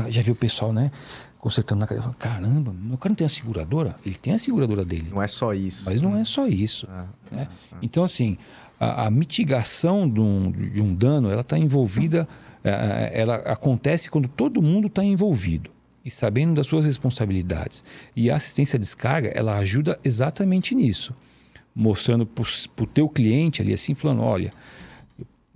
já 0.08 0.22
vê 0.22 0.30
o 0.30 0.36
pessoal, 0.36 0.72
né? 0.72 0.92
Consertando 1.38 1.80
na 1.80 1.86
cadeira. 1.86 2.14
Caramba, 2.18 2.72
meu 2.72 2.98
cara 2.98 3.10
não 3.10 3.16
tem 3.16 3.26
a 3.26 3.30
seguradora? 3.30 3.96
Ele 4.04 4.16
tem 4.16 4.34
a 4.34 4.38
seguradora 4.38 4.84
dele. 4.84 5.08
Não 5.10 5.22
é 5.22 5.28
só 5.28 5.54
isso. 5.54 5.84
Mas 5.86 6.02
não 6.02 6.16
é 6.16 6.24
só 6.24 6.46
isso. 6.46 6.86
É, 6.86 7.36
né? 7.36 7.48
é, 7.72 7.74
é. 7.74 7.78
Então, 7.80 8.04
assim, 8.04 8.36
a, 8.78 9.06
a, 9.06 9.10
mitigação 9.10 10.08
de 10.08 10.20
um, 10.20 10.50
de 10.50 10.80
um 10.80 10.94
dano, 10.94 11.30
ela 11.30 11.42
está 11.42 11.58
envolvida, 11.58 12.28
é, 12.62 12.70
é, 12.70 13.20
ela 13.20 13.36
acontece 13.36 14.10
quando 14.10 14.28
todo 14.28 14.60
mundo 14.60 14.88
está 14.88 15.04
envolvido 15.04 15.70
e 16.04 16.10
sabendo 16.10 16.54
das 16.54 16.66
suas 16.66 16.84
responsabilidades. 16.84 17.84
E 18.16 18.30
a 18.30 18.36
assistência 18.36 18.76
à 18.76 18.80
descarga, 18.80 19.28
ela 19.28 19.56
ajuda 19.58 19.98
exatamente 20.02 20.74
nisso. 20.74 21.14
Mostrando 21.74 22.26
para 22.26 22.44
o 22.82 22.86
teu 22.86 23.08
cliente 23.08 23.62
ali 23.62 23.72
assim, 23.72 23.94
falando, 23.94 24.22
olha, 24.22 24.52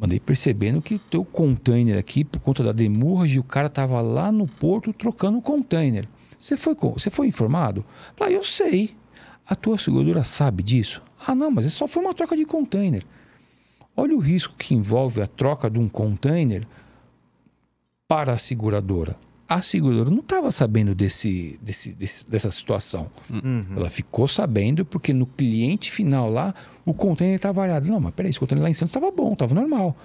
Mandei 0.02 0.18
percebendo 0.18 0.82
que 0.82 0.96
o 0.96 0.98
teu 0.98 1.24
container 1.24 1.96
aqui, 1.96 2.24
por 2.24 2.40
conta 2.40 2.64
da 2.64 2.72
demurge, 2.72 3.38
o 3.38 3.44
cara 3.44 3.68
estava 3.68 4.00
lá 4.00 4.32
no 4.32 4.48
porto 4.48 4.92
trocando 4.92 5.38
o 5.38 5.42
container. 5.42 6.08
Você 6.36 6.56
foi, 6.56 6.74
você 6.74 7.08
foi 7.08 7.28
informado? 7.28 7.84
Falei, 8.16 8.36
eu 8.36 8.42
sei. 8.44 8.96
A 9.46 9.54
tua 9.54 9.78
seguradora 9.78 10.24
sabe 10.24 10.60
disso? 10.64 11.00
Ah, 11.24 11.36
não, 11.36 11.52
mas 11.52 11.66
é 11.66 11.70
só 11.70 11.86
foi 11.86 12.02
uma 12.02 12.12
troca 12.14 12.36
de 12.36 12.44
container. 12.44 13.04
Olha 13.96 14.16
o 14.16 14.18
risco 14.18 14.54
que 14.58 14.74
envolve 14.74 15.22
a 15.22 15.26
troca 15.28 15.70
de 15.70 15.78
um 15.78 15.88
container 15.88 16.66
para 18.08 18.32
a 18.32 18.38
seguradora. 18.38 19.16
A 19.48 19.62
seguradora 19.62 20.10
não 20.10 20.18
estava 20.20 20.50
sabendo 20.50 20.94
desse, 20.96 21.60
desse, 21.62 21.92
desse- 21.92 22.28
dessa 22.28 22.50
situação. 22.50 23.08
Uhum. 23.30 23.66
Ela 23.76 23.88
ficou 23.90 24.26
sabendo 24.26 24.84
porque 24.84 25.12
no 25.12 25.26
cliente 25.26 25.92
final 25.92 26.28
lá, 26.28 26.54
o 26.84 26.94
container 26.94 27.36
estava 27.36 27.54
variado. 27.54 27.88
Não, 27.88 28.00
mas 28.00 28.14
peraí, 28.14 28.30
esse 28.30 28.38
container 28.38 28.62
lá 28.62 28.70
em 28.70 28.74
Santos 28.74 28.94
estava 28.94 29.10
bom, 29.10 29.32
estava 29.32 29.54
normal. 29.54 29.96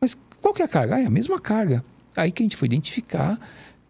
Mas 0.00 0.16
qual 0.40 0.54
que 0.54 0.62
é 0.62 0.64
a 0.64 0.68
carga? 0.68 0.96
Ah, 0.96 1.00
é 1.00 1.06
a 1.06 1.10
mesma 1.10 1.40
carga. 1.40 1.84
Aí 2.16 2.32
que 2.32 2.42
a 2.42 2.44
gente 2.44 2.56
foi 2.56 2.66
identificar 2.66 3.38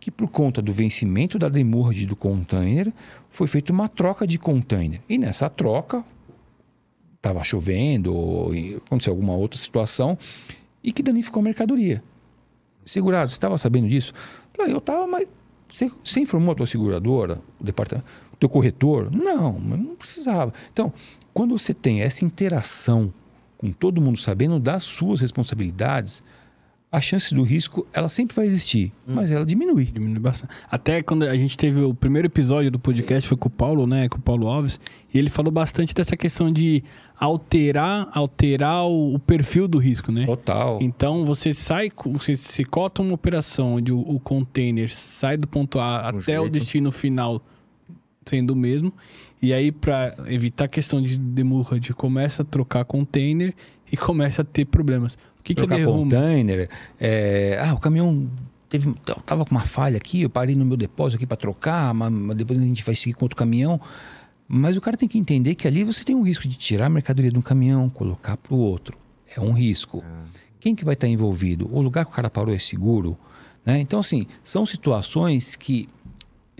que 0.01 0.11
por 0.11 0.29
conta 0.29 0.63
do 0.63 0.73
vencimento 0.73 1.39
da 1.39 1.49
demurrage 1.49 2.07
do 2.07 2.17
container, 2.17 2.91
foi 3.29 3.47
feita 3.47 3.71
uma 3.71 3.87
troca 3.87 4.27
de 4.27 4.39
container. 4.39 5.01
E 5.07 5.19
nessa 5.19 5.51
troca, 5.51 6.03
estava 7.17 7.45
chovendo, 7.45 8.15
ou 8.15 8.51
aconteceu 8.87 9.13
alguma 9.13 9.35
outra 9.35 9.61
situação, 9.61 10.17
e 10.83 10.91
que 10.91 11.03
danificou 11.03 11.41
a 11.41 11.45
mercadoria. 11.45 12.03
Segurado, 12.83 13.29
você 13.29 13.37
estava 13.37 13.59
sabendo 13.59 13.89
disso? 13.89 14.15
Falei, 14.55 14.73
eu 14.73 14.79
estava, 14.79 15.07
mas 15.07 15.27
você, 15.71 15.91
você 16.03 16.21
informou 16.21 16.53
a 16.53 16.55
tua 16.55 16.67
seguradora, 16.67 17.43
o 17.61 17.65
departamento, 17.65 18.09
o 18.33 18.37
teu 18.37 18.49
corretor? 18.49 19.13
Não, 19.13 19.53
mas 19.61 19.79
não 19.79 19.95
precisava. 19.95 20.53
Então, 20.73 20.91
quando 21.33 21.57
você 21.57 21.73
tem 21.73 22.03
essa 22.03 22.25
interação 22.25 23.13
com 23.57 23.71
todo 23.73 24.01
mundo 24.01 24.19
sabendo 24.19 24.59
das 24.59 24.83
suas 24.83 25.21
responsabilidades, 25.21 26.23
a 26.93 27.01
chance 27.01 27.33
do 27.33 27.45
risco, 27.45 27.87
ela 27.93 28.09
sempre 28.09 28.35
vai 28.35 28.47
existir, 28.47 28.93
mas 29.07 29.31
ela 29.31 29.47
diminui. 29.47 29.85
Diminui 29.85 30.19
bastante. 30.19 30.53
Até 30.69 31.01
quando 31.03 31.23
a 31.23 31.37
gente 31.37 31.57
teve 31.57 31.81
o 31.81 31.95
primeiro 31.95 32.27
episódio 32.27 32.69
do 32.69 32.81
podcast 32.81 33.29
foi 33.29 33.37
com 33.37 33.47
o 33.47 33.51
Paulo, 33.51 33.87
né? 33.87 34.09
Com 34.09 34.19
o 34.19 34.21
Paulo 34.21 34.49
Alves. 34.49 34.81
E 35.15 35.17
ele 35.17 35.31
falou 35.31 35.53
bastante 35.53 35.95
dessa 35.95 36.17
questão 36.17 36.53
de 36.53 36.83
alterar, 37.17 38.09
alterar 38.13 38.87
o, 38.87 39.15
o 39.15 39.19
perfil 39.21 39.69
do 39.69 39.79
risco, 39.79 40.11
né? 40.11 40.27
Total. 40.27 40.79
Então 40.83 41.25
você 41.25 41.55
sai, 41.55 41.93
você 42.07 42.35
se 42.35 42.65
cota 42.65 43.03
uma 43.03 43.15
operação 43.15 43.75
onde 43.75 43.93
o, 43.93 44.01
o 44.01 44.19
container 44.19 44.93
sai 44.93 45.37
do 45.37 45.47
ponto 45.47 45.79
A 45.79 46.11
Um 46.13 46.19
até 46.19 46.41
o 46.41 46.45
jeito. 46.45 46.51
destino 46.51 46.91
final 46.91 47.41
sendo 48.27 48.51
o 48.51 48.57
mesmo. 48.57 48.93
E 49.43 49.55
aí, 49.55 49.73
para 49.73 50.15
evitar 50.27 50.67
a 50.67 50.69
questão 50.69 51.01
de 51.01 51.19
demurrage, 51.19 51.95
começa 51.95 52.43
a 52.43 52.45
trocar 52.45 52.85
container 52.85 53.55
e 53.91 53.97
começa 53.97 54.43
a 54.43 54.45
ter 54.45 54.67
problemas. 54.67 55.15
O 55.39 55.43
que, 55.43 55.55
que 55.55 55.63
ele 55.63 55.83
arruma? 55.83 55.99
container. 55.99 56.69
é, 57.01 57.59
ah, 57.63 57.73
o 57.73 57.79
caminhão 57.79 58.29
teve, 58.69 58.95
tava 59.25 59.45
com 59.45 59.51
uma 59.53 59.65
falha 59.65 59.97
aqui, 59.97 60.23
eu 60.23 60.31
parei 60.31 60.55
no 60.55 60.65
meu 60.65 60.77
depósito 60.77 61.17
aqui 61.17 61.27
para 61.27 61.37
trocar, 61.37 61.95
mas, 61.95 62.37
depois 62.37 62.59
a 62.59 62.63
gente 62.63 62.85
vai 62.85 62.95
seguir 62.95 63.15
com 63.15 63.25
outro 63.25 63.37
caminhão. 63.37 63.81
Mas 64.47 64.77
o 64.77 64.81
cara 64.81 64.97
tem 64.97 65.09
que 65.09 65.17
entender 65.17 65.55
que 65.55 65.67
ali 65.67 65.85
você 65.85 66.05
tem 66.05 66.15
um 66.15 66.23
risco 66.23 66.47
de 66.47 66.57
tirar 66.57 66.87
a 66.87 66.91
mercadoria 66.91 67.31
de 67.31 67.39
um 67.39 67.43
caminhão, 67.43 67.89
colocar 67.89 68.37
para 68.37 68.55
o 68.55 68.59
outro. 68.59 68.99
É 69.35 69.41
um 69.41 69.53
risco. 69.53 70.03
Quem 70.59 70.75
que 70.75 70.85
vai 70.85 70.95
estar 70.95 71.07
envolvido? 71.07 71.69
O 71.73 71.81
lugar 71.81 72.05
que 72.05 72.11
o 72.11 72.15
cara 72.15 72.29
parou 72.29 72.53
é 72.53 72.59
seguro? 72.59 73.17
Né? 73.65 73.79
Então, 73.79 74.01
assim, 74.01 74.27
são 74.43 74.67
situações 74.67 75.55
que 75.55 75.89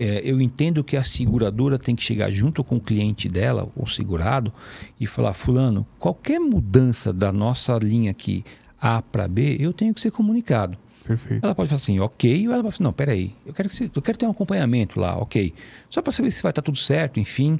é, 0.01 0.21
eu 0.23 0.41
entendo 0.41 0.83
que 0.83 0.97
a 0.97 1.03
seguradora 1.03 1.77
tem 1.77 1.95
que 1.95 2.01
chegar 2.01 2.31
junto 2.31 2.63
com 2.63 2.77
o 2.77 2.81
cliente 2.81 3.29
dela, 3.29 3.69
o 3.75 3.85
segurado, 3.85 4.51
e 4.99 5.05
falar: 5.05 5.33
Fulano, 5.33 5.85
qualquer 5.99 6.39
mudança 6.39 7.13
da 7.13 7.31
nossa 7.31 7.77
linha 7.77 8.09
aqui 8.09 8.43
A 8.81 8.99
para 8.99 9.27
B, 9.27 9.57
eu 9.59 9.71
tenho 9.71 9.93
que 9.93 10.01
ser 10.01 10.09
comunicado. 10.09 10.75
Perfeito. 11.05 11.45
Ela 11.45 11.53
pode 11.53 11.69
falar 11.69 11.77
assim, 11.77 11.99
ok, 11.99 12.47
ou 12.47 12.53
ela 12.53 12.63
pode 12.63 12.77
falar, 12.77 12.87
não, 12.87 12.93
peraí, 12.93 13.35
eu 13.45 13.53
quero, 13.53 13.69
que 13.69 13.75
você, 13.75 13.91
eu 13.93 14.01
quero 14.01 14.17
ter 14.17 14.25
um 14.25 14.31
acompanhamento 14.31 14.99
lá, 14.99 15.17
ok. 15.17 15.53
Só 15.87 16.01
para 16.01 16.11
saber 16.11 16.31
se 16.31 16.41
vai 16.41 16.51
estar 16.51 16.63
tudo 16.63 16.77
certo, 16.77 17.19
enfim, 17.19 17.59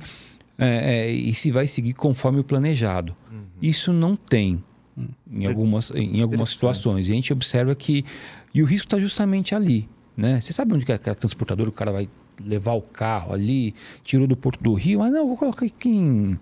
é, 0.57 1.09
é, 1.09 1.11
e 1.11 1.35
se 1.35 1.51
vai 1.51 1.67
seguir 1.67 1.93
conforme 1.93 2.39
o 2.39 2.43
planejado. 2.43 3.15
Isso 3.61 3.93
não 3.93 4.15
tem 4.15 4.63
em 5.31 5.45
algumas, 5.45 5.91
em 5.91 6.21
algumas 6.21 6.49
situações. 6.49 7.07
E 7.07 7.11
a 7.11 7.15
gente 7.15 7.31
observa 7.31 7.75
que. 7.75 8.03
E 8.53 8.63
o 8.63 8.65
risco 8.65 8.87
está 8.87 8.99
justamente 8.99 9.53
ali. 9.53 9.87
Né? 10.17 10.41
Você 10.41 10.51
sabe 10.51 10.73
onde 10.73 10.85
que 10.85 10.91
é 10.91 10.95
aquela 10.95 11.15
transportadora, 11.15 11.69
o 11.69 11.71
cara 11.71 11.91
vai 11.91 12.09
levar 12.45 12.73
o 12.73 12.81
carro 12.81 13.33
ali, 13.33 13.73
tirou 14.03 14.27
do 14.27 14.35
Porto 14.35 14.61
do 14.63 14.73
Rio, 14.73 14.99
mas 14.99 15.11
não, 15.11 15.27
vou 15.27 15.37
colocar 15.37 15.65
aqui 15.65 15.89
em, 15.89 16.37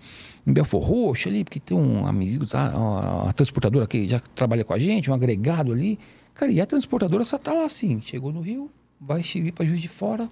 em 0.45 0.53
Belfor 0.53 0.81
Roxo 0.83 1.27
ali, 1.29 1.43
porque 1.43 1.59
tem 1.59 1.75
um 1.77 2.05
amigo, 2.05 2.45
tá, 2.45 2.69
uma, 2.75 3.23
uma 3.23 3.33
transportadora 3.33 3.85
que 3.87 4.07
já 4.07 4.19
trabalha 4.35 4.63
com 4.63 4.73
a 4.73 4.79
gente, 4.79 5.09
um 5.09 5.13
agregado 5.13 5.71
ali. 5.71 5.99
Cara, 6.33 6.51
e 6.51 6.61
a 6.61 6.65
transportadora 6.65 7.23
só 7.25 7.37
tá 7.37 7.53
lá 7.53 7.65
assim, 7.65 8.01
chegou 8.01 8.31
no 8.31 8.39
Rio, 8.41 8.69
vai 8.99 9.23
seguir 9.23 9.51
para 9.51 9.65
Juiz 9.65 9.81
de 9.81 9.89
Fora. 9.89 10.29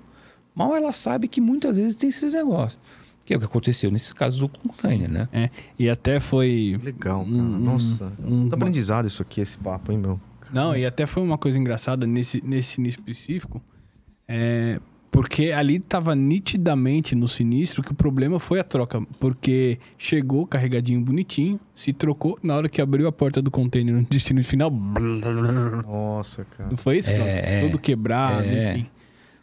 Mal 0.56 0.76
ela 0.76 0.92
sabe 0.94 1.28
que 1.28 1.40
muitas 1.42 1.78
vezes 1.78 1.96
tem 1.96 2.10
esses 2.10 2.34
negócios. 2.34 2.80
Que 3.26 3.34
é 3.34 3.38
o 3.38 3.40
que 3.42 3.46
aconteceu 3.46 3.92
nesse 3.92 4.14
caso 4.16 4.40
do 4.40 4.48
container, 4.48 5.12
né? 5.12 5.28
É, 5.34 5.50
e 5.78 5.90
até 5.90 6.18
foi. 6.18 6.78
Legal, 6.82 7.26
cara. 7.26 7.30
um- 7.36 7.60
Nossa. 7.60 8.06
um- 8.26 8.30
Muito 8.38 8.54
uma- 8.54 8.56
aprendizado 8.56 9.06
isso 9.06 9.22
aqui, 9.22 9.42
esse 9.42 9.58
papo, 9.58 9.92
hein, 9.92 9.98
meu? 9.98 10.18
Não, 10.54 10.74
e 10.74 10.86
até 10.86 11.06
foi 11.06 11.22
uma 11.22 11.38
coisa 11.38 11.60
engraçada 11.60 12.08
nesse, 12.08 12.42
nesse 12.42 12.76
sinistro 12.76 13.02
específico. 13.02 13.62
É, 14.26 14.80
porque 15.10 15.52
ali 15.52 15.80
tava 15.80 16.16
nitidamente 16.16 17.16
no 17.16 17.28
sinistro 17.28 17.82
que 17.82 17.92
o 17.92 17.96
problema 17.96 18.40
foi 18.40 18.60
a 18.60 18.64
troca. 18.64 19.02
Porque 19.20 19.80
chegou 19.98 20.46
carregadinho 20.46 21.02
bonitinho, 21.02 21.60
se 21.74 21.92
trocou, 21.94 22.38
na 22.44 22.56
hora 22.56 22.70
que 22.70 22.82
abriu 22.82 23.08
a 23.08 23.12
porta 23.12 23.42
do 23.42 23.50
container 23.50 23.94
no 23.96 24.04
destino 24.04 24.44
final. 24.44 24.70
Nossa, 24.72 26.46
cara. 26.46 26.70
Não 26.70 26.78
foi 26.78 26.98
isso? 26.98 27.10
É, 27.10 27.60
é. 27.60 27.62
Tudo 27.62 27.80
quebrado, 27.80 28.44
É. 28.48 28.72
enfim. 28.74 28.88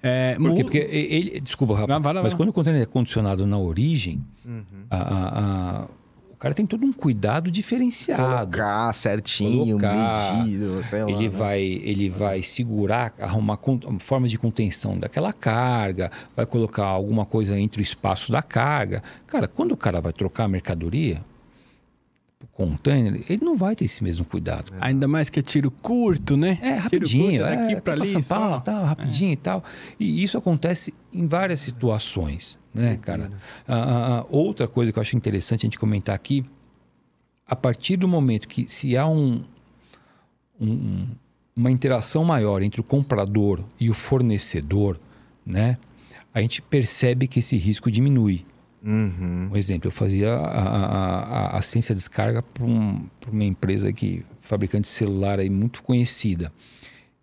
É, 0.03 0.35
Por 0.35 0.55
Porque 0.55 0.77
ele, 0.79 1.41
desculpa, 1.41 1.75
Rafa, 1.75 1.87
Vai, 1.87 2.01
vai 2.01 2.13
lá, 2.13 2.23
mas 2.23 2.33
vai 2.33 2.33
lá. 2.33 2.37
quando 2.37 2.49
o 2.51 2.53
container 2.53 2.83
é 2.83 2.87
condicionado 2.87 3.47
na 3.47 3.57
origem, 3.59 4.23
Uhum. 4.45 4.63
a- 4.91 4.97
a- 4.97 5.41
a- 5.85 5.89
cara 6.45 6.55
tem 6.55 6.67
todo 6.67 6.85
um 6.85 6.93
cuidado 6.93 7.51
diferenciado. 7.51 8.23
Colocar 8.53 8.95
certinho, 8.95 9.79
Colocar. 9.79 10.37
medido, 10.37 10.85
sei 10.85 11.03
lá. 11.05 11.11
Ele 11.11 11.25
né? 11.25 11.29
vai, 11.29 11.63
ele 11.63 12.11
vai 12.11 12.43
segurar, 12.43 13.15
arrumar 13.19 13.57
con- 13.57 13.81
forma 13.99 14.29
de 14.29 14.37
contenção 14.39 14.99
daquela 14.99 15.33
carga, 15.33 16.11
vai 16.37 16.45
colocar 16.45 16.85
alguma 16.85 17.25
coisa 17.25 17.59
entre 17.59 17.81
o 17.81 17.83
espaço 17.83 18.31
da 18.31 18.43
carga. 18.43 19.03
Cara, 19.27 19.49
quando 19.49 19.73
o 19.73 19.77
cara 19.77 20.01
vai 20.01 20.13
trocar 20.13 20.45
a 20.45 20.49
mercadoria, 20.49 21.25
o 22.45 22.47
container, 22.57 23.23
ele 23.29 23.45
não 23.45 23.57
vai 23.57 23.75
ter 23.75 23.85
esse 23.87 24.05
mesmo 24.05 24.25
cuidado. 24.25 24.73
Ainda 24.81 25.09
mais 25.09 25.31
que 25.31 25.39
é 25.41 25.43
tiro 25.43 25.71
curto, 25.71 26.37
né? 26.37 26.59
É, 26.61 26.75
rapidinho, 26.75 27.43
curto, 27.43 27.51
daqui 27.57 27.73
é, 27.73 27.77
aqui 27.79 27.91
ali. 27.91 28.07
São 28.07 28.23
só. 28.23 28.39
Paulo, 28.39 28.61
tal, 28.61 28.85
rapidinho 28.85 29.33
e 29.33 29.37
tal. 29.37 29.65
E 29.99 30.23
isso 30.23 30.37
acontece 30.37 30.93
em 31.13 31.27
várias 31.27 31.61
situações, 31.61 32.59
né, 32.75 32.97
cara? 33.01 33.33
Ah, 33.67 33.75
ah, 33.77 34.19
ah, 34.21 34.27
outra 34.31 34.69
coisa 34.69 34.93
que 34.93 34.99
eu 34.99 35.01
acho 35.01 35.17
interessante 35.17 35.61
a 35.61 35.67
gente 35.69 35.79
comentar 35.79 36.15
aqui, 36.15 36.45
a 37.47 37.57
partir 37.57 37.97
do 37.97 38.07
momento 38.09 38.47
que 38.49 38.67
se 38.69 38.97
há 38.97 39.07
um, 39.07 39.43
um- 40.61 41.07
uma 41.57 41.71
interação 41.71 42.25
maior 42.25 42.63
entre 42.63 42.81
o 42.81 42.85
comprador 42.85 43.61
e 43.79 43.89
o 43.89 43.95
fornecedor, 43.95 44.99
né, 45.47 45.79
a 46.33 46.41
gente 46.41 46.61
percebe 46.61 47.29
que 47.29 47.39
esse 47.39 47.57
risco 47.57 47.91
diminui. 47.91 48.45
Uhum. 48.85 49.49
Um 49.51 49.57
exemplo, 49.57 49.89
eu 49.89 49.93
fazia 49.93 50.31
a, 50.31 51.55
a, 51.55 51.59
a, 51.59 51.63
ciência 51.63 51.95
de 51.95 52.01
descarga 52.01 52.43
para 52.43 52.65
um, 52.65 53.07
uma 53.33 53.45
empresa 53.45 53.91
que 53.93 54.23
fabricante 54.43 54.83
de 54.83 54.89
celular 54.89 55.41
aí 55.41 55.49
muito 55.49 55.83
conhecida. 55.83 56.53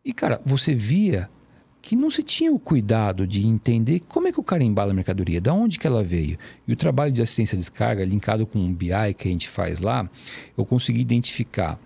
E 0.04 0.12
cara, 0.12 0.42
você 0.44 0.74
via 0.74 1.30
que 1.80 1.96
não 1.96 2.10
se 2.10 2.24
tinha 2.24 2.52
o 2.52 2.60
cuidado 2.60 3.28
de 3.28 3.46
entender 3.46 4.02
como 4.08 4.28
é 4.28 4.32
que 4.32 4.40
o 4.40 4.44
cara 4.44 4.64
embala 4.64 4.92
a 4.92 4.94
mercadoria, 4.94 5.42
da 5.42 5.54
onde 5.54 5.80
que 5.80 5.86
ela 5.86 6.04
veio. 6.04 6.38
E 6.68 6.74
o 6.74 6.76
trabalho 6.76 7.12
de 7.12 7.22
assistência 7.22 7.56
de 7.56 7.62
descarga, 7.62 8.04
linkado 8.06 8.46
com 8.46 8.64
o 8.64 8.72
BI 8.72 9.14
que 9.18 9.28
a 9.28 9.32
gente 9.32 9.50
faz 9.50 9.80
lá, 9.80 10.10
eu 10.58 10.66
consegui 10.66 11.02
identificar 11.02 11.80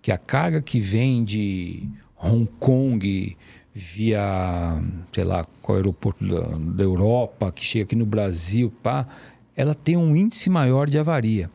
que 0.00 0.10
a 0.12 0.18
carga 0.18 0.60
que 0.62 0.80
vem 0.80 1.24
de 1.24 1.88
Hong 2.16 2.48
Kong 2.58 3.36
via, 3.76 4.82
sei 5.12 5.22
lá, 5.22 5.44
qual 5.60 5.76
aeroporto 5.76 6.26
da, 6.26 6.56
da 6.56 6.82
Europa, 6.82 7.52
que 7.52 7.62
chega 7.62 7.84
aqui 7.84 7.94
no 7.94 8.06
Brasil, 8.06 8.72
pá, 8.82 9.06
ela 9.54 9.74
tem 9.74 9.98
um 9.98 10.16
índice 10.16 10.48
maior 10.48 10.88
de 10.88 10.98
avaria. 10.98 11.50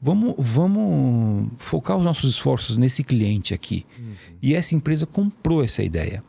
Vamos, 0.00 0.34
vamos 0.36 1.48
focar 1.58 1.96
os 1.96 2.04
nossos 2.04 2.34
esforços 2.34 2.76
nesse 2.76 3.02
cliente 3.02 3.54
aqui. 3.54 3.86
E 4.42 4.54
essa 4.54 4.74
empresa 4.74 5.06
comprou 5.06 5.64
essa 5.64 5.82
ideia. 5.82 6.22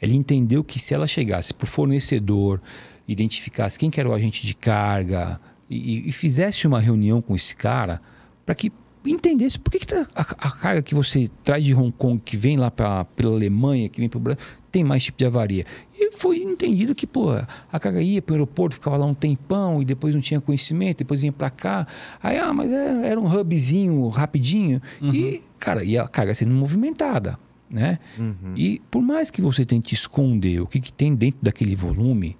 Ela 0.00 0.12
entendeu 0.12 0.64
que 0.64 0.80
se 0.80 0.92
ela 0.92 1.06
chegasse 1.06 1.54
para 1.54 1.66
o 1.66 1.68
fornecedor, 1.68 2.60
identificasse 3.06 3.78
quem 3.78 3.90
que 3.90 4.00
era 4.00 4.08
o 4.08 4.14
agente 4.14 4.44
de 4.44 4.54
carga 4.54 5.40
e, 5.68 6.08
e 6.08 6.10
fizesse 6.10 6.66
uma 6.66 6.80
reunião 6.80 7.22
com 7.22 7.36
esse 7.36 7.54
cara 7.54 8.00
para 8.44 8.56
que 8.56 8.72
entendesse 9.04 9.58
por 9.58 9.70
que, 9.70 9.78
que 9.78 9.86
tá- 9.86 10.06
a, 10.14 10.20
a 10.20 10.50
carga 10.50 10.82
que 10.82 10.94
você 10.94 11.28
traz 11.42 11.64
de 11.64 11.72
Hong 11.74 11.92
Kong, 11.92 12.20
que 12.24 12.36
vem 12.36 12.56
lá 12.56 12.70
pra, 12.70 13.04
pela 13.04 13.32
Alemanha, 13.34 13.88
que 13.88 13.98
vem 14.00 14.08
para 14.08 14.18
o 14.18 14.20
Brasil, 14.20 14.42
tem 14.70 14.84
mais 14.84 15.02
tipo 15.04 15.18
de 15.18 15.24
avaria. 15.24 15.64
E 15.98 16.12
foi 16.12 16.42
entendido 16.42 16.94
que, 16.94 17.06
pô, 17.06 17.30
a 17.72 17.80
carga 17.80 18.00
ia 18.02 18.20
para 18.22 18.32
o 18.32 18.36
aeroporto, 18.36 18.74
ficava 18.74 18.96
lá 18.96 19.06
um 19.06 19.14
tempão 19.14 19.80
e 19.82 19.84
depois 19.84 20.14
não 20.14 20.20
tinha 20.20 20.40
conhecimento, 20.40 20.98
depois 20.98 21.20
vinha 21.20 21.32
para 21.32 21.50
cá. 21.50 21.86
Aí, 22.22 22.38
ah, 22.38 22.52
mas 22.52 22.70
era, 22.70 23.06
era 23.06 23.20
um 23.20 23.26
hubzinho 23.26 24.06
rapidinho. 24.08 24.80
E, 25.02 25.42
cara, 25.58 25.82
e 25.82 25.98
a 25.98 26.06
carga 26.06 26.34
sendo 26.34 26.52
movimentada, 26.52 27.38
né? 27.68 27.98
Uhum. 28.18 28.54
E 28.56 28.80
por 28.90 29.02
mais 29.02 29.30
que 29.30 29.40
você 29.42 29.64
tente 29.64 29.94
esconder 29.94 30.60
o 30.60 30.66
que, 30.66 30.78
que 30.80 30.92
tem 30.92 31.14
dentro 31.14 31.40
daquele 31.42 31.74
volume, 31.74 32.36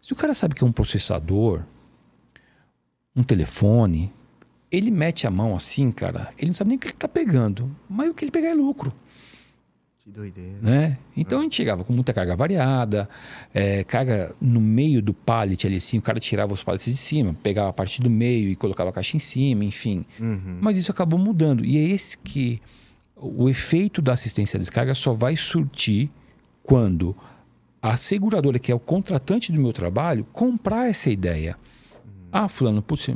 se 0.00 0.12
o 0.12 0.16
cara 0.16 0.34
sabe 0.34 0.54
que 0.54 0.64
é 0.64 0.66
um 0.66 0.72
processador, 0.72 1.62
um 3.14 3.22
telefone, 3.22 4.12
ele 4.70 4.90
mete 4.90 5.26
a 5.26 5.30
mão 5.30 5.56
assim, 5.56 5.90
cara, 5.90 6.30
ele 6.36 6.48
não 6.48 6.54
sabe 6.54 6.68
nem 6.68 6.76
o 6.76 6.80
que 6.80 6.88
ele 6.88 6.94
tá 6.94 7.08
pegando, 7.08 7.74
mas 7.88 8.08
o 8.10 8.14
que 8.14 8.24
ele 8.24 8.30
pegar 8.32 8.48
é 8.48 8.54
lucro. 8.54 8.92
Que 9.98 10.10
doideira. 10.10 10.58
né? 10.62 10.98
Então 11.16 11.40
a 11.40 11.42
gente 11.42 11.56
chegava 11.56 11.84
com 11.84 11.92
muita 11.92 12.14
carga 12.14 12.34
variada, 12.34 13.08
é, 13.52 13.84
carga 13.84 14.34
no 14.40 14.60
meio 14.60 15.02
do 15.02 15.12
pallet 15.12 15.66
ali 15.66 15.76
assim, 15.76 15.98
o 15.98 16.02
cara 16.02 16.18
tirava 16.18 16.52
os 16.54 16.62
pallets 16.62 16.86
de 16.86 16.96
cima, 16.96 17.34
pegava 17.42 17.68
a 17.68 17.72
parte 17.72 18.00
do 18.00 18.08
meio 18.08 18.48
e 18.48 18.56
colocava 18.56 18.90
a 18.90 18.92
caixa 18.92 19.16
em 19.16 19.20
cima, 19.20 19.64
enfim. 19.64 20.04
Uhum. 20.18 20.58
Mas 20.60 20.76
isso 20.76 20.90
acabou 20.90 21.18
mudando. 21.18 21.64
E 21.64 21.76
é 21.76 21.82
esse 21.82 22.16
que 22.16 22.60
o 23.14 23.48
efeito 23.48 24.00
da 24.00 24.12
assistência 24.14 24.56
à 24.56 24.60
descarga 24.60 24.94
só 24.94 25.12
vai 25.12 25.36
surtir 25.36 26.10
quando 26.62 27.14
a 27.82 27.96
seguradora, 27.96 28.58
que 28.58 28.72
é 28.72 28.74
o 28.74 28.80
contratante 28.80 29.52
do 29.52 29.60
meu 29.60 29.72
trabalho, 29.72 30.26
comprar 30.32 30.88
essa 30.88 31.10
ideia. 31.10 31.56
Ah, 32.30 32.48
fulano, 32.48 32.82
putz, 32.82 33.08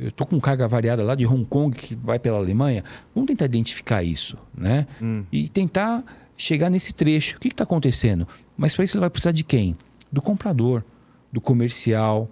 eu 0.00 0.10
tô 0.10 0.24
com 0.24 0.40
carga 0.40 0.66
variada 0.66 1.04
lá 1.04 1.14
de 1.14 1.26
Hong 1.26 1.44
Kong 1.44 1.76
que 1.76 1.94
vai 1.94 2.18
pela 2.18 2.38
Alemanha. 2.38 2.82
Vamos 3.14 3.28
tentar 3.28 3.44
identificar 3.44 4.02
isso, 4.02 4.38
né? 4.56 4.86
Hum. 5.00 5.24
E 5.30 5.48
tentar 5.48 6.02
chegar 6.36 6.70
nesse 6.70 6.94
trecho. 6.94 7.36
O 7.36 7.40
que 7.40 7.48
está 7.48 7.64
acontecendo? 7.64 8.26
Mas 8.56 8.74
para 8.74 8.84
isso 8.84 8.92
você 8.92 8.98
vai 8.98 9.10
precisar 9.10 9.32
de 9.32 9.44
quem? 9.44 9.76
Do 10.10 10.22
comprador, 10.22 10.82
do 11.30 11.40
comercial, 11.40 12.30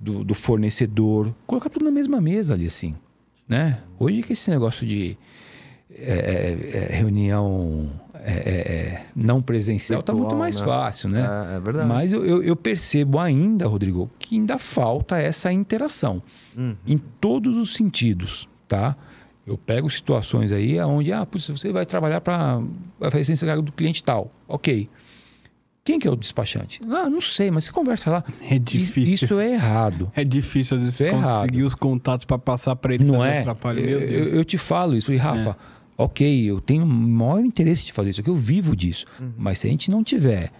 do, 0.00 0.24
do 0.24 0.34
fornecedor. 0.34 1.34
Colocar 1.46 1.68
tudo 1.68 1.84
na 1.84 1.90
mesma 1.90 2.20
mesa 2.22 2.54
ali, 2.54 2.66
assim. 2.66 2.94
Né? 3.46 3.78
Hoje 3.98 4.22
que 4.22 4.32
esse 4.32 4.50
negócio 4.50 4.86
de 4.86 5.18
é, 5.90 6.14
é, 6.14 6.76
é, 6.78 6.96
reunião 6.96 7.90
é, 8.24 8.32
é, 8.32 8.72
é, 8.72 9.06
não 9.16 9.40
presencial 9.42 10.00
está 10.00 10.12
muito 10.12 10.34
mais 10.36 10.58
né? 10.60 10.66
fácil, 10.66 11.08
né? 11.08 11.20
É, 11.52 11.56
é 11.56 11.60
verdade. 11.60 11.88
Mas 11.88 12.12
eu, 12.12 12.24
eu, 12.24 12.42
eu 12.42 12.54
percebo 12.56 13.18
ainda, 13.18 13.66
Rodrigo, 13.66 14.10
que 14.18 14.36
ainda 14.36 14.58
falta 14.58 15.18
essa 15.18 15.52
interação 15.52 16.22
Uhum. 16.56 16.76
em 16.86 16.98
todos 16.98 17.56
os 17.56 17.72
sentidos, 17.74 18.48
tá? 18.66 18.96
Eu 19.46 19.56
pego 19.56 19.88
situações 19.90 20.52
aí 20.52 20.78
onde, 20.80 21.12
ah, 21.12 21.24
putz, 21.24 21.48
você 21.48 21.72
vai 21.72 21.86
trabalhar 21.86 22.20
para 22.20 22.60
vai 22.98 23.10
fazer 23.10 23.32
esse 23.32 23.44
cargo 23.46 23.62
do 23.62 23.72
cliente 23.72 24.02
tal, 24.04 24.30
ok. 24.46 24.88
Quem 25.82 25.98
que 25.98 26.06
é 26.06 26.10
o 26.10 26.14
despachante? 26.14 26.80
Ah, 26.90 27.08
não 27.08 27.20
sei, 27.22 27.50
mas 27.50 27.64
você 27.64 27.72
conversa 27.72 28.10
lá. 28.10 28.24
É 28.50 28.58
difícil. 28.58 29.14
Isso 29.14 29.40
é 29.40 29.52
errado. 29.54 30.12
É 30.14 30.22
difícil, 30.22 30.76
às 30.76 30.82
vezes, 30.82 31.00
É 31.00 31.08
errado. 31.08 31.40
conseguir 31.46 31.62
os 31.62 31.74
contatos 31.74 32.26
pra 32.26 32.38
passar 32.38 32.76
pra 32.76 32.94
ele 32.94 33.04
Não 33.04 33.24
é? 33.24 33.42
Meu 33.44 33.82
eu, 33.82 34.08
Deus. 34.08 34.32
eu 34.34 34.44
te 34.44 34.58
falo 34.58 34.94
isso. 34.94 35.10
E 35.12 35.16
Rafa, 35.16 35.56
ok, 36.04 36.50
eu 36.50 36.60
tenho 36.60 36.84
o 36.84 36.86
maior 36.86 37.40
interesse 37.44 37.84
de 37.84 37.92
fazer 37.92 38.10
isso 38.10 38.20
aqui, 38.20 38.30
eu 38.30 38.36
vivo 38.36 38.74
disso. 38.76 39.06
Mas 39.36 39.58
se 39.60 39.66
a 39.66 39.70
gente 39.70 39.90
não 39.90 40.02
tiver 40.04 40.50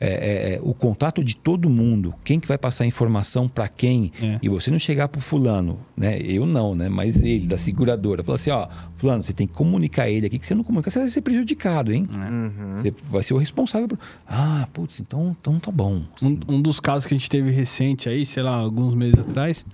é, 0.00 0.06
é, 0.08 0.54
é, 0.54 0.60
o 0.62 0.72
contato 0.72 1.24
de 1.24 1.34
todo 1.34 1.68
mundo, 1.68 2.14
quem 2.22 2.38
que 2.38 2.46
vai 2.46 2.56
passar 2.56 2.84
a 2.84 2.86
informação 2.86 3.48
para 3.48 3.66
quem, 3.66 4.12
É. 4.22 4.38
e 4.40 4.48
você 4.48 4.70
não 4.70 4.78
chegar 4.78 5.08
pro 5.08 5.20
fulano, 5.20 5.80
né? 5.96 6.20
Eu 6.22 6.46
não, 6.46 6.72
né? 6.72 6.88
Mas 6.88 7.16
ele, 7.16 7.48
da 7.48 7.58
seguradora, 7.58 8.22
fala 8.22 8.36
assim, 8.36 8.50
ó, 8.50 8.68
fulano, 8.96 9.24
você 9.24 9.32
tem 9.32 9.44
que 9.48 9.54
comunicar 9.54 10.08
ele 10.08 10.26
aqui, 10.26 10.38
que 10.38 10.46
você 10.46 10.54
não 10.54 10.62
comunica, 10.62 10.88
você 10.88 11.00
vai 11.00 11.08
ser 11.08 11.20
prejudicado, 11.22 11.92
hein? 11.92 12.06
Uhum. 12.12 12.74
Você 12.74 12.94
vai 13.10 13.24
ser 13.24 13.34
o 13.34 13.38
responsável 13.38 13.88
por... 13.88 13.98
Ah, 14.24 14.68
putz, 14.72 15.00
então, 15.00 15.36
então 15.40 15.58
tá 15.58 15.72
bom. 15.72 16.02
Um, 16.22 16.38
um 16.54 16.62
dos 16.62 16.78
casos 16.78 17.04
que 17.04 17.14
a 17.14 17.18
gente 17.18 17.28
teve 17.28 17.50
recente 17.50 18.08
aí, 18.08 18.24
sei 18.24 18.44
lá, 18.44 18.54
alguns 18.54 18.94
meses 18.94 19.18
atrás, 19.18 19.66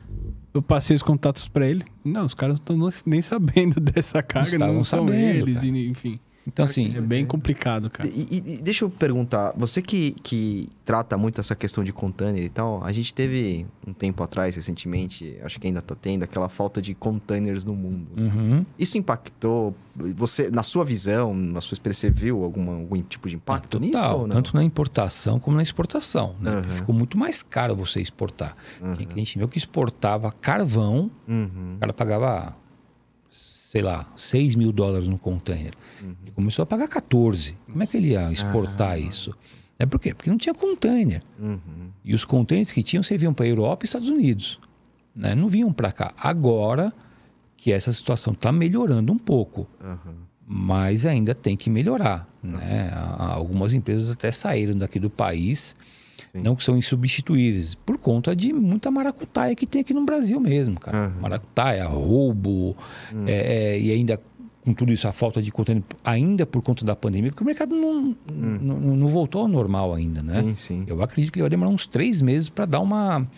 eu 0.54 0.62
passei 0.62 0.94
os 0.94 1.02
contatos 1.02 1.48
pra 1.48 1.66
ele. 1.66 1.84
Não, 2.04 2.24
os 2.24 2.32
caras 2.32 2.60
não 2.60 2.76
estão 2.76 3.02
nem 3.04 3.20
sabendo 3.20 3.78
dessa 3.82 4.22
carga, 4.22 4.56
não, 4.56 4.66
estavam 4.66 4.84
são 4.84 5.06
sabendo, 5.08 5.48
eles, 5.48 5.56
cara. 5.56 5.68
enfim. 5.68 6.20
Então, 6.46 6.64
assim, 6.64 6.94
É 6.96 7.00
bem 7.00 7.24
complicado, 7.24 7.88
cara. 7.88 8.08
E, 8.08 8.12
e- 8.30 8.54
e 8.58 8.62
deixa 8.62 8.84
eu 8.84 8.90
perguntar, 8.90 9.52
você 9.56 9.80
que, 9.80 10.12
que 10.22 10.68
trata 10.84 11.16
muito 11.16 11.40
essa 11.40 11.54
questão 11.56 11.82
de 11.82 11.90
container 11.92 12.42
e 12.44 12.48
tal, 12.50 12.84
a 12.84 12.92
gente 12.92 13.14
teve 13.14 13.66
um 13.86 13.92
tempo 13.94 14.22
atrás, 14.22 14.54
recentemente, 14.54 15.38
acho 15.42 15.58
que 15.58 15.66
ainda 15.66 15.80
tá 15.80 15.94
tendo, 15.94 16.22
aquela 16.22 16.48
falta 16.50 16.82
de 16.82 16.94
containers 16.94 17.64
no 17.64 17.74
mundo. 17.74 18.06
uhum. 18.16 18.64
Isso 18.78 18.98
impactou 18.98 19.74
você, 20.14 20.50
na 20.50 20.62
sua 20.62 20.84
visão, 20.84 21.32
na 21.32 21.60
sua 21.60 21.74
experiência, 21.76 22.08
você 22.10 22.14
viu 22.14 22.44
alguma, 22.44 22.72
algum 22.74 23.00
tipo 23.02 23.28
de 23.28 23.36
impacto 23.36 23.78
nisso 23.80 23.92
Total, 23.92 24.20
ou 24.20 24.26
não? 24.26 24.36
tanto 24.36 24.54
na 24.54 24.62
importação 24.64 25.38
como 25.40 25.56
na 25.56 25.62
exportação. 25.62 26.34
Né? 26.40 26.50
Aham. 26.50 26.62
Ficou 26.68 26.94
muito 26.94 27.16
mais 27.16 27.42
caro 27.42 27.74
você 27.76 28.00
exportar. 28.02 28.56
Uhum. 28.82 28.96
Tem 28.96 29.06
cliente 29.06 29.38
meu 29.38 29.48
que 29.48 29.56
exportava 29.56 30.30
carvão, 30.32 31.10
Uhum. 31.26 31.74
o 31.76 31.78
cara 31.78 31.92
pagava, 31.92 32.56
sei 33.74 33.82
lá, 33.82 34.06
6 34.16 34.54
mil 34.54 34.70
dólares 34.70 35.08
no 35.08 35.18
container. 35.18 35.72
Uhum. 36.00 36.14
Ele 36.22 36.30
começou 36.30 36.62
a 36.62 36.66
pagar 36.66 36.86
14. 36.86 37.56
Como 37.68 37.82
é 37.82 37.86
que 37.88 37.96
ele 37.96 38.10
ia 38.10 38.30
exportar 38.30 38.92
Ah. 38.92 38.98
isso? 38.98 39.34
É 39.76 39.84
por 39.84 39.98
quê? 39.98 40.14
Porque 40.14 40.30
não 40.30 40.38
tinha 40.38 40.54
container. 40.54 41.20
Uhum. 41.40 41.58
E 42.04 42.14
os 42.14 42.24
containers 42.24 42.70
que 42.70 42.84
tinham 42.84 43.02
serviam 43.02 43.34
para 43.34 43.46
a 43.46 43.48
Europa 43.48 43.84
e 43.84 43.86
Estados 43.86 44.08
Unidos. 44.08 44.60
Né? 45.12 45.34
Não 45.34 45.48
vinham 45.48 45.72
para 45.72 45.90
cá. 45.90 46.14
Agora 46.16 46.92
que 47.56 47.72
essa 47.72 47.92
situação 47.92 48.32
está 48.32 48.52
melhorando 48.52 49.12
um 49.12 49.18
pouco, 49.18 49.66
Uhum. 49.82 50.14
mas 50.46 51.04
ainda 51.04 51.34
tem 51.34 51.56
que 51.56 51.68
melhorar. 51.68 52.28
Né? 52.40 52.92
A- 52.94 53.32
Algumas 53.34 53.74
empresas 53.74 54.08
até 54.08 54.30
saíram 54.30 54.78
daqui 54.78 55.00
do 55.00 55.10
país, 55.10 55.74
Sim. 56.34 56.42
não 56.42 56.56
que 56.56 56.64
são 56.64 56.76
insubstituíveis, 56.76 57.74
por 57.74 57.96
conta 57.96 58.34
de 58.34 58.52
muita 58.52 58.90
maracutaia 58.90 59.54
que 59.54 59.66
tem 59.66 59.80
aqui 59.82 59.94
no 59.94 60.04
Brasil 60.04 60.40
mesmo, 60.40 60.78
cara. 60.80 61.08
Uhum. 61.14 61.20
Maracutaia, 61.22 61.86
roubo, 61.86 62.76
Hum. 63.12 63.24
é, 63.26 63.74
é, 63.74 63.80
e 63.80 63.90
ainda 63.92 64.20
com 64.64 64.72
tudo 64.72 64.90
isso, 64.92 65.06
a 65.06 65.12
falta 65.12 65.42
de 65.42 65.50
container, 65.52 65.82
ainda 66.02 66.46
por 66.46 66.62
conta 66.62 66.86
da 66.86 66.96
pandemia, 66.96 67.30
porque 67.30 67.42
o 67.42 67.46
mercado 67.46 67.76
não, 67.76 68.16
não, 68.26 68.96
não 68.96 69.08
voltou 69.08 69.42
ao 69.42 69.48
normal 69.48 69.92
ainda, 69.92 70.22
né? 70.22 70.42
Sim, 70.42 70.54
sim. 70.56 70.84
Eu 70.86 71.02
acredito 71.02 71.30
que 71.30 71.38
ele 71.38 71.42
vai 71.42 71.50
demorar 71.50 71.70
uns 71.70 71.86
três 71.86 72.22
meses 72.22 72.48
para 72.48 72.64
dar 72.64 72.80
uma 72.80 73.28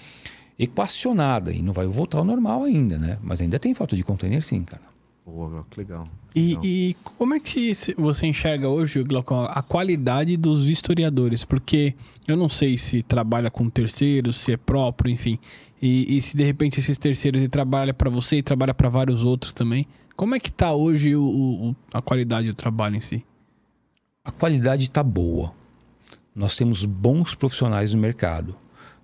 equacionada 0.57 1.53
e 1.53 1.63
não 1.63 1.73
vai 1.73 1.87
voltar 1.87 2.19
ao 2.19 2.25
normal 2.25 2.63
ainda, 2.63 2.97
né? 2.97 3.19
Mas 3.23 3.41
ainda 3.41 3.59
tem 3.59 3.75
falta 3.75 3.97
de 3.97 4.03
container, 4.05 4.43
sim, 4.43 4.63
cara. 4.63 4.83
Pô, 5.27 5.51
que 5.69 5.81
legal. 5.81 6.05
E, 6.37 6.49
Legal. 6.51 6.65
e 6.65 6.97
como 7.03 7.35
é 7.35 7.41
que 7.41 7.73
você 7.99 8.27
enxerga 8.29 8.69
hoje, 8.69 9.03
Glaucon, 9.03 9.45
a 9.51 9.61
qualidade 9.61 10.37
dos 10.37 10.65
vistoriadores? 10.67 11.45
Porque 11.45 11.95
eu 12.29 12.37
não 12.37 12.49
sei 12.49 12.79
se 12.79 13.03
trabalha 13.03 13.51
com 13.51 13.69
terceiros, 13.69 14.37
se 14.37 14.53
é 14.53 14.57
próprio, 14.57 15.11
enfim. 15.13 15.37
E, 15.83 16.17
e 16.17 16.23
se 16.23 16.37
de 16.37 16.45
repente 16.45 16.79
esses 16.79 16.97
terceiros 16.97 17.41
ele 17.41 17.49
trabalha 17.49 17.93
para 17.93 18.09
você 18.09 18.37
e 18.37 18.43
trabalha 18.43 18.73
para 18.73 18.89
vários 18.89 19.25
outros 19.25 19.53
também. 19.53 19.85
Como 20.15 20.33
é 20.33 20.39
que 20.39 20.51
tá 20.51 20.73
hoje 20.73 21.17
o- 21.17 21.25
o- 21.25 21.77
a 21.93 22.01
qualidade 22.01 22.47
do 22.47 22.55
trabalho 22.55 22.95
em 22.95 23.01
si? 23.01 23.25
A 24.25 24.31
qualidade 24.31 24.85
está 24.85 25.03
boa. 25.03 25.53
Nós 26.33 26.57
temos 26.57 26.85
bons 26.85 27.35
profissionais 27.35 27.93
no 27.93 28.01
mercado. 28.01 28.55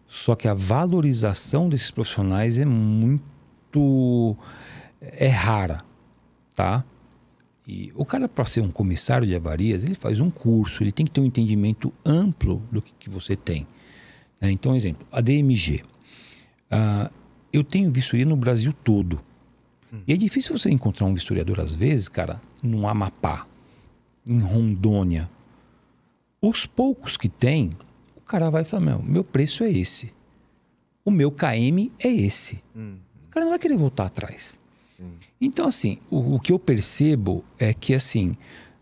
Só 0.07 0.37
que 0.37 0.47
a 0.47 0.55
valorização 0.55 1.68
desses 1.68 1.91
profissionais 1.91 2.59
é 2.59 2.64
muito. 2.64 4.37
é 5.01 5.27
rara, 5.29 5.83
tá? 6.63 6.85
E 7.67 7.93
o 7.97 8.05
cara, 8.05 8.29
para 8.29 8.45
ser 8.45 8.61
um 8.61 8.71
comissário 8.71 9.27
de 9.27 9.35
avarias, 9.35 9.83
ele 9.83 9.95
faz 9.95 10.21
um 10.21 10.31
curso, 10.31 10.83
ele 10.83 10.93
tem 10.93 11.05
que 11.05 11.11
ter 11.11 11.21
um 11.21 11.25
entendimento 11.25 11.93
amplo 12.05 12.63
do 12.71 12.81
que, 12.81 12.93
que 13.01 13.11
você 13.11 13.35
tem. 13.35 13.67
né? 14.41 14.51
Então, 14.51 14.75
exemplo, 14.75 15.07
a 15.11 15.21
DMG. 15.21 15.83
Ah, 16.71 17.11
eu 17.53 17.65
tenho 17.65 17.91
vistoria 17.91 18.25
no 18.25 18.37
Brasil 18.37 18.73
todo. 18.73 19.21
E 20.07 20.13
é 20.13 20.17
difícil 20.17 20.57
você 20.57 20.71
encontrar 20.71 21.07
um 21.07 21.13
vistoriador, 21.13 21.61
às 21.61 21.75
vezes, 21.75 22.09
cara, 22.09 22.41
no 22.63 22.89
Amapá, 22.89 23.47
em 24.27 24.39
Rondônia. 24.39 25.29
Os 26.41 26.65
poucos 26.65 27.17
que 27.19 27.29
tem, 27.29 27.77
o 28.17 28.21
cara 28.23 28.49
vai 28.51 28.65
falar: 28.65 28.87
meu, 28.87 29.03
meu 29.03 29.23
preço 29.23 29.63
é 29.63 29.71
esse. 29.71 30.11
O 31.05 31.11
meu 31.11 31.31
KM 31.31 31.93
é 31.99 32.09
esse. 32.09 32.63
Hum. 32.75 32.97
O 33.27 33.31
cara 33.31 33.45
não 33.45 33.51
vai 33.51 33.59
querer 33.59 33.77
voltar 33.77 34.07
atrás. 34.07 34.59
Sim. 35.03 35.12
Então, 35.40 35.66
assim, 35.66 35.98
o, 36.11 36.36
o 36.36 36.40
que 36.40 36.53
eu 36.53 36.59
percebo 36.59 37.44
é 37.59 37.74
que, 37.74 37.92
assim, 37.94 38.36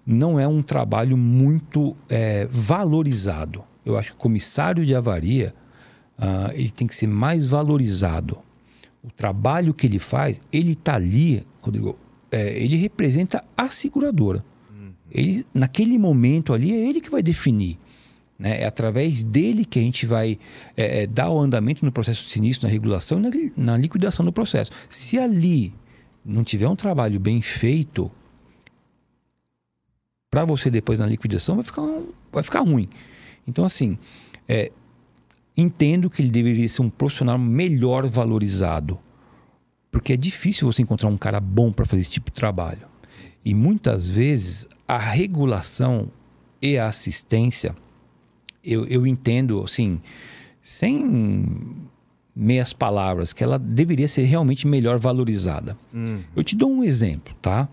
não 0.07 0.39
é 0.39 0.47
um 0.47 0.63
trabalho 0.63 1.17
muito 1.17 1.97
é, 2.09 2.47
valorizado. 2.51 3.65
Eu 3.85 3.97
acho 3.97 4.11
que 4.11 4.17
o 4.17 4.21
comissário 4.21 4.85
de 4.85 4.95
avaria, 4.95 5.55
ah, 6.19 6.51
ele 6.53 6.71
tem 6.71 6.87
que 6.87 6.95
ser 6.95 7.07
mais 7.07 7.47
valorizado. 7.47 8.39
O 9.03 9.11
trabalho 9.11 9.73
que 9.73 9.87
ele 9.87 9.99
faz, 9.99 10.41
ele 10.53 10.73
está 10.73 10.95
ali, 10.95 11.47
Rodrigo, 11.63 11.97
é, 12.31 12.59
ele 12.63 12.77
representa 12.77 13.43
a 13.57 13.69
seguradora. 13.69 14.45
Ele, 15.11 15.45
naquele 15.53 15.99
momento 15.99 16.53
ali, 16.53 16.73
é 16.73 16.89
ele 16.89 17.01
que 17.01 17.11
vai 17.11 17.23
definir. 17.23 17.77
Né? 18.39 18.63
É 18.63 18.67
através 18.67 19.25
dele 19.25 19.65
que 19.65 19.79
a 19.79 19.83
gente 19.83 20.07
vai 20.07 20.39
é, 20.77 21.03
é, 21.03 21.07
dar 21.07 21.31
o 21.31 21.39
andamento 21.39 21.85
no 21.85 21.91
processo 21.91 22.25
de 22.25 22.31
sinistro, 22.31 22.69
na 22.69 22.73
regulação 22.73 23.19
e 23.19 23.23
na, 23.23 23.31
na 23.57 23.77
liquidação 23.77 24.25
do 24.25 24.33
processo. 24.33 24.71
Se 24.89 25.19
ali 25.19 25.75
não 26.25 26.45
tiver 26.45 26.69
um 26.69 26.77
trabalho 26.77 27.19
bem 27.19 27.41
feito, 27.43 28.11
para 30.31 30.45
você 30.45 30.71
depois 30.71 30.99
na 30.99 31.07
liquidação 31.07 31.57
vai 31.57 31.65
ficar, 31.65 31.83
um- 31.83 32.13
vai 32.31 32.43
ficar 32.43 32.61
ruim. 32.61 32.89
Então, 33.47 33.65
assim, 33.65 33.99
é, 34.49 34.71
entendo 35.57 36.09
que 36.09 36.23
ele 36.23 36.31
deveria 36.31 36.69
ser 36.69 36.83
um 36.83 36.91
profissional 36.91 37.39
melhor 37.39 38.07
valorizado. 38.07 38.99
Porque 39.91 40.13
é 40.13 40.17
difícil 40.17 40.71
você 40.71 40.83
encontrar 40.83 41.09
um 41.09 41.19
cara 41.19 41.41
bom 41.41 41.73
para 41.73 41.85
fazer 41.85 42.03
esse 42.03 42.11
tipo 42.11 42.31
de 42.31 42.37
trabalho. 42.37 42.87
E 43.45 43.55
muitas 43.55 44.07
vezes 44.07 44.69
a 44.87 44.99
regulação 44.99 46.09
e 46.63 46.79
a 46.79 46.87
assistência, 46.87 47.75
eu, 48.63 48.87
eu 48.87 49.05
entendo, 49.07 49.63
assim, 49.65 50.01
sem 50.63 51.90
meias 52.41 52.73
palavras, 52.73 53.33
que 53.33 53.45
ela 53.45 53.59
deveria 53.59 54.09
ser 54.09 54.25
realmente 54.25 54.67
melhor 54.67 54.99
valorizada. 54.99 55.77
Hum. 55.95 56.21
Eu 56.35 56.43
te 56.43 56.57
dou 56.57 56.71
um 56.71 56.83
exemplo, 56.83 57.35
tá? 57.43 57.69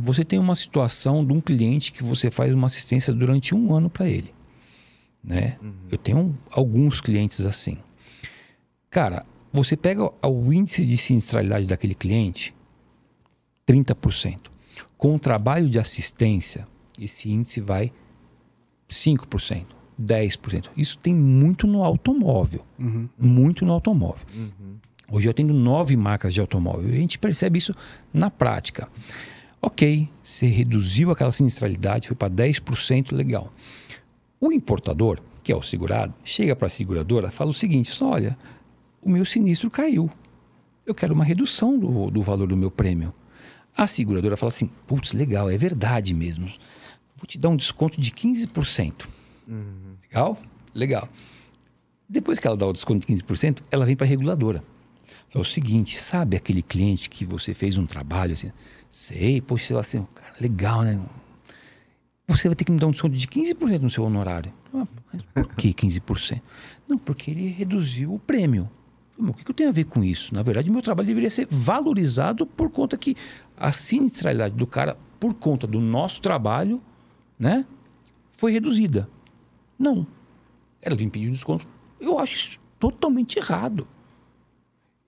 você 0.00 0.24
tem 0.24 0.38
uma 0.38 0.54
situação 0.54 1.24
de 1.24 1.32
um 1.32 1.40
cliente 1.40 1.92
que 1.92 2.04
você 2.04 2.30
faz 2.30 2.52
uma 2.54 2.66
assistência 2.66 3.12
durante 3.12 3.54
um 3.54 3.74
ano 3.74 3.90
para 3.90 4.08
ele. 4.08 4.32
Né? 5.22 5.58
Eu 5.90 5.98
tenho 5.98 6.38
alguns 6.50 7.00
clientes 7.00 7.44
assim. 7.44 7.78
Cara, 8.90 9.26
você 9.52 9.76
pega 9.76 10.10
o 10.22 10.52
índice 10.52 10.86
de 10.86 10.96
sinistralidade 10.96 11.66
daquele 11.66 11.94
cliente, 11.94 12.54
30%. 13.66 14.48
Com 14.96 15.16
o 15.16 15.18
trabalho 15.18 15.68
de 15.68 15.78
assistência, 15.78 16.66
esse 16.98 17.30
índice 17.30 17.60
vai 17.60 17.92
5%, 18.88 19.66
10%. 20.00 20.70
Isso 20.76 20.98
tem 20.98 21.14
muito 21.14 21.66
no 21.66 21.82
automóvel. 21.82 22.64
Uhum. 22.78 23.08
Muito 23.18 23.64
no 23.64 23.72
automóvel. 23.72 24.26
Hoje 25.10 25.28
eu 25.28 25.34
tenho 25.34 25.54
nove 25.54 25.96
marcas 25.96 26.34
de 26.34 26.40
automóvel. 26.40 26.90
E 26.90 26.96
a 26.96 27.00
gente 27.00 27.18
percebe 27.18 27.58
isso 27.58 27.74
na 28.12 28.30
prática. 28.30 28.88
Ok, 29.60 30.08
você 30.22 30.46
reduziu 30.46 31.10
aquela 31.10 31.32
sinistralidade, 31.32 32.08
foi 32.08 32.16
para 32.16 32.30
10%, 32.32 33.12
legal. 33.12 33.52
O 34.40 34.52
importador, 34.52 35.18
que 35.42 35.50
é 35.50 35.56
o 35.56 35.62
segurado, 35.62 36.14
chega 36.22 36.54
para 36.54 36.66
a 36.66 36.70
seguradora 36.70 37.30
fala 37.30 37.50
o 37.50 37.54
seguinte: 37.54 37.90
só, 37.90 38.10
olha, 38.10 38.38
o 39.02 39.08
meu 39.08 39.24
sinistro 39.24 39.70
caiu. 39.70 40.08
Eu 40.86 40.94
quero 40.94 41.12
uma 41.12 41.24
redução 41.24 41.78
do, 41.78 42.10
do 42.10 42.22
valor 42.22 42.46
do 42.46 42.56
meu 42.56 42.70
prêmio. 42.70 43.12
A 43.76 43.86
seguradora 43.86 44.36
fala 44.36 44.48
assim: 44.48 44.70
putz, 44.86 45.12
legal, 45.12 45.50
é 45.50 45.56
verdade 45.56 46.14
mesmo. 46.14 46.46
Vou 47.16 47.26
te 47.26 47.36
dar 47.36 47.48
um 47.48 47.56
desconto 47.56 48.00
de 48.00 48.12
15%. 48.12 49.08
Legal? 50.18 50.38
Legal. 50.74 51.08
Depois 52.08 52.38
que 52.38 52.46
ela 52.46 52.56
dá 52.56 52.66
o 52.66 52.72
desconto 52.72 53.06
de 53.06 53.14
15%, 53.14 53.60
ela 53.70 53.86
vem 53.86 53.94
para 53.94 54.06
a 54.06 54.08
reguladora. 54.08 54.64
É 55.32 55.38
o 55.38 55.44
seguinte, 55.44 55.98
sabe 55.98 56.36
aquele 56.36 56.62
cliente 56.62 57.08
que 57.08 57.24
você 57.24 57.54
fez 57.54 57.76
um 57.76 57.86
trabalho 57.86 58.32
assim? 58.32 58.50
Sei, 58.90 59.40
poxa, 59.40 59.78
assim, 59.78 60.06
cara, 60.14 60.34
legal, 60.40 60.82
né? 60.82 61.00
Você 62.26 62.48
vai 62.48 62.54
ter 62.54 62.64
que 62.64 62.72
me 62.72 62.78
dar 62.78 62.86
um 62.86 62.90
desconto 62.90 63.16
de 63.16 63.26
15% 63.26 63.80
no 63.80 63.90
seu 63.90 64.04
honorário. 64.04 64.52
Ah, 64.74 64.86
mas 65.12 65.22
por 65.34 65.54
que 65.54 65.72
15%? 65.72 66.40
Não, 66.88 66.98
porque 66.98 67.30
ele 67.30 67.48
reduziu 67.48 68.12
o 68.12 68.18
prêmio. 68.18 68.68
O 69.18 69.32
que 69.32 69.44
que 69.44 69.50
eu 69.50 69.54
tenho 69.54 69.68
a 69.68 69.72
ver 69.72 69.84
com 69.84 70.02
isso? 70.02 70.34
Na 70.34 70.42
verdade, 70.42 70.70
meu 70.70 70.82
trabalho 70.82 71.06
deveria 71.06 71.30
ser 71.30 71.46
valorizado 71.50 72.46
por 72.46 72.70
conta 72.70 72.96
que 72.96 73.16
a 73.56 73.72
sinistralidade 73.72 74.54
do 74.54 74.66
cara, 74.66 74.96
por 75.18 75.34
conta 75.34 75.66
do 75.66 75.80
nosso 75.80 76.20
trabalho, 76.20 76.80
né, 77.38 77.64
foi 78.36 78.52
reduzida. 78.52 79.08
Não. 79.78 80.06
Ela 80.82 80.96
vem 80.96 81.08
pedir 81.08 81.30
desconto. 81.30 81.66
Eu 82.00 82.18
acho 82.18 82.34
isso 82.34 82.60
totalmente 82.78 83.36
errado. 83.38 83.86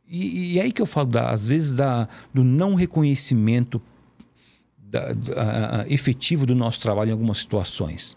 E, 0.09 0.55
e 0.55 0.59
é 0.59 0.63
aí 0.63 0.73
que 0.73 0.83
eu 0.83 0.87
falo, 0.87 1.09
da, 1.09 1.31
às 1.31 1.47
vezes, 1.47 1.75
da, 1.75 2.09
do 2.35 2.43
não 2.43 2.75
reconhecimento 2.75 3.81
da- 4.77 5.13
da- 5.13 5.85
efetivo 5.89 6.45
do 6.47 6.55
nosso 6.55 6.81
trabalho 6.81 7.11
em 7.11 7.13
algumas 7.13 7.39
situações. 7.39 8.17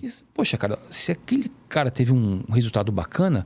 Diz, 0.00 0.24
Poxa, 0.32 0.56
cara, 0.56 0.78
se 0.90 1.10
aquele 1.12 1.50
cara 1.68 1.90
teve 1.90 2.12
um 2.12 2.42
resultado 2.50 2.90
bacana, 2.92 3.44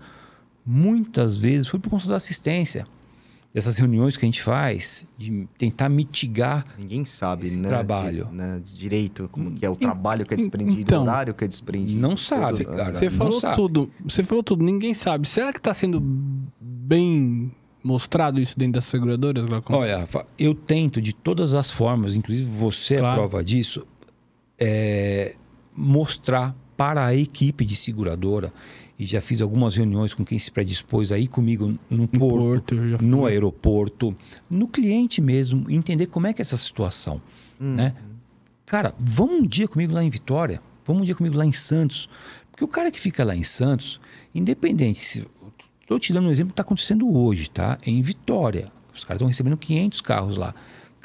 muitas 0.64 1.36
vezes 1.36 1.66
foi 1.66 1.80
por 1.80 1.88
conta 1.90 2.06
da 2.06 2.16
assistência. 2.16 2.86
Dessas 3.52 3.78
reuniões 3.78 4.14
que 4.16 4.24
a 4.24 4.28
gente 4.28 4.42
faz, 4.42 5.06
de 5.16 5.48
tentar 5.56 5.88
mitigar 5.88 6.66
Ninguém 6.78 7.04
sabe, 7.04 7.46
Esse 7.46 7.58
né? 7.58 7.68
trabalho. 7.68 8.26
de- 8.26 8.32
né, 8.34 8.60
direito, 8.74 9.26
como 9.32 9.50
que 9.52 9.64
é 9.64 9.70
o 9.70 9.74
trabalho 9.74 10.26
que 10.26 10.34
é 10.34 10.36
desprendido, 10.36 10.80
então, 10.82 11.00
o 11.00 11.06
horário 11.06 11.32
que 11.34 11.44
é 11.44 11.48
desprendido. 11.48 11.98
não 12.00 12.14
sabe, 12.16 12.58
Tudo, 12.64 12.76
cara. 12.76 12.92
Você 12.92 13.08
não 13.08 13.16
falou 13.16 13.40
sabe. 13.40 13.56
tudo. 13.56 13.90
Você 14.04 14.22
falou 14.22 14.44
tudo. 14.44 14.62
Ninguém 14.62 14.92
sabe. 14.92 15.26
Será 15.26 15.50
que 15.52 15.58
está 15.58 15.72
sendo 15.72 15.98
bem 16.60 17.50
mostrado 17.82 18.38
isso 18.38 18.56
dentro 18.58 18.74
das 18.74 18.84
seguradoras, 18.84 19.44
Glaucon? 19.46 19.74
Olha, 19.76 19.98
Rafa, 20.00 20.26
eu 20.38 20.54
tento 20.54 21.00
de 21.00 21.14
todas 21.14 21.54
as 21.54 21.70
formas, 21.70 22.16
inclusive 22.16 22.48
você 22.50 22.98
Claro. 22.98 23.14
é 23.22 23.28
prova 23.28 23.42
disso, 23.42 23.86
é, 24.58 25.34
mostrar 25.74 26.54
para 26.76 27.04
a 27.06 27.14
equipe 27.14 27.64
de 27.64 27.74
seguradora, 27.74 28.52
e 28.98 29.06
já 29.06 29.20
fiz 29.20 29.40
algumas 29.40 29.74
reuniões 29.76 30.12
com 30.12 30.24
quem 30.24 30.38
se 30.38 30.50
predispôs 30.50 31.12
aí 31.12 31.28
comigo 31.28 31.78
no 31.88 31.98
No 32.02 32.08
porto, 32.08 32.74
Porto, 32.76 33.02
no 33.04 33.26
aeroporto, 33.26 34.16
no 34.50 34.66
cliente 34.66 35.20
mesmo, 35.20 35.70
entender 35.70 36.06
como 36.06 36.26
é 36.26 36.32
que 36.32 36.40
é 36.40 36.42
essa 36.42 36.56
situação, 36.56 37.20
Hum. 37.60 37.74
né? 37.74 37.94
Cara, 38.66 38.94
vamos 38.98 39.40
um 39.40 39.46
dia 39.46 39.66
comigo 39.68 39.94
lá 39.94 40.02
em 40.04 40.10
Vitória, 40.10 40.60
vamos 40.84 41.02
um 41.02 41.04
dia 41.04 41.14
comigo 41.14 41.36
lá 41.36 41.46
em 41.46 41.52
Santos, 41.52 42.08
porque 42.50 42.64
o 42.64 42.68
cara 42.68 42.90
que 42.90 43.00
fica 43.00 43.24
lá 43.24 43.34
em 43.34 43.44
Santos, 43.44 44.00
independente 44.34 45.00
se 45.00 45.26
Estou 45.88 45.98
te 45.98 46.12
dando 46.12 46.28
um 46.28 46.30
exemplo 46.30 46.48
que 46.50 46.52
está 46.52 46.62
acontecendo 46.62 47.10
hoje, 47.16 47.48
tá? 47.48 47.78
Em 47.86 48.02
Vitória. 48.02 48.66
Os 48.94 49.04
caras 49.04 49.16
estão 49.20 49.26
recebendo 49.26 49.56
500 49.56 50.02
carros 50.02 50.36
lá. 50.36 50.54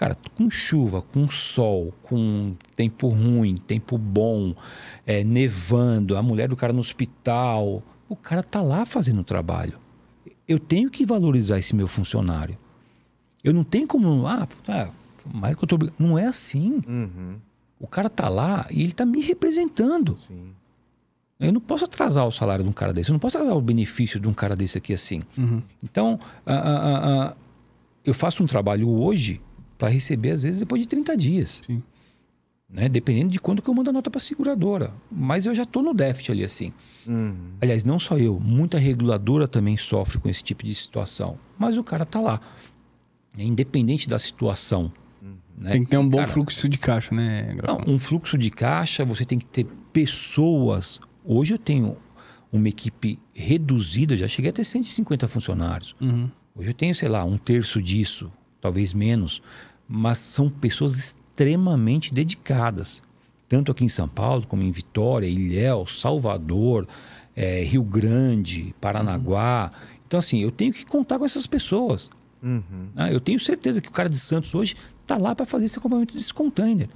Cara, 0.03 0.17
com 0.35 0.49
chuva, 0.49 1.01
com 1.01 1.29
sol, 1.29 1.93
com 2.03 2.55
tempo 2.75 3.07
ruim, 3.07 3.55
tempo 3.55 3.97
bom, 3.97 4.53
é, 5.07 5.23
nevando, 5.23 6.17
a 6.17 6.21
mulher 6.21 6.49
do 6.49 6.57
cara 6.57 6.73
no 6.73 6.81
hospital. 6.81 7.81
O 8.09 8.15
cara 8.17 8.43
tá 8.43 8.61
lá 8.61 8.85
fazendo 8.85 9.21
o 9.21 9.23
trabalho. 9.23 9.79
Eu 10.45 10.59
tenho 10.59 10.89
que 10.89 11.05
valorizar 11.05 11.57
esse 11.57 11.73
meu 11.73 11.87
funcionário. 11.87 12.57
Eu 13.41 13.53
não 13.53 13.63
tenho 13.63 13.87
como. 13.87 14.27
Ah, 14.27 14.45
tá, 14.65 14.89
mas 15.33 15.55
que 15.55 15.63
eu 15.63 15.67
tô. 15.69 15.79
Não 15.97 16.19
é 16.19 16.25
assim. 16.25 16.81
Uhum, 16.85 17.35
O 17.79 17.87
cara 17.87 18.09
tá 18.09 18.27
lá 18.27 18.67
e 18.69 18.83
ele 18.83 18.91
tá 18.91 19.05
me 19.05 19.21
representando. 19.21 20.17
sim. 20.27 20.49
Eu 21.39 21.53
não 21.53 21.61
posso 21.61 21.85
atrasar 21.85 22.27
o 22.27 22.31
salário 22.31 22.63
de 22.65 22.69
um 22.69 22.73
cara 22.73 22.91
desse. 22.91 23.09
Eu 23.09 23.13
não 23.13 23.19
posso 23.19 23.37
atrasar 23.37 23.57
o 23.57 23.61
benefício 23.61 24.19
de 24.19 24.27
um 24.27 24.33
cara 24.33 24.53
desse 24.53 24.77
aqui 24.77 24.91
assim. 24.93 25.21
Uhum. 25.37 25.61
Então, 25.81 26.19
a- 26.45 26.53
a- 26.53 26.77
a- 26.77 27.23
a- 27.29 27.35
eu 28.03 28.13
faço 28.13 28.43
um 28.43 28.47
trabalho 28.47 28.89
hoje 28.89 29.39
para 29.83 29.91
receber, 29.91 30.31
às 30.31 30.39
vezes, 30.39 30.61
depois 30.61 30.81
de 30.81 30.87
30 30.87 31.17
dias. 31.17 31.61
Sim. 31.67 31.83
Né? 32.69 32.87
Dependendo 32.87 33.31
de 33.31 33.37
quando 33.37 33.61
que 33.61 33.69
eu 33.69 33.73
mando 33.73 33.89
a 33.89 33.93
nota 33.93 34.09
para 34.09 34.17
a 34.17 34.21
seguradora. 34.21 34.93
Mas 35.11 35.45
eu 35.45 35.53
já 35.53 35.63
estou 35.63 35.83
no 35.83 35.93
déficit 35.93 36.31
ali 36.31 36.41
assim. 36.41 36.71
Uhum. 37.05 37.35
Aliás, 37.59 37.83
não 37.83 37.99
só 37.99 38.17
eu, 38.17 38.39
muita 38.39 38.79
reguladora 38.79 39.45
também 39.45 39.75
sofre 39.75 40.19
com 40.19 40.29
esse 40.29 40.41
tipo 40.41 40.63
de 40.63 40.73
situação. 40.73 41.37
Mas 41.59 41.75
o 41.75 41.83
cara 41.83 42.05
tá 42.05 42.21
lá. 42.21 42.39
É 43.37 43.43
independente 43.43 44.07
da 44.07 44.17
situação. 44.17 44.89
né? 45.57 45.73
Tem 45.73 45.83
que 45.83 45.89
ter 45.89 45.97
um 45.97 46.07
bom 46.07 46.19
Cara, 46.19 46.29
fluxo 46.29 46.69
de 46.69 46.77
caixa, 46.77 47.13
né, 47.13 47.53
não, 47.67 47.83
um 47.85 47.99
fluxo 47.99 48.37
de 48.37 48.49
caixa, 48.49 49.03
você 49.03 49.25
tem 49.25 49.37
que 49.37 49.45
ter 49.45 49.65
pessoas. 49.91 50.97
Hoje 51.25 51.55
eu 51.55 51.57
tenho 51.57 51.97
uma 52.53 52.69
equipe 52.69 53.19
reduzida, 53.33 54.15
já 54.15 54.29
cheguei 54.29 54.49
a 54.49 54.53
ter 54.53 54.63
150 54.63 55.27
funcionários. 55.27 55.93
Uhum. 55.99 56.31
Hoje 56.55 56.69
eu 56.69 56.73
tenho, 56.73 56.95
sei 56.95 57.09
lá, 57.09 57.25
um 57.25 57.37
terço 57.37 57.81
disso, 57.81 58.31
talvez 58.61 58.93
menos, 58.93 59.41
mas 59.95 60.17
são 60.17 60.49
pessoas 60.49 60.97
extremamente 60.97 62.11
dedicadas, 62.11 63.03
tanto 63.47 63.71
aqui 63.71 63.85
em 63.85 63.89
São 63.89 64.07
Paulo, 64.09 64.43
como 64.47 64.63
em 64.63 64.71
Vitória, 64.71 65.27
Ilhéus, 65.27 66.01
Salvador, 66.01 66.87
eh, 67.35 67.63
Rio 67.63 67.83
Grande, 67.83 68.73
Paranaguá. 68.81 69.69
Então, 70.07 70.19
assim, 70.19 70.41
eu 70.41 70.49
tenho 70.49 70.73
que 70.73 70.83
contar 70.83 71.19
com 71.19 71.25
essas 71.25 71.45
pessoas. 71.45 72.09
Uhum. 72.41 72.89
né? 72.95 73.13
Eu 73.13 73.19
tenho 73.21 73.39
certeza 73.39 73.79
que 73.81 73.87
o 73.87 73.91
cara 73.91 74.09
de 74.09 74.17
Santos 74.17 74.55
hoje 74.55 74.75
está 75.03 75.15
lá 75.15 75.35
para 75.35 75.45
fazer 75.45 75.65
esse 75.65 75.77
acompanhamento 75.77 76.17
desse 76.17 76.33
container. 76.33 76.89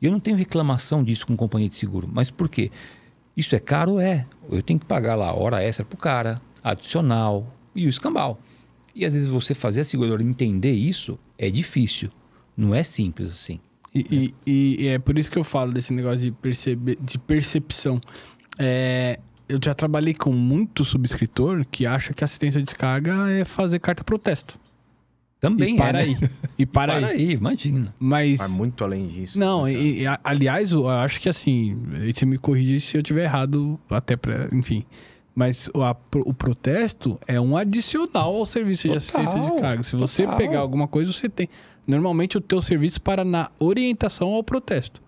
E 0.00 0.06
eu 0.06 0.12
não 0.12 0.20
tenho 0.20 0.36
reclamação 0.36 1.02
disso 1.02 1.26
com 1.26 1.36
companhia 1.36 1.68
de 1.68 1.74
seguro. 1.74 2.08
Mas 2.08 2.30
por 2.30 2.48
quê? 2.48 2.70
Isso 3.36 3.56
é 3.56 3.58
caro? 3.58 3.98
É. 3.98 4.24
Eu 4.48 4.62
tenho 4.62 4.78
que 4.78 4.86
pagar 4.86 5.16
lá 5.16 5.34
hora 5.34 5.60
extra 5.60 5.84
pro 5.84 5.98
cara, 5.98 6.40
adicional 6.62 7.52
e 7.74 7.84
o 7.84 7.88
escambau. 7.88 8.38
E 8.94 9.04
às 9.04 9.14
vezes 9.14 9.26
você 9.26 9.54
fazer 9.54 9.80
a 9.80 9.84
seguradora 9.84 10.22
entender 10.22 10.70
isso 10.70 11.18
é 11.36 11.50
difícil. 11.50 12.12
Não 12.58 12.74
é 12.74 12.82
simples 12.82 13.30
assim. 13.30 13.60
E, 13.94 14.34
e- 14.46 14.76
e 14.82 14.88
é 14.88 14.98
por 14.98 15.16
isso 15.18 15.30
que 15.30 15.38
eu 15.38 15.44
falo 15.44 15.72
desse 15.72 15.92
negócio 15.94 16.18
de, 16.20 16.32
perceber, 16.32 16.98
de 17.00 17.18
percepção. 17.18 18.00
É, 18.58 19.18
eu 19.48 19.58
já 19.64 19.72
trabalhei 19.72 20.12
com 20.12 20.32
muito 20.32 20.84
subscritor 20.84 21.64
que 21.70 21.86
acha 21.86 22.12
que 22.12 22.22
assistência 22.24 22.60
de 22.60 22.64
descarga 22.66 23.30
é 23.30 23.44
fazer 23.44 23.78
carta 23.78 24.02
protesto. 24.04 24.58
Também 25.40 25.74
e 25.74 25.78
para 25.78 26.02
é, 26.02 26.06
né? 26.06 26.16
aí. 26.20 26.30
E 26.58 26.66
para, 26.66 26.92
Para 26.98 27.06
aí. 27.08 27.28
aí, 27.28 27.32
imagina. 27.34 27.94
Mas. 27.98 28.38
Vai 28.38 28.48
muito 28.48 28.82
além 28.82 29.06
disso. 29.06 29.38
Não, 29.38 29.64
né, 29.64 29.72
e, 29.72 30.00
e, 30.02 30.06
a- 30.06 30.18
aliás, 30.24 30.72
eu 30.72 30.88
acho 30.88 31.20
que 31.20 31.28
assim, 31.28 31.80
e 32.02 32.12
você 32.12 32.26
me 32.26 32.36
corrige 32.38 32.80
se 32.80 32.96
eu 32.98 33.02
tiver 33.04 33.22
errado, 33.24 33.78
até 33.88 34.16
pra. 34.16 34.48
Enfim. 34.52 34.84
Mas 35.34 35.70
o, 35.72 35.84
a- 35.84 35.96
o 36.26 36.34
protesto 36.34 37.18
é 37.24 37.40
um 37.40 37.56
adicional 37.56 38.34
ao 38.34 38.44
serviço 38.44 38.88
de 38.88 38.94
Total, 38.94 39.22
assistência 39.22 39.54
de 39.54 39.60
carga. 39.60 39.82
Se 39.84 39.94
você 39.94 40.24
total. 40.24 40.36
pegar 40.38 40.58
alguma 40.58 40.88
coisa, 40.88 41.12
você 41.12 41.28
tem. 41.28 41.48
Normalmente 41.88 42.36
o 42.36 42.40
teu 42.40 42.60
serviço 42.62 43.00
para 43.00 43.24
na 43.24 43.50
orientação 43.58 44.34
ao 44.34 44.44
protesto. 44.44 45.00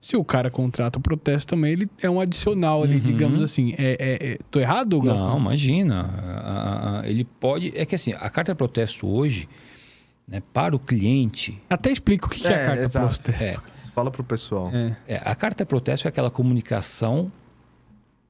Se 0.00 0.16
o 0.16 0.24
cara 0.24 0.50
contrata 0.50 0.98
o 0.98 1.02
protesto 1.02 1.50
também, 1.54 1.72
ele 1.74 1.88
é 2.02 2.10
um 2.10 2.20
adicional 2.20 2.82
ali, 2.82 2.94
Uhum. 2.96 3.00
digamos 3.02 3.42
assim. 3.44 3.72
É, 3.78 3.96
é, 4.00 4.32
é- 4.32 4.38
tô 4.50 4.58
errado, 4.58 4.98
Glauco? 5.00 5.20
Não, 5.20 5.38
imagina. 5.38 6.00
A- 6.02 6.40
a- 6.40 7.00
a- 7.02 7.08
ele 7.08 7.22
pode. 7.24 7.72
É 7.76 7.86
que 7.86 7.94
assim, 7.94 8.12
a 8.14 8.28
carta 8.28 8.52
de 8.52 8.56
protesto 8.58 9.06
hoje, 9.06 9.48
né, 10.26 10.42
para 10.52 10.74
o 10.74 10.78
cliente, 10.78 11.60
Até 11.70 11.92
explica 11.92 12.26
o 12.26 12.28
que, 12.30 12.40
que 12.40 12.46
é, 12.48 12.50
a 12.50 12.58
É, 12.58 12.66
carta 12.66 12.82
exato. 12.82 13.22
protesto. 13.22 13.62
Você 13.80 13.90
Fala 13.92 14.10
pro 14.10 14.24
pessoal. 14.24 14.70
É. 14.74 14.96
É, 15.06 15.16
a 15.22 15.34
carta 15.36 15.64
protesto 15.66 16.08
é 16.08 16.08
aquela 16.08 16.30
comunicação 16.30 17.30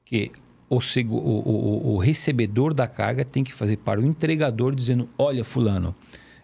que 0.05 0.31
o, 0.69 0.75
o- 0.75 1.09
o- 1.09 1.87
o- 1.91 1.93
o 1.95 1.97
recebedor 1.97 2.73
da 2.73 2.85
carga 2.87 3.23
tem 3.25 3.43
que 3.43 3.53
fazer 3.53 3.77
para 3.77 3.99
o 3.99 4.05
entregador 4.05 4.75
dizendo, 4.75 5.07
olha 5.17 5.43
fulano, 5.45 5.95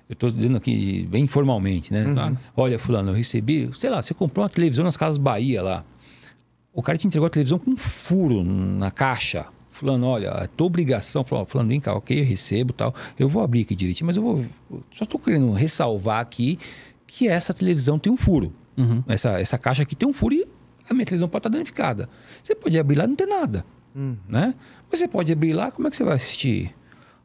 Eu 0.10 0.14
estou 0.14 0.32
dizendo 0.32 0.58
aqui 0.58 1.06
bem 1.08 1.26
informalmente, 1.26 1.94
né? 1.94 2.04
Uhum. 2.04 2.36
Olha, 2.58 2.80
fulano, 2.80 3.12
eu 3.12 3.16
recebi, 3.16 3.70
sei 3.74 3.92
lá, 3.92 4.02
você 4.02 4.12
comprou 4.12 4.44
uma 4.44 4.50
televisão 4.50 4.84
nas 4.84 4.98
Casas 4.98 5.20
Bahia 5.20 5.62
lá. 5.62 5.86
O 6.74 6.82
cara 6.82 6.98
te 6.98 7.06
entregou 7.06 7.28
a 7.28 7.30
televisão 7.30 7.60
com 7.60 7.70
um 7.70 7.78
furo 7.78 8.44
na 8.44 8.90
caixa. 8.90 9.46
Fulano, 9.70 10.08
olha, 10.08 10.32
a 10.32 10.48
tua 10.48 10.66
obrigação, 10.66 11.24
fulano, 11.24 11.70
vem 11.70 11.80
cá, 11.80 11.94
ok, 11.94 12.20
eu 12.20 12.26
recebo 12.26 12.74
tal. 12.74 12.94
Eu 13.20 13.30
vou 13.30 13.44
abrir 13.44 13.62
aqui 13.62 13.76
direitinho, 13.76 14.08
mas 14.08 14.18
eu 14.18 14.24
vou. 14.24 14.46
Só 14.92 15.04
estou 15.04 15.20
querendo 15.20 15.52
ressalvar 15.52 16.20
aqui 16.20 16.58
que 17.06 17.28
essa 17.28 17.54
televisão 17.54 18.00
tem 18.00 18.12
um 18.12 18.18
furo. 18.18 18.52
Uhum. 18.76 19.04
Essa, 19.08 19.40
essa 19.40 19.60
caixa 19.60 19.84
aqui 19.84 19.96
tem 19.96 20.10
um 20.10 20.14
furo 20.14 20.34
e 20.34 20.48
a 20.90 20.94
minha 20.94 21.06
televisão 21.06 21.30
pode 21.30 21.42
estar 21.42 21.50
danificada. 21.50 22.10
Você 22.44 22.56
pode 22.56 22.78
abrir 22.80 22.98
lá 22.98 23.04
e 23.04 23.08
não 23.08 23.16
ter 23.16 23.28
nada. 23.28 23.64
Né? 24.28 24.56
Mas 24.90 25.00
você 25.00 25.08
pode 25.08 25.32
abrir 25.32 25.54
lá, 25.54 25.70
como 25.70 25.88
é 25.88 25.92
que 25.92 25.98
você 25.98 26.04
vai 26.04 26.16
assistir 26.16 26.74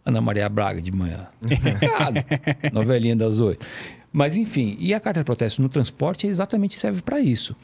Ana 0.05 0.20
Maria 0.20 0.48
Braga 0.48 0.80
de 0.82 0.92
manhã? 0.92 1.26
Nada. 1.98 2.24
Novelinha 2.72 3.16
das 3.16 3.38
oito. 3.40 3.64
Mas 4.12 4.36
enfim, 4.36 4.76
e 4.78 4.92
a 4.94 5.00
carta 5.00 5.20
de 5.20 5.24
protesto 5.24 5.61
no 5.62 5.68
transporte 5.68 6.26
exatamente 6.26 6.76
serve 6.78 7.02
para 7.02 7.18
isso. 7.20 7.57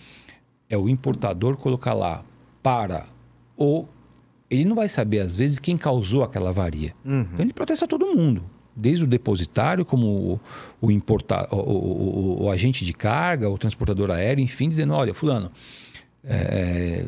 É 0.68 0.76
o 0.76 0.88
importador 0.88 1.56
colocar 1.56 1.92
lá 1.94 2.24
para 2.62 3.06
o. 3.56 3.84
Ele 4.48 4.64
não 4.64 4.74
vai 4.74 4.88
saber, 4.88 5.20
às 5.20 5.36
vezes, 5.36 5.58
quem 5.60 5.76
causou 5.76 6.24
aquela 6.24 6.48
avaria. 6.50 6.92
Então 7.04 7.40
ele 7.44 7.52
protesta 7.52 7.86
todo 7.86 8.06
mundo. 8.06 8.42
Desde 8.74 9.04
o 9.04 9.06
depositário, 9.06 9.84
como 9.84 10.06
o, 10.06 10.40
o, 10.80 10.90
importa, 10.90 11.46
o, 11.54 11.56
o- 11.56 12.42
o- 12.44 12.50
agente 12.50 12.84
de 12.84 12.92
carga, 12.92 13.48
o 13.50 13.58
transportador 13.58 14.10
aéreo, 14.10 14.42
enfim, 14.42 14.68
dizendo: 14.68 14.92
olha, 14.94 15.12
Fulano, 15.14 15.50
é, 16.24 17.06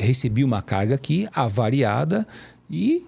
recebi 0.00 0.44
uma 0.44 0.62
carga 0.62 0.94
aqui 0.94 1.28
avariada 1.34 2.26
e 2.70 3.04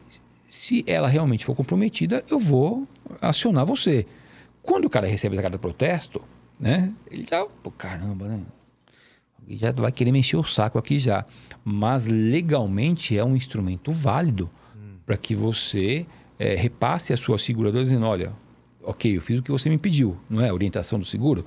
se 0.52 0.84
ela 0.86 1.08
realmente 1.08 1.46
for 1.46 1.54
comprometida, 1.54 2.22
eu 2.28 2.38
vou 2.38 2.86
acionar 3.22 3.64
você. 3.64 4.04
Quando 4.62 4.84
o 4.84 4.90
cara 4.90 5.06
recebe 5.06 5.34
essa 5.34 5.40
carta 5.40 5.56
de 5.56 5.62
protesto, 5.62 6.20
né? 6.60 6.92
Ele 7.10 7.26
já, 7.28 7.42
pô, 7.62 7.70
caramba, 7.70 8.28
né? 8.28 8.38
Já 9.48 9.72
vai 9.72 9.90
querer 9.90 10.12
mexer 10.12 10.36
o 10.36 10.44
saco 10.44 10.78
aqui 10.78 10.98
já. 10.98 11.24
Mas 11.64 12.06
legalmente 12.06 13.16
é 13.16 13.24
um 13.24 13.34
instrumento 13.34 13.92
válido 13.92 14.50
para 15.06 15.16
que 15.16 15.34
você 15.34 16.04
eh, 16.38 16.54
repasse 16.54 17.14
a 17.14 17.16
sua 17.16 17.38
seguradora 17.38 17.82
dizendo, 17.82 18.04
olha, 18.04 18.34
ok, 18.82 19.16
eu 19.16 19.22
fiz 19.22 19.38
o 19.38 19.42
que 19.42 19.50
você 19.50 19.70
me 19.70 19.78
pediu, 19.78 20.18
não 20.28 20.42
é? 20.42 20.52
Orientação 20.52 20.98
do 20.98 21.06
seguro. 21.06 21.46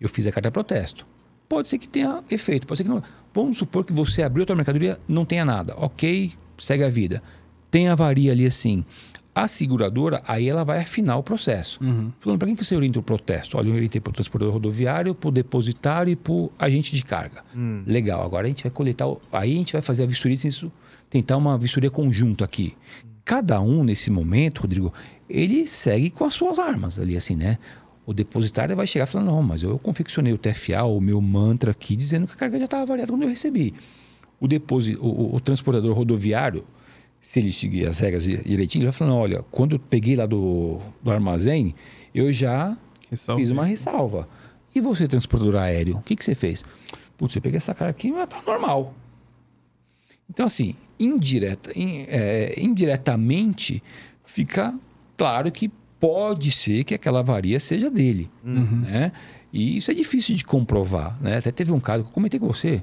Eu 0.00 0.08
fiz 0.08 0.28
a 0.28 0.30
carta 0.30 0.48
de 0.48 0.52
protesto. 0.52 1.04
Pode 1.48 1.68
ser 1.68 1.76
que 1.76 1.88
tenha 1.88 2.22
efeito, 2.30 2.68
pode 2.68 2.78
ser 2.78 2.84
que 2.84 2.90
não. 2.90 3.02
Vamos 3.34 3.58
supor 3.58 3.84
que 3.84 3.92
você 3.92 4.22
abriu 4.22 4.44
a 4.44 4.46
tua 4.46 4.54
mercadoria, 4.54 4.96
não 5.08 5.24
tenha 5.24 5.44
nada. 5.44 5.74
Ok, 5.76 6.32
segue 6.56 6.84
a 6.84 6.88
vida. 6.88 7.20
Tem 7.70 7.88
avaria 7.88 8.32
ali 8.32 8.46
assim. 8.46 8.84
A 9.34 9.46
seguradora, 9.46 10.20
aí 10.26 10.48
ela 10.48 10.64
vai 10.64 10.80
afinar 10.80 11.16
o 11.16 11.22
processo. 11.22 11.78
Falando, 12.18 12.38
para 12.40 12.46
quem 12.48 12.56
que 12.56 12.64
você 12.64 12.74
orienta 12.74 12.98
o 12.98 13.02
protesto? 13.02 13.56
Olha, 13.56 13.68
eu 13.68 13.74
orientei 13.74 14.00
para 14.00 14.10
o 14.10 14.12
transportador 14.14 14.52
rodoviário, 14.52 15.14
para 15.14 15.28
o 15.28 15.30
depositário 15.30 16.10
e 16.10 16.16
para 16.16 16.32
o 16.32 16.50
agente 16.58 16.96
de 16.96 17.04
carga. 17.04 17.44
Legal, 17.86 18.24
agora 18.24 18.46
a 18.46 18.50
gente 18.50 18.64
vai 18.64 18.72
coletar, 18.72 19.06
aí 19.30 19.54
a 19.54 19.58
gente 19.58 19.72
vai 19.72 19.82
fazer 19.82 20.02
a 20.02 20.06
vistoria, 20.06 20.34
isso, 20.34 20.72
tentar 21.08 21.36
uma 21.36 21.56
vistoria 21.56 21.88
conjunta 21.90 22.44
aqui. 22.44 22.74
Cada 23.24 23.60
um, 23.60 23.84
nesse 23.84 24.10
momento, 24.10 24.62
Rodrigo, 24.62 24.92
ele 25.30 25.66
segue 25.68 26.10
com 26.10 26.24
as 26.24 26.34
suas 26.34 26.58
armas 26.58 26.98
ali, 26.98 27.16
assim, 27.16 27.36
né? 27.36 27.58
O 28.04 28.12
depositário 28.14 28.74
vai 28.74 28.86
chegar 28.88 29.06
falando, 29.06 29.28
não, 29.28 29.42
mas 29.42 29.62
eu 29.62 29.78
confeccionei 29.78 30.32
o 30.32 30.38
TFA, 30.38 30.82
o 30.84 31.00
meu 31.00 31.20
mantra 31.20 31.70
aqui, 31.70 31.94
dizendo 31.94 32.26
que 32.26 32.32
a 32.32 32.36
carga 32.36 32.58
já 32.58 32.64
estava 32.64 32.86
variada 32.86 33.12
quando 33.12 33.22
eu 33.22 33.28
recebi. 33.28 33.72
O, 34.40 34.48
deposi- 34.48 34.96
o, 34.96 35.04
o- 35.06 35.36
o 35.36 35.40
transportador 35.40 35.94
rodoviário, 35.94 36.64
se 37.20 37.40
ele 37.40 37.52
seguir 37.52 37.86
as 37.86 37.98
regras 37.98 38.24
di- 38.24 38.36
direitinho, 38.44 38.82
ele 38.82 38.90
vai 38.90 38.98
falando, 38.98 39.16
olha, 39.16 39.44
quando 39.50 39.76
eu 39.76 39.78
peguei 39.78 40.16
lá 40.16 40.26
do, 40.26 40.78
do 41.02 41.10
armazém, 41.10 41.74
eu 42.14 42.32
já 42.32 42.76
fiz 43.40 43.50
uma 43.50 43.64
ressalva. 43.64 44.28
E 44.74 44.80
você, 44.80 45.08
transportador 45.08 45.56
aéreo, 45.56 45.96
o 45.96 46.02
que, 46.02 46.14
que 46.14 46.24
você 46.24 46.34
fez? 46.34 46.64
Putz, 47.16 47.34
eu 47.34 47.42
peguei 47.42 47.56
essa 47.56 47.74
carga 47.74 47.90
aqui, 47.90 48.12
mas 48.12 48.26
tá 48.28 48.40
normal. 48.46 48.94
Então, 50.30 50.46
assim, 50.46 50.74
indireta, 50.98 51.72
in- 51.78 52.04
é, 52.08 52.54
indiretamente, 52.60 53.82
fica 54.24 54.74
claro 55.16 55.50
que 55.50 55.70
pode 55.98 56.50
ser 56.52 56.84
que 56.84 56.94
aquela 56.94 57.20
avaria 57.20 57.58
seja 57.58 57.90
dele. 57.90 58.30
Né? 58.44 59.12
E 59.52 59.76
isso 59.78 59.90
é 59.90 59.94
difícil 59.94 60.36
de 60.36 60.44
comprovar. 60.44 61.18
Né? 61.20 61.38
Até 61.38 61.50
teve 61.50 61.72
um 61.72 61.80
caso 61.80 62.04
que 62.04 62.10
eu 62.10 62.14
comentei 62.14 62.38
com 62.38 62.46
você, 62.46 62.82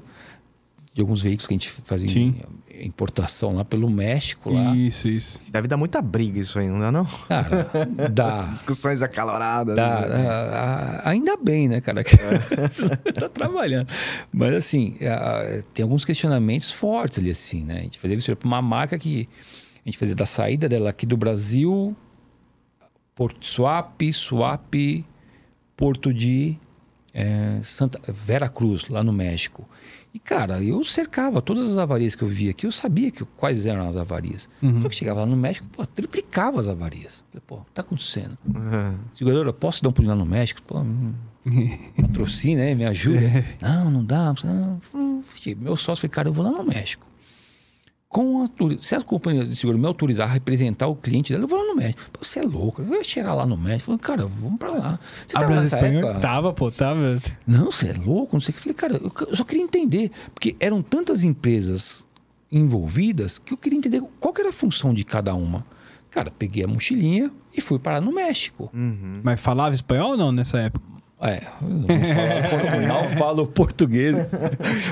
de 0.96 1.02
alguns 1.02 1.20
veículos 1.20 1.46
que 1.46 1.52
a 1.52 1.56
gente 1.58 1.68
fazia 1.68 2.08
Sim. 2.08 2.36
importação 2.80 3.54
lá 3.54 3.66
pelo 3.66 3.90
México. 3.90 4.48
Lá. 4.50 4.74
Isso, 4.74 5.06
isso. 5.08 5.42
Deve 5.46 5.68
dar 5.68 5.76
muita 5.76 6.00
briga 6.00 6.40
isso 6.40 6.58
aí, 6.58 6.66
não 6.68 6.80
dá 6.80 6.90
não? 6.90 7.04
Cara, 7.28 7.70
dá. 8.10 8.44
Discussões 8.48 9.02
acaloradas. 9.02 9.76
Dá, 9.76 10.00
né? 10.00 10.22
dá, 10.24 11.02
a- 11.04 11.10
ainda 11.10 11.36
bem, 11.36 11.68
né, 11.68 11.82
cara? 11.82 12.02
que 12.02 12.16
tá 13.12 13.28
trabalhando. 13.28 13.92
Mas, 14.32 14.54
assim, 14.54 14.96
a- 15.02 15.62
tem 15.74 15.82
alguns 15.82 16.02
questionamentos 16.02 16.70
fortes 16.70 17.18
ali, 17.18 17.28
assim, 17.30 17.62
né? 17.62 17.80
A 17.80 17.82
gente 17.82 17.98
fazia 17.98 18.16
isso 18.16 18.34
para 18.34 18.46
uma 18.48 18.62
marca 18.62 18.98
que 18.98 19.28
a 19.84 19.88
gente 19.90 19.98
fazia 19.98 20.14
da 20.14 20.24
saída 20.24 20.66
dela 20.66 20.88
aqui 20.88 21.04
do 21.04 21.16
Brasil, 21.18 21.94
Porto 23.14 23.46
Suape, 23.46 24.14
Suape, 24.14 25.04
Porto 25.76 26.10
de 26.14 26.56
eh, 27.16 27.60
Santa 27.62 27.98
Vera 28.12 28.46
Cruz, 28.46 28.86
lá 28.90 29.02
no 29.02 29.12
México. 29.12 29.66
E, 30.12 30.18
cara, 30.18 30.62
eu 30.62 30.84
cercava 30.84 31.40
todas 31.40 31.70
as 31.70 31.76
avarias 31.78 32.14
que 32.14 32.22
eu 32.22 32.28
via 32.28 32.50
aqui, 32.50 32.66
eu 32.66 32.72
sabia 32.72 33.10
que, 33.10 33.24
quais 33.36 33.64
eram 33.66 33.88
as 33.88 33.96
avarias. 33.96 34.48
Só 34.82 34.88
que 34.88 34.94
chegava 34.94 35.20
lá 35.20 35.26
no 35.26 35.36
México, 35.36 35.66
pô, 35.72 35.84
triplicava 35.86 36.60
as 36.60 36.68
avarias. 36.68 37.24
Falei, 37.30 37.42
pô, 37.46 37.60
tá 37.74 37.80
acontecendo? 37.80 38.36
Uhum. 38.46 38.96
Seguradora, 39.12 39.52
posso 39.52 39.82
dar 39.82 39.88
um 39.88 39.92
pulinho 39.92 40.14
lá 40.14 40.16
no 40.16 40.26
México? 40.26 40.60
Pô, 40.66 40.78
hum, 40.78 41.14
patrocina, 42.00 42.64
né? 42.64 42.74
Me 42.74 42.84
ajuda. 42.84 43.44
não, 43.60 43.90
não 43.90 44.04
dá. 44.04 44.34
Não. 44.44 44.80
Meu 45.58 45.76
sócio 45.76 46.02
falou, 46.02 46.14
cara, 46.14 46.28
eu 46.28 46.32
vou 46.32 46.44
lá 46.44 46.52
no 46.52 46.64
México. 46.64 47.05
Com 48.16 48.42
a, 48.44 48.46
se 48.78 48.94
a 48.94 49.02
companhia 49.02 49.44
de 49.44 49.54
seguro 49.54 49.78
me 49.78 49.86
autorizar 49.86 50.26
a 50.26 50.32
representar 50.32 50.86
o 50.86 50.96
cliente 50.96 51.34
dela, 51.34 51.44
eu 51.44 51.48
vou 51.48 51.58
lá 51.58 51.66
no 51.66 51.76
México. 51.76 52.00
Pô, 52.10 52.24
você 52.24 52.38
é 52.38 52.42
louco, 52.42 52.80
eu 52.80 52.86
vou 52.86 53.04
cheirar 53.04 53.36
lá 53.36 53.44
no 53.44 53.58
México. 53.58 53.84
Falei, 53.84 53.98
cara, 53.98 54.26
vamos 54.26 54.58
pra 54.58 54.70
lá. 54.70 54.98
Você 55.26 55.36
A 55.36 55.40
tava 55.40 55.52
Brasa 55.52 55.76
nessa 55.76 55.86
época? 55.86 56.20
tava, 56.20 56.52
pô, 56.54 56.70
tava. 56.70 57.20
Não, 57.46 57.70
você 57.70 57.88
é 57.88 57.92
louco, 57.92 58.34
não 58.34 58.40
sei 58.40 58.52
o 58.52 58.54
que. 58.54 58.62
Falei, 58.62 58.74
cara, 58.74 58.94
eu, 58.94 59.12
eu 59.28 59.36
só 59.36 59.44
queria 59.44 59.62
entender. 59.62 60.10
Porque 60.32 60.56
eram 60.58 60.80
tantas 60.80 61.24
empresas 61.24 62.06
envolvidas 62.50 63.36
que 63.36 63.52
eu 63.52 63.58
queria 63.58 63.78
entender 63.78 64.02
qual 64.18 64.32
que 64.32 64.40
era 64.40 64.48
a 64.48 64.52
função 64.54 64.94
de 64.94 65.04
cada 65.04 65.34
uma. 65.34 65.62
Cara, 66.10 66.30
peguei 66.30 66.64
a 66.64 66.66
mochilinha 66.66 67.30
e 67.54 67.60
fui 67.60 67.78
parar 67.78 68.00
no 68.00 68.14
México. 68.14 68.70
Uhum. 68.72 69.20
Mas 69.22 69.38
falava 69.38 69.74
espanhol 69.74 70.12
ou 70.12 70.16
não 70.16 70.32
nessa 70.32 70.58
época? 70.58 70.95
É, 71.20 71.46
eu 71.62 71.68
não 71.68 71.86
falo 71.86 72.50
português, 72.50 72.86
não 72.86 73.08
falo 73.16 73.46
português 73.46 74.16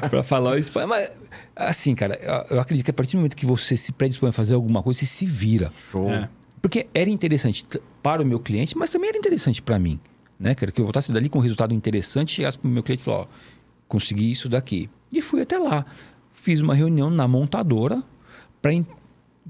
para 0.08 0.22
falar 0.22 0.50
o 0.52 0.58
espanhol. 0.58 0.88
Mas, 0.88 1.10
assim, 1.54 1.94
cara, 1.94 2.18
eu- 2.50 2.58
acredito 2.60 2.84
que 2.84 2.90
a 2.90 2.94
partir 2.94 3.12
do 3.12 3.18
momento 3.18 3.36
que 3.36 3.44
você 3.44 3.76
se 3.76 3.92
predispõe 3.92 4.30
a 4.30 4.32
fazer 4.32 4.54
alguma 4.54 4.82
coisa, 4.82 5.00
você 5.00 5.06
se 5.06 5.26
vira. 5.26 5.70
Show. 5.90 6.10
É. 6.10 6.28
Porque 6.62 6.86
era 6.94 7.10
interessante 7.10 7.66
para 8.02 8.22
o 8.22 8.24
meu 8.24 8.40
cliente, 8.40 8.76
mas 8.76 8.88
também 8.88 9.10
era 9.10 9.18
interessante 9.18 9.60
para 9.60 9.78
mim. 9.78 10.00
Né? 10.40 10.54
Quero 10.54 10.72
que 10.72 10.80
eu 10.80 10.84
voltasse 10.86 11.12
dali 11.12 11.28
com 11.28 11.38
um 11.38 11.42
resultado 11.42 11.74
interessante, 11.74 12.32
chegasse 12.36 12.56
para 12.58 12.68
o 12.68 12.70
meu 12.70 12.82
cliente 12.82 13.02
e 13.02 13.04
falasse, 13.04 13.28
ó, 13.28 13.34
consegui 13.86 14.30
isso 14.30 14.48
daqui. 14.48 14.88
E 15.12 15.20
fui 15.20 15.42
até 15.42 15.58
lá. 15.58 15.84
Fiz 16.32 16.58
uma 16.60 16.74
reunião 16.74 17.10
na 17.10 17.28
montadora 17.28 18.02
para 18.62 18.72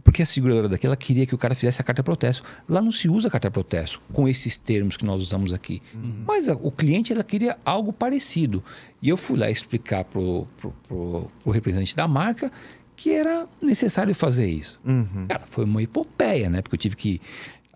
porque 0.03 0.23
a 0.23 0.27
seguradora 0.27 0.69
daqui 0.69 0.87
ela 0.87 0.97
queria 0.97 1.25
que 1.25 1.35
o 1.35 1.39
cara 1.39 1.55
fizesse 1.55 1.81
a 1.81 1.85
carta 1.85 2.03
de 2.03 2.05
protesto. 2.05 2.43
Lá 2.69 2.83
não 2.83 2.91
se 2.91 3.09
usa 3.09 3.31
carta 3.31 3.49
de 3.49 3.53
protesto 3.53 4.01
com 4.13 4.29
esses 4.29 4.59
termos 4.59 4.97
que 4.97 5.05
nós 5.05 5.21
usamos 5.23 5.53
aqui. 5.53 5.81
Mas 6.27 6.49
a- 6.49 6.55
o 6.55 6.71
cliente 6.71 7.13
ela 7.13 7.23
queria 7.23 7.57
algo 7.65 7.93
parecido. 7.93 8.63
E 9.01 9.09
eu 9.09 9.17
fui 9.17 9.39
lá 9.39 9.51
explicar 9.51 10.05
pro, 10.05 10.47
pro 10.89 11.29
representante 11.47 11.95
da 11.95 12.09
marca 12.09 12.51
que 12.97 13.11
era 13.11 13.47
necessário 13.63 14.15
fazer 14.15 14.49
isso. 14.49 14.81
Uhum. 14.85 15.27
Cara, 15.29 15.45
foi 15.49 15.65
uma 15.65 15.83
epopeia, 15.83 16.49
né? 16.51 16.61
Porque 16.63 16.75
eu 16.77 16.81
tive 16.81 16.97
que. 16.97 17.21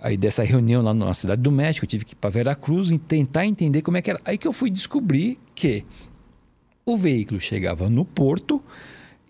Aí 0.00 0.16
dessa 0.16 0.44
reunião 0.44 0.80
lá 0.82 0.94
na 0.94 1.12
cidade 1.12 1.42
do 1.42 1.50
México, 1.50 1.84
eu 1.84 1.88
tive 1.88 2.04
que 2.04 2.12
ir 2.12 2.16
para 2.16 2.30
Veracruz 2.30 2.90
e 2.92 2.98
tentar 2.98 3.46
entender 3.46 3.82
como 3.82 3.96
é 3.96 4.02
que 4.02 4.10
era. 4.10 4.20
Aí 4.24 4.38
que 4.38 4.46
eu 4.46 4.52
fui 4.52 4.70
descobrir 4.70 5.38
que 5.56 5.84
o 6.86 6.96
veículo 6.96 7.40
chegava 7.40 7.90
no 7.90 8.04
porto 8.04 8.62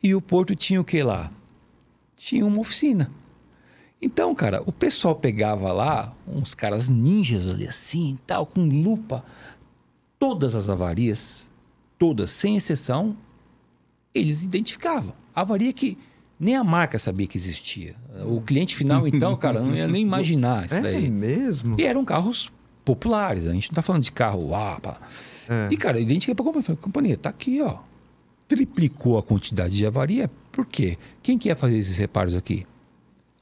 e 0.02 0.14
o 0.14 0.20
porto 0.20 0.54
tinha 0.54 0.80
o 0.80 0.84
que 0.84 1.02
lá? 1.02 1.32
Tinha 2.18 2.44
uma 2.44 2.60
oficina. 2.60 3.10
Então, 4.00 4.34
cara, 4.34 4.62
o 4.66 4.72
pessoal 4.72 5.14
pegava 5.14 5.72
lá 5.72 6.14
uns 6.26 6.54
caras 6.54 6.88
ninjas 6.88 7.48
ali 7.48 7.66
assim, 7.66 8.18
tal, 8.26 8.46
com 8.46 8.62
lupa. 8.62 9.24
Todas 10.18 10.54
as 10.54 10.68
avarias, 10.68 11.46
todas, 11.98 12.30
sem 12.32 12.56
exceção, 12.56 13.16
eles 14.14 14.44
identificavam. 14.44 15.14
Avaria 15.34 15.72
que 15.72 15.96
nem 16.38 16.54
a 16.56 16.62
marca 16.64 16.98
sabia 16.98 17.26
que 17.26 17.36
existia. 17.36 17.96
O 18.24 18.40
cliente 18.40 18.74
final, 18.76 19.06
então, 19.06 19.36
cara, 19.36 19.60
não 19.60 19.74
ia 19.74 19.88
nem 19.88 20.02
imaginar 20.02 20.66
isso 20.66 20.74
É 20.76 20.80
daí. 20.80 21.10
mesmo? 21.10 21.76
E 21.78 21.84
eram 21.84 22.04
carros 22.04 22.52
populares, 22.84 23.46
a 23.46 23.52
gente 23.52 23.70
não 23.70 23.74
tá 23.74 23.82
falando 23.82 24.02
de 24.02 24.12
carro, 24.12 24.54
ah, 24.54 24.78
pá. 24.80 25.00
É. 25.48 25.68
E, 25.70 25.76
cara, 25.76 25.98
identifiquei 26.00 26.34
pra 26.34 26.44
companhia, 26.44 26.64
falei, 26.66 26.80
companhia, 26.80 27.16
tá 27.16 27.30
aqui, 27.30 27.60
ó. 27.62 27.78
Triplicou 28.48 29.18
a 29.18 29.22
quantidade 29.22 29.76
de 29.76 29.86
avaria, 29.86 30.28
por 30.50 30.66
quê? 30.66 30.96
Quem 31.22 31.38
que 31.38 31.48
ia 31.48 31.54
fazer 31.54 31.76
esses 31.76 31.98
reparos 31.98 32.34
aqui? 32.34 32.66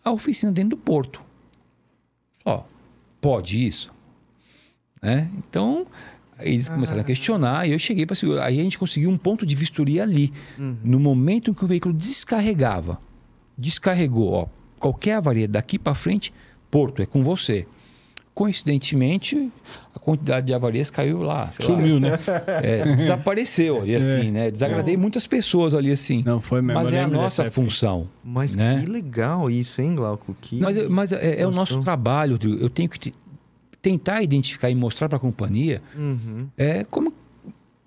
A 0.05 0.11
oficina 0.11 0.53
dentro 0.53 0.71
do 0.71 0.77
porto. 0.77 1.23
Ó, 2.45 2.65
pode 3.21 3.65
isso? 3.65 3.95
Né? 5.01 5.31
Então, 5.39 5.87
eles 6.41 6.69
começaram 6.69 7.01
a 7.01 7.05
questionar 7.05 7.67
e 7.69 7.73
eu 7.73 7.79
cheguei 7.79 8.05
para 8.05 8.17
segurar. 8.17 8.45
Aí 8.45 8.61
a 8.61 8.63
gente 8.63 8.79
conseguiu 8.79 9.09
um 9.09 9.17
ponto 9.17 9.47
de 9.47 9.55
vistoria 9.55 10.03
ali. 10.03 10.33
Uhum. 10.59 10.77
No 10.83 11.01
momento 11.01 11.51
em 11.51 11.55
que 11.55 11.65
o 11.65 11.69
veículo 11.69 11.95
descarregava, 11.95 13.01
descarregou, 13.57 14.33
ó, 14.33 14.47
qualquer 14.79 15.15
avaria 15.15 15.49
daqui 15.49 15.79
para 15.79 15.95
frente, 15.95 16.33
Porto, 16.71 17.01
é 17.01 17.07
com 17.07 17.23
você. 17.23 17.67
Coincidentemente, 18.37 19.51
a 19.95 19.99
quantidade 19.99 20.47
de 20.47 20.53
avarias 20.55 20.91
caiu 20.91 21.20
lá. 21.22 21.49
sei 21.53 21.66
lá, 21.66 21.74
Sumiu, 21.74 21.99
né? 21.99 22.11
é, 22.62 22.95
desapareceu 22.95 23.80
ali 23.80 23.97
assim, 23.97 24.30
né? 24.30 24.51
Desagradei 24.51 24.95
muitas 24.95 25.26
pessoas 25.26 25.72
ali 25.74 25.91
assim. 25.91 26.22
Não, 26.24 26.41
foi 26.43 26.61
mesmo. 26.61 26.82
Mas 26.82 26.93
é 26.93 27.01
a 27.01 27.09
nossa 27.09 27.51
função. 27.51 28.07
Mas 28.22 28.55
Né? 28.55 28.82
que 28.84 28.91
legal 28.91 29.51
isso, 29.51 29.80
hein, 29.80 29.95
Glauco? 29.97 30.37
Que... 30.41 30.61
Mas, 30.61 30.87
mas 30.89 31.12
é, 31.12 31.41
é 31.41 31.47
o 31.47 31.51
nosso 31.51 31.80
trabalho. 31.80 32.39
Eu 32.61 32.68
tenho 32.68 32.89
que 32.91 32.99
te- 32.99 33.14
tentar 33.80 34.22
identificar 34.22 34.68
e 34.68 34.74
mostrar 34.74 35.09
para 35.09 35.16
a 35.16 35.20
companhia 35.20 35.80
Uhum. 35.97 36.47
é, 36.59 36.84
como, 36.84 37.12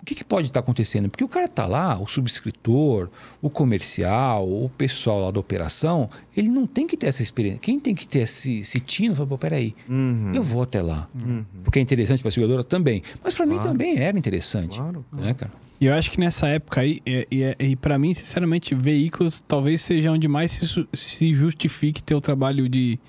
o 0.01 0.05
que, 0.05 0.15
que 0.15 0.23
pode 0.23 0.47
estar 0.47 0.61
acontecendo. 0.61 1.09
Porque 1.09 1.23
o 1.23 1.27
cara 1.27 1.45
está 1.45 1.65
lá, 1.65 1.99
o 1.99 2.07
subscritor, 2.07 3.09
o 3.41 3.49
comercial, 3.49 4.47
o 4.47 4.69
pessoal 4.69 5.21
lá 5.25 5.31
da 5.31 5.39
operação, 5.39 6.09
ele 6.35 6.47
não 6.49 6.65
tem 6.65 6.87
que 6.87 6.95
ter 6.95 7.07
essa 7.07 7.21
experiência. 7.21 7.59
Quem 7.59 7.79
tem 7.79 7.93
que 7.93 8.07
ter 8.07 8.19
esse, 8.19 8.59
esse 8.61 8.79
tino, 8.79 9.13
fala, 9.15 9.27
pô, 9.27 9.37
peraí, 9.37 9.75
Uhum. 9.89 10.33
eu 10.33 10.41
vou 10.41 10.63
até 10.63 10.81
lá. 10.81 11.07
Uhum. 11.13 11.43
Porque 11.63 11.79
é 11.79 11.81
interessante 11.81 12.21
para 12.21 12.29
a 12.29 12.31
seguradora 12.31 12.63
também. 12.63 13.03
Mas 13.23 13.35
para 13.35 13.45
mim 13.45 13.55
Claro. 13.55 13.69
também 13.71 13.97
era 13.97 14.17
interessante. 14.17 14.77
Claro. 14.77 15.05
Né, 15.11 15.33
cara? 15.33 15.51
E 15.81 15.85
eu 15.85 15.93
acho 15.93 16.11
que 16.11 16.19
nessa 16.19 16.47
época 16.47 16.81
aí, 16.81 16.99
e, 17.05 17.27
e, 17.31 17.65
e 17.71 17.75
para 17.75 17.97
mim, 17.99 18.13
sinceramente, 18.13 18.75
veículos 18.75 19.41
talvez 19.47 19.81
seja 19.81 20.11
onde 20.11 20.27
mais 20.27 20.51
se, 20.51 20.87
se 20.93 21.33
justifique 21.33 22.03
ter 22.03 22.15
o 22.15 22.21
trabalho 22.21 22.67
de, 22.67 22.99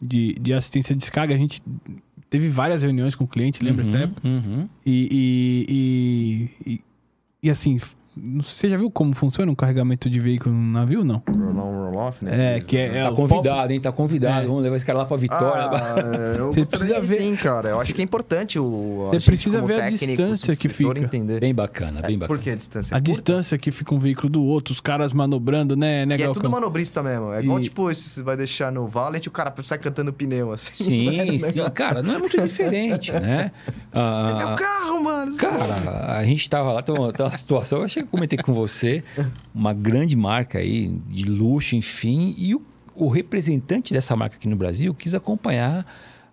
de, 0.00 0.34
de 0.40 0.52
assistência 0.52 0.94
de 0.94 1.00
descarga. 1.00 1.34
A 1.34 1.38
gente 1.38 1.60
teve 2.32 2.48
várias 2.48 2.82
reuniões 2.82 3.14
com 3.14 3.24
o 3.24 3.28
cliente, 3.28 3.62
lembra 3.62 3.84
dessa 3.84 3.94
Uhum, 3.96 4.02
época? 4.04 4.26
uhum. 4.26 4.68
E, 4.86 6.48
e, 6.66 6.66
e, 6.66 6.72
e, 6.74 6.80
e 7.42 7.50
assim, 7.50 7.78
não 8.16 8.42
você 8.42 8.70
já 8.70 8.76
viu 8.78 8.90
como 8.90 9.14
funciona 9.14 9.52
um 9.52 9.54
carregamento 9.54 10.08
de 10.08 10.18
veículo 10.18 10.54
no 10.54 10.72
navio, 10.72 11.04
não? 11.04 11.22
Roll 11.28 11.52
off, 12.02 12.24
né? 12.24 12.56
É, 12.56 12.60
que 12.60 12.76
é... 12.76 12.98
é 12.98 13.02
Tá 13.04 13.12
convidado, 13.12 13.72
hein? 13.72 13.80
Tá 13.80 13.92
convidado. 13.92 14.44
É. 14.44 14.46
Vamos 14.46 14.62
levar 14.62 14.76
esse 14.76 14.84
cara 14.84 14.98
lá 14.98 15.04
pra 15.04 15.16
Vitória. 15.16 15.62
Ah, 15.64 15.94
eu 16.38 16.52
Você 16.52 16.64
precisa 16.64 17.00
de 17.00 17.06
ver- 17.06 17.18
sim, 17.18 17.36
cara. 17.36 17.70
Eu 17.70 17.80
acho 17.80 17.92
que 17.94 18.00
é 18.00 18.04
importante 18.04 18.58
o. 18.58 19.08
Você 19.12 19.20
precisa 19.30 19.62
ver 19.62 19.74
a 19.74 19.76
técnico, 19.90 20.06
distância 20.06 20.56
que 20.56 20.68
fica. 20.68 20.98
entender. 20.98 21.40
Bem 21.40 21.54
bacana, 21.54 22.02
bem 22.02 22.18
Por 22.18 22.28
bacana. 22.28 22.40
que 22.42 22.50
a 22.50 22.54
distância? 22.56 22.96
A 22.96 23.00
curta? 23.00 23.12
distância 23.12 23.58
que 23.58 23.70
fica 23.70 23.94
um 23.94 23.98
veículo 23.98 24.28
do 24.28 24.42
outro, 24.44 24.72
os 24.72 24.80
caras 24.80 25.12
manobrando, 25.12 25.76
né, 25.76 26.04
né 26.06 26.16
E 26.18 26.22
é 26.22 26.32
tudo 26.32 26.48
manobrista 26.50 27.02
mesmo. 27.02 27.32
É 27.32 27.42
igual, 27.42 27.58
E- 27.60 27.64
tipo, 27.64 27.84
você 27.84 28.22
vai 28.22 28.36
deixar 28.36 28.70
no 28.72 28.86
valet 28.86 29.24
e 29.24 29.28
o 29.28 29.32
cara 29.32 29.52
sai 29.62 29.78
cantando 29.78 30.12
pneu, 30.12 30.52
assim. 30.52 30.84
Sim, 30.92 31.38
sim, 31.38 31.60
cara, 31.74 32.02
não 32.02 32.14
é 32.14 32.18
muito 32.18 32.40
diferente, 32.42 33.10
né? 33.12 33.50
Ah, 33.92 34.30
É 34.40 34.46
meu 34.46 34.56
carro, 34.56 35.02
mano. 35.02 35.36
Cara, 35.36 36.16
a 36.18 36.24
gente 36.24 36.48
tava 36.48 36.72
lá, 36.72 36.82
tem 36.82 36.94
uma, 36.94 37.12
tem 37.12 37.24
uma 37.24 37.30
situação, 37.32 37.78
eu 37.80 37.84
achei 37.84 38.02
que 38.02 38.06
eu 38.06 38.10
comentei 38.10 38.38
com 38.38 38.52
você, 38.52 39.02
uma 39.54 39.72
grande 39.72 40.16
marca 40.16 40.58
aí, 40.58 40.88
de 41.08 41.24
luxo, 41.24 41.74
enfim, 41.76 41.91
e 42.38 42.54
o, 42.54 42.62
o 42.94 43.08
representante 43.08 43.92
dessa 43.92 44.14
marca 44.16 44.36
aqui 44.36 44.48
no 44.48 44.56
Brasil 44.56 44.94
quis 44.94 45.14
acompanhar 45.14 45.86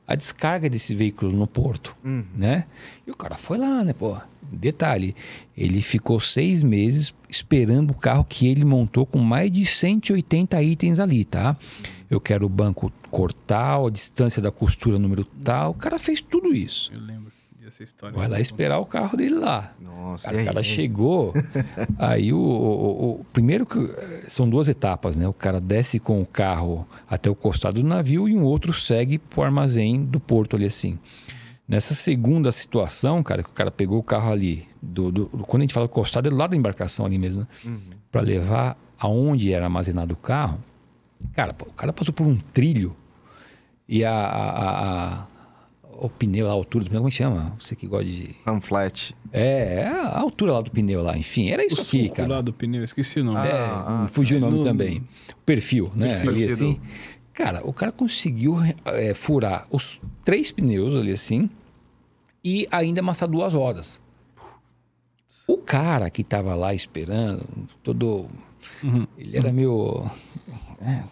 a 0.07 0.15
descarga 0.15 0.67
desse 0.69 0.95
veículo 0.95 1.31
no 1.31 1.45
porto, 1.45 1.95
Uhum. 2.03 2.25
né? 2.35 2.65
E 3.05 3.11
o 3.11 3.15
cara 3.15 3.35
foi 3.35 3.57
lá, 3.59 3.83
né, 3.83 3.93
pô? 3.93 4.17
Detalhe, 4.51 5.15
ele 5.55 5.79
ficou 5.81 6.19
seis 6.19 6.63
meses 6.63 7.13
esperando 7.29 7.91
o 7.91 7.93
carro 7.93 8.23
que 8.27 8.47
ele 8.47 8.65
montou 8.65 9.05
com 9.05 9.19
mais 9.19 9.51
de 9.51 9.63
180 9.65 10.59
itens 10.63 10.97
ali, 10.97 11.23
tá? 11.23 11.55
Eu 12.09 12.19
quero 12.19 12.47
o 12.47 12.49
banco 12.49 12.91
cortar, 13.11 13.85
a 13.85 13.89
distância 13.91 14.41
da 14.41 14.51
costura 14.51 14.97
número 14.97 15.23
tal. 15.43 15.71
O 15.71 15.75
cara 15.75 15.99
fez 15.99 16.19
tudo 16.21 16.51
isso. 16.55 16.91
Eu 16.91 17.01
lembro 17.01 17.31
dessa 17.69 17.83
história. 17.83 18.17
Vai 18.17 18.27
lá 18.27 18.39
esperar 18.39 18.79
o 18.79 18.85
carro 18.85 19.15
dele 19.17 19.35
lá. 19.35 19.73
Nossa, 19.79 20.25
Cara, 20.25 20.37
o 20.37 20.39
aí, 20.39 20.45
cara 20.45 20.63
chegou, 20.63 21.33
aí 21.97 22.33
o, 22.33 22.37
o- 22.39 23.19
o- 23.21 23.23
primeiro 23.31 23.65
que 23.65 23.77
são 24.27 24.49
duas 24.49 24.67
etapas, 24.67 25.15
né? 25.15 25.27
O 25.27 25.33
cara 25.33 25.59
desce 25.61 25.99
com 25.99 26.21
o 26.21 26.25
carro 26.25 26.87
até 27.09 27.29
o 27.29 27.35
costado 27.35 27.81
do 27.81 27.87
navio 27.87 28.27
e 28.27 28.35
um 28.35 28.43
outro 28.43 28.73
segue 28.73 29.17
pro 29.17 29.43
armazém 29.43 30.03
do 30.03 30.19
porto 30.19 30.55
ali 30.55 30.65
assim. 30.65 30.99
Nessa 31.67 31.93
segunda 31.93 32.51
situação, 32.51 33.21
cara, 33.21 33.43
que 33.43 33.49
o 33.49 33.53
cara 33.53 33.69
pegou 33.69 33.99
o 33.99 34.03
carro 34.03 34.31
ali, 34.31 34.67
do, 34.81 35.11
do- 35.11 35.27
quando 35.27 35.61
a 35.61 35.65
gente 35.65 35.73
fala 35.73 35.87
costado, 35.87 36.27
é 36.27 36.31
do 36.31 36.35
lado 36.37 36.51
da 36.51 36.57
embarcação 36.57 37.05
ali 37.05 37.17
mesmo, 37.19 37.41
né? 37.41 37.47
Uhum. 37.63 37.79
Para 38.11 38.21
levar 38.21 38.75
aonde 38.97 39.53
era 39.53 39.65
armazenado 39.65 40.13
o 40.15 40.17
carro. 40.17 40.59
Cara, 41.35 41.55
o 41.61 41.73
cara 41.73 41.93
passou 41.93 42.11
por 42.13 42.25
um 42.25 42.35
trilho 42.37 42.95
e 43.87 44.03
a, 44.03 44.11
a- 44.11 44.49
a- 44.49 45.19
a- 45.19 45.27
o 46.05 46.09
pneu, 46.09 46.47
a 46.47 46.51
altura 46.51 46.83
do 46.83 46.89
pneu, 46.89 47.01
como 47.01 47.07
é 47.09 47.11
que 47.11 47.17
chama? 47.17 47.55
Você 47.59 47.75
que 47.75 47.87
gosta 47.87 48.05
de 48.05 48.35
Ram 48.45 48.59
flat. 48.61 49.15
é, 49.31 49.81
é 49.81 49.87
a 49.87 50.19
altura 50.19 50.53
lá 50.53 50.61
do 50.61 50.71
pneu 50.71 51.01
lá, 51.01 51.17
enfim, 51.17 51.49
era 51.49 51.65
isso 51.65 51.79
o 51.79 51.81
aqui, 51.83 52.03
suco 52.03 52.15
cara. 52.15 52.27
lá 52.29 52.41
do 52.41 52.53
pneu, 52.53 52.83
esqueci 52.83 53.19
o 53.19 53.23
nome. 53.23 53.37
Ah, 53.39 53.45
É, 53.47 53.51
ah, 53.53 54.07
fugiu 54.09 54.37
o 54.37 54.41
nome 54.41 54.57
No- 54.59 54.63
também. 54.63 54.99
O 55.31 55.43
perfil, 55.45 55.91
né? 55.95 56.07
Perfil. 56.13 56.29
ali 56.31 56.43
assim. 56.45 56.79
Cara, 57.33 57.61
o 57.65 57.71
cara 57.71 57.91
conseguiu 57.91 58.57
é, 58.85 59.13
furar 59.13 59.65
os 59.71 60.01
três 60.25 60.51
pneus 60.51 60.93
ali 60.95 61.11
assim 61.11 61.49
e 62.43 62.67
ainda 62.71 62.99
amassar 63.01 63.29
duas 63.29 63.53
rodas. 63.53 64.01
O 65.47 65.57
cara 65.57 66.09
que 66.09 66.23
tava 66.23 66.53
lá 66.53 66.73
esperando, 66.73 67.43
todo. 67.81 68.27
Uhum. 68.83 69.07
Ele 69.17 69.37
era 69.37 69.51
meio. 69.51 70.05
é, 70.81 71.03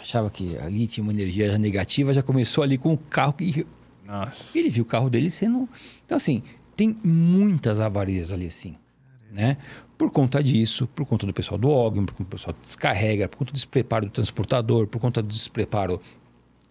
achava 0.00 0.30
que 0.30 0.56
ali 0.58 0.86
tinha 0.86 1.04
uma 1.04 1.12
energia 1.12 1.56
negativa, 1.58 2.12
já 2.12 2.22
começou 2.22 2.64
ali 2.64 2.76
com 2.78 2.92
o 2.92 2.98
carro 2.98 3.34
que 3.34 3.66
Nossa. 4.08 4.58
ele 4.58 4.70
viu 4.70 4.82
o 4.84 4.86
carro 4.86 5.10
dele 5.10 5.28
sendo. 5.30 5.68
Então, 6.04 6.16
assim, 6.16 6.42
tem 6.74 6.96
muitas 7.04 7.78
avarias 7.78 8.32
ali, 8.32 8.46
assim. 8.46 8.74
Né? 9.30 9.58
Por 9.98 10.10
conta 10.10 10.42
disso, 10.42 10.86
por 10.86 11.04
conta 11.04 11.26
do 11.26 11.32
pessoal 11.34 11.58
do 11.58 11.68
órgão, 11.68 12.06
por 12.06 12.12
conta 12.14 12.24
do 12.24 12.30
pessoal 12.30 12.54
que 12.54 12.60
descarrega, 12.62 13.28
por 13.28 13.36
conta 13.36 13.50
do 13.52 13.54
despreparo 13.54 14.06
do 14.06 14.12
transportador, 14.12 14.86
por 14.86 14.98
conta 15.00 15.20
do 15.20 15.28
despreparo 15.28 16.00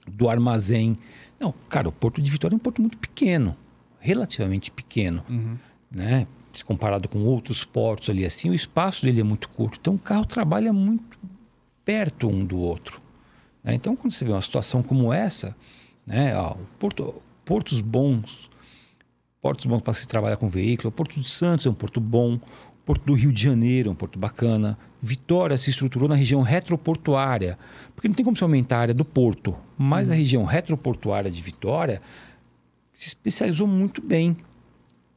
do 0.07 0.27
armazém. 0.27 0.97
Não, 1.39 1.53
cara, 1.69 1.87
o 1.87 1.91
Porto 1.91 2.21
de 2.21 2.31
Vitória 2.31 2.55
é 2.55 2.57
um 2.57 2.59
porto 2.59 2.81
muito 2.81 2.97
pequeno, 2.97 3.55
relativamente 3.99 4.71
pequeno, 4.71 5.23
Uhum. 5.29 5.57
né? 5.91 6.25
Se 6.53 6.65
comparado 6.65 7.07
com 7.07 7.19
outros 7.23 7.63
portos 7.63 8.09
ali 8.09 8.25
assim, 8.25 8.49
o 8.49 8.53
espaço 8.55 9.05
dele 9.05 9.21
é 9.21 9.23
muito 9.23 9.47
curto. 9.49 9.77
Então, 9.79 9.93
o 9.93 9.99
carro 9.99 10.25
trabalha 10.25 10.73
muito 10.73 11.19
perto 11.85 12.27
um 12.27 12.43
do 12.43 12.57
outro. 12.57 12.99
né? 13.63 13.75
Então, 13.75 13.95
quando 13.95 14.13
você 14.13 14.25
vê 14.25 14.31
uma 14.31 14.41
situação 14.41 14.81
como 14.81 15.13
essa, 15.13 15.55
né? 16.05 16.35
ó, 16.35 16.53
o 16.53 16.65
porto, 16.79 17.21
portos 17.47 17.79
bons, 17.79 18.49
portos 19.41 19.65
bons 19.65 19.81
para 19.81 19.93
se 19.93 20.05
trabalhar 20.05 20.35
com 20.35 20.49
veículo, 20.49 20.89
o 20.89 20.91
Porto 20.91 21.17
de 21.17 21.29
Santos 21.29 21.65
é 21.65 21.69
um 21.69 21.73
porto 21.73 22.01
bom, 22.01 22.35
o 22.35 22.41
Porto 22.85 23.05
do 23.05 23.13
Rio 23.13 23.31
de 23.31 23.41
Janeiro 23.41 23.87
é 23.87 23.91
um 23.93 23.95
porto 23.95 24.19
bacana, 24.19 24.77
Vitória 25.01 25.57
se 25.57 25.69
estruturou 25.69 26.09
na 26.09 26.15
região 26.15 26.41
retroportuária, 26.41 27.57
porque 27.95 28.09
não 28.09 28.15
tem 28.15 28.25
como 28.25 28.35
se 28.35 28.43
aumentar 28.43 28.77
a 28.77 28.81
área 28.81 28.93
do 28.93 29.05
porto, 29.05 29.55
mas 29.77 30.09
a 30.09 30.13
região 30.13 30.43
retroportuária 30.43 31.31
de 31.31 31.41
Vitória 31.41 32.01
se 32.91 33.07
especializou 33.07 33.65
muito 33.65 34.01
bem 34.01 34.35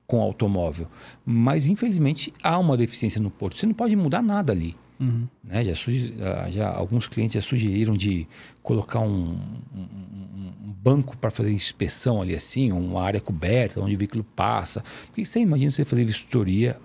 com 0.06 0.20
o 0.20 0.22
automóvel. 0.22 0.86
Mas, 1.26 1.66
infelizmente, 1.66 2.32
há 2.44 2.58
uma 2.58 2.76
deficiência 2.76 3.20
no 3.20 3.30
porto. 3.30 3.58
Você 3.58 3.66
não 3.66 3.74
pode 3.74 3.96
mudar 3.96 4.22
nada 4.22 4.52
ali. 4.52 4.76
Uhum. 5.00 5.26
né? 5.42 5.64
Já, 5.64 6.50
já- 6.50 6.68
alguns 6.70 7.08
clientes 7.08 7.34
já 7.34 7.40
sugeriram 7.42 7.96
de 7.96 8.28
colocar 8.62 9.00
um, 9.00 9.38
um- 9.74 9.78
um- 9.78 10.72
banco 10.82 11.16
para 11.16 11.30
fazer 11.30 11.52
inspeção 11.52 12.22
ali 12.22 12.34
assim, 12.34 12.70
uma 12.72 13.02
área 13.02 13.20
coberta 13.20 13.80
onde 13.80 13.94
o 13.94 13.98
veículo 13.98 14.24
passa. 14.24 14.82
Porque 15.06 15.24
você 15.26 15.40
imagina 15.40 15.70
você 15.70 15.84
fazer 15.84 16.04
vistoria 16.04 16.78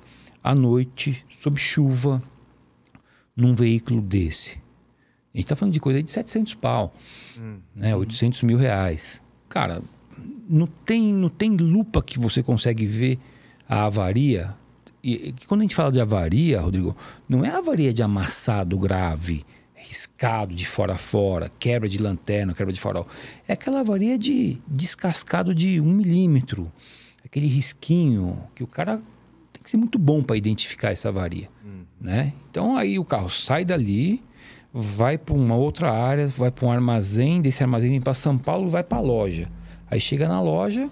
à 0.44 0.54
noite, 0.56 1.24
sob 1.30 1.58
chuva, 1.60 2.22
num 3.36 3.54
veículo 3.56 4.02
desse. 4.02 4.52
A 5.34 5.38
gente 5.38 5.46
está 5.46 5.56
falando 5.56 5.74
de 5.74 5.80
coisa 5.80 6.02
de 6.04 6.10
700 6.12 6.54
pau, 6.56 6.94
né? 7.76 7.96
800 7.96 8.42
mil 8.44 8.58
reais. 8.58 9.22
Cara, 9.50 9.82
não 10.50 10.68
tem, 10.68 11.14
não 11.14 11.30
tem 11.30 11.56
lupa 11.56 12.02
que 12.02 12.18
você 12.20 12.42
consegue 12.44 12.86
ver 12.86 13.18
a 13.68 13.86
avaria. 13.86 14.54
E, 15.06 15.30
e 15.30 15.46
quando 15.46 15.62
a 15.62 15.64
gente 15.64 15.76
fala 15.76 15.92
de 15.92 16.02
avaria, 16.02 16.60
Rodrigo, 16.60 16.98
não 17.30 17.46
é 17.46 17.52
avaria 17.52 17.94
de 17.94 18.02
amassado 18.02 18.76
grave, 18.80 19.46
riscado 19.76 20.56
de 20.56 20.66
fora 20.66 20.94
a 20.94 20.98
fora, 20.98 21.52
quebra 21.60 21.88
de 21.88 22.00
lanterna, 22.00 22.56
quebra 22.56 22.74
de 22.74 22.82
farol. 22.82 23.08
É 23.48 23.54
aquela 23.54 23.82
avaria 23.82 24.18
de 24.18 24.58
descascado 24.68 25.54
de 25.54 25.80
um 25.80 25.92
milímetro. 25.92 26.72
Aquele 27.24 27.46
risquinho 27.46 28.42
que 28.56 28.64
o 28.64 28.68
cara 28.68 28.98
tem 29.54 29.62
que 29.62 29.70
ser 29.70 29.78
muito 29.78 30.00
bom 30.00 30.24
para 30.24 30.38
identificar 30.38 30.90
essa 30.90 31.10
avaria. 31.10 31.50
Né? 32.02 32.34
Então 32.50 32.76
aí 32.76 32.98
o 32.98 33.06
carro 33.06 33.30
sai 33.30 33.64
dali, 33.64 34.24
vai 34.74 35.20
para 35.20 35.36
uma 35.36 35.56
outra 35.56 35.92
área, 35.92 36.28
vai 36.28 36.50
para 36.50 36.66
um 36.66 36.72
armazém, 36.72 37.42
desse 37.42 37.62
armazém 37.62 37.92
vem 37.92 38.02
para 38.02 38.16
São 38.16 38.40
Paulo, 38.40 38.70
vai 38.70 38.84
para 38.84 38.98
a 38.98 39.02
loja. 39.02 39.48
Aí 39.90 40.02
chega 40.02 40.28
na 40.28 40.42
loja, 40.42 40.90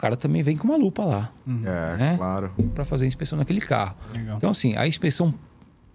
cara 0.00 0.16
também 0.16 0.42
vem 0.42 0.56
com 0.56 0.66
uma 0.68 0.76
lupa 0.76 1.04
lá 1.04 1.30
É, 1.46 1.96
né? 1.96 2.14
claro. 2.16 2.52
para 2.74 2.84
fazer 2.84 3.04
a 3.04 3.08
inspeção 3.08 3.36
naquele 3.38 3.60
carro. 3.60 3.96
Legal. 4.12 4.36
Então 4.38 4.50
assim, 4.50 4.74
a 4.76 4.86
inspeção 4.86 5.34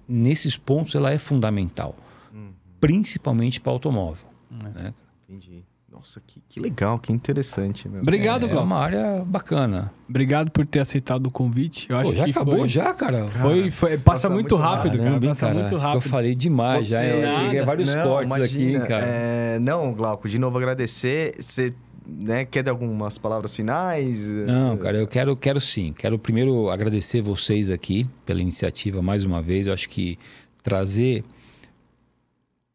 nesses 0.08 0.56
pontos 0.58 0.93
ela 0.95 1.12
é 1.12 1.18
fundamental, 1.18 1.95
Hum, 2.34 2.49
principalmente 2.80 3.60
para 3.60 3.72
automóvel. 3.72 4.26
né? 4.51 4.93
entendi. 5.28 5.64
Nossa, 5.91 6.22
que, 6.28 6.41
que 6.49 6.60
legal, 6.60 6.99
que 6.99 7.14
interessante. 7.14 7.88
Meu. 7.88 8.01
Obrigado, 8.01 8.43
é, 8.43 8.49
é 8.49 8.51
Glauco. 8.51 8.68
uma 8.68 8.78
área 8.78 9.24
bacana. 9.26 9.93
Obrigado 10.10 10.51
por 10.51 10.66
ter 10.66 10.80
aceitado 10.82 11.28
o 11.28 11.32
convite. 11.32 11.89
Eu 11.89 11.97
acho 11.97 12.12
Pô, 12.12 12.18
já 12.18 12.26
que 12.26 12.32
acabou 12.32 12.58
foi, 12.60 12.68
já, 12.68 12.93
cara. 12.93 13.28
Foi, 13.32 13.72
foi- 13.72 13.91
passa, 13.97 14.28
passa 14.28 14.30
muito 14.30 14.58
rápido, 14.58 14.97
cara. 14.97 15.03
Caramba, 15.06 15.26
hein, 15.26 15.32
Passa 15.32 15.47
cara. 15.47 15.60
muito 15.60 15.78
rápido. 15.78 16.03
Eu 16.06 16.10
falei 16.10 16.36
demais 16.36 16.88
já. 16.88 17.01
Eu 17.01 17.66
vários 17.66 17.95
Não, 17.95 18.03
cortes 18.03 18.34
aqui, 18.34 18.56
imagina, 18.58 18.84
hein, 18.84 18.88
cara. 18.89 19.06
é, 19.06 19.60
não, 19.60 19.93
Glauco, 19.93 20.28
de 20.28 20.38
novo 20.38 20.58
agradecer. 20.58 21.34
Você 21.39 21.74
né, 22.08 22.45
quer 22.45 22.64
dar 22.64 22.72
algumas 22.72 23.18
palavras 23.18 23.56
finais? 23.56 24.28
Não, 24.28 24.78
cara, 24.78 24.97
eu 24.97 25.08
quero, 25.08 25.36
quero 25.36 25.60
sim. 25.60 25.93
Quero 25.93 26.20
primeiro 26.20 26.70
agradecer 26.70 27.22
vocês 27.22 27.70
aqui 27.70 28.08
pela 28.26 28.41
iniciativa 28.41 29.01
mais 29.01 29.24
uma 29.24 29.41
vez. 29.41 29.68
Eu 29.68 29.74
acho 29.74 29.89
que 29.89 30.18
trazer 30.62 31.24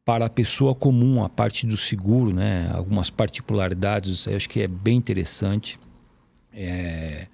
para 0.05 0.27
a 0.27 0.31
pessoa 0.31 0.75
comum 0.75 1.23
a 1.23 1.29
parte 1.29 1.67
do 1.67 1.77
seguro, 1.77 2.33
né? 2.33 2.71
Algumas 2.73 3.11
particularidades, 3.11 4.27
eu 4.27 4.37
acho 4.37 4.49
que 4.49 4.61
é 4.61 4.69
bem 4.69 4.97
interessante. 4.97 5.79
É, 6.53 7.27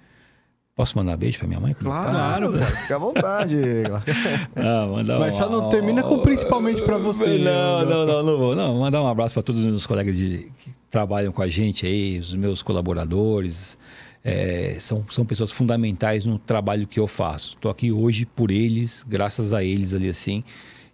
Posso 0.77 0.95
mandar 0.95 1.17
beijo 1.17 1.39
para 1.39 1.47
minha 1.47 1.59
mãe? 1.59 1.73
Claro, 1.73 2.11
Claro, 2.51 2.53
cara, 2.53 2.65
fica 2.81 2.95
à 2.95 2.99
vontade. 2.99 3.57
Ah, 4.55 4.85
mandar 4.87 5.19
Mas 5.19 5.33
só 5.33 5.49
não 5.49 5.69
termina 5.69 6.03
com 6.03 6.19
principalmente 6.19 6.83
pra 6.83 6.99
você, 6.99 7.39
Não, 7.39 7.79
né? 7.79 7.85
não, 7.85 8.05
não, 8.05 8.23
não 8.23 8.37
vou. 8.37 8.55
Não, 8.55 8.75
mandar 8.79 9.01
um 9.01 9.07
abraço 9.07 9.33
para 9.33 9.41
todos 9.41 9.59
os 9.61 9.67
meus 9.67 9.87
colegas 9.87 10.15
de, 10.15 10.49
que 10.59 10.69
trabalham 10.91 11.31
com 11.33 11.41
a 11.41 11.47
gente 11.49 11.85
aí, 11.87 12.19
os 12.19 12.33
meus 12.35 12.61
colaboradores. 12.61 13.75
É, 14.23 14.75
são, 14.79 15.03
são 15.09 15.25
pessoas 15.25 15.51
fundamentais 15.51 16.25
no 16.25 16.37
trabalho 16.37 16.85
que 16.85 16.99
eu 16.99 17.07
faço. 17.07 17.53
Estou 17.53 17.71
aqui 17.71 17.91
hoje 17.91 18.25
por 18.25 18.51
eles, 18.51 19.03
graças 19.07 19.53
a 19.53 19.63
eles 19.63 19.95
ali 19.95 20.09
assim. 20.09 20.43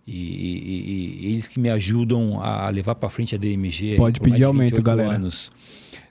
E, 0.08 0.16
e- 0.16 1.20
e 1.28 1.32
eles 1.32 1.46
que 1.48 1.60
me 1.60 1.70
ajudam 1.70 2.40
a 2.42 2.70
levar 2.70 2.96
para 2.96 3.10
frente 3.10 3.36
a 3.36 3.38
DMG. 3.38 3.96
Pode 3.98 4.20
pedir 4.22 4.44
aumento, 4.44 4.76
28 4.78 4.84
galera. 4.86 5.16
Anos. 5.16 5.52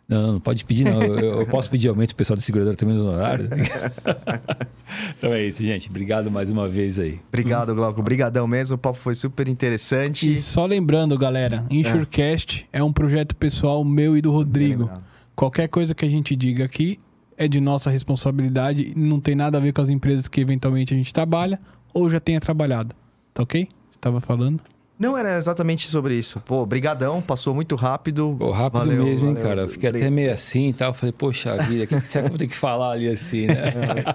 Não, 0.08 0.32
não 0.32 0.40
pode 0.40 0.64
pedir, 0.64 0.84
não. 0.84 1.02
Eu, 1.02 1.40
eu 1.40 1.46
posso 1.46 1.70
pedir 1.70 1.88
aumento, 1.88 2.12
o 2.12 2.16
pessoal 2.16 2.36
da 2.36 2.42
seguradora 2.42 2.76
também 2.76 2.96
nos 2.96 3.06
horários. 3.06 3.48
então 5.16 5.32
é 5.32 5.46
isso, 5.46 5.62
gente. 5.62 5.88
Obrigado 5.88 6.30
mais 6.30 6.50
uma 6.50 6.68
vez 6.68 6.98
aí. 6.98 7.18
Obrigado, 7.28 7.74
Glauco. 7.74 8.00
Obrigadão 8.00 8.46
mesmo. 8.46 8.76
O 8.76 8.78
papo 8.78 8.98
foi 8.98 9.14
super 9.14 9.48
interessante. 9.48 10.32
E 10.32 10.38
só 10.38 10.66
lembrando, 10.66 11.16
galera, 11.16 11.64
Insurecast 11.70 12.66
é. 12.72 12.82
um 12.82 12.92
projeto 12.92 13.34
pessoal 13.36 13.84
meu 13.84 14.16
e 14.16 14.20
do 14.20 14.30
Rodrigo. 14.30 14.90
Qualquer 15.34 15.68
coisa 15.68 15.94
que 15.94 16.04
a 16.04 16.08
gente 16.08 16.36
diga 16.36 16.64
aqui 16.64 17.00
é 17.36 17.48
de 17.48 17.60
nossa 17.60 17.90
responsabilidade, 17.90 18.92
não 18.96 19.18
tem 19.18 19.34
nada 19.34 19.58
a 19.58 19.60
ver 19.60 19.72
com 19.72 19.80
as 19.80 19.88
empresas 19.88 20.28
que 20.28 20.40
eventualmente 20.40 20.92
a 20.92 20.96
gente 20.96 21.12
trabalha 21.12 21.58
ou 21.94 22.10
já 22.10 22.20
tenha 22.20 22.40
trabalhado. 22.40 22.94
Tá 23.32 23.42
ok? 23.42 23.66
Você 23.90 23.98
tava 23.98 24.20
falando? 24.20 24.60
Não 25.02 25.18
era 25.18 25.36
exatamente 25.36 25.88
sobre 25.88 26.14
isso. 26.14 26.40
Pô, 26.44 26.64
brigadão, 26.64 27.20
passou 27.20 27.52
muito 27.54 27.74
rápido. 27.74 28.36
Pô, 28.38 28.50
rápido 28.50 28.78
Valeu, 28.78 29.04
mesmo, 29.04 29.28
hein, 29.28 29.34
valeu. 29.34 29.48
cara? 29.48 29.60
Eu 29.62 29.68
fiquei 29.68 29.90
até 29.90 30.08
meio 30.08 30.32
assim 30.32 30.68
e 30.68 30.72
tal. 30.72 30.92
Falei, 30.94 31.12
poxa 31.12 31.56
vida, 31.64 31.84
o 31.84 31.86
que, 31.86 32.00
que 32.00 32.08
será 32.08 32.22
que 32.22 32.26
eu 32.26 32.30
vou 32.30 32.38
ter 32.38 32.46
que 32.46 32.56
falar 32.56 32.92
ali 32.92 33.08
assim, 33.08 33.46
né? 33.46 33.54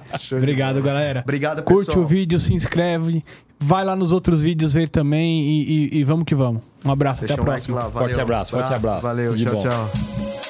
Show 0.19 0.39
de 0.39 0.45
Obrigado, 0.45 0.81
galera. 0.81 1.21
Obrigado, 1.23 1.61
Curte 1.63 1.87
pessoal. 1.87 2.05
o 2.05 2.07
vídeo, 2.07 2.39
se 2.39 2.53
inscreve, 2.53 3.23
vai 3.59 3.83
lá 3.83 3.95
nos 3.95 4.11
outros 4.11 4.41
vídeos 4.41 4.73
ver 4.73 4.87
também 4.89 5.41
e, 5.41 5.63
e- 5.93 5.97
e 5.99 6.03
vamos 6.03 6.23
que 6.25 6.33
vamos. 6.33 6.61
Um 6.85 6.91
abraço, 6.91 7.21
Deixa 7.21 7.33
até 7.33 7.41
a 7.41 7.43
um 7.43 7.47
like 7.47 7.65
próxima. 7.67 7.89
Valeu. 7.89 8.07
Forte 8.09 8.21
abraço, 8.21 8.51
forte 8.51 8.73
abraço. 8.73 9.01
Valeu, 9.03 9.35
tchau, 9.35 9.53
bom. 9.53 9.61
tchau. 9.61 10.46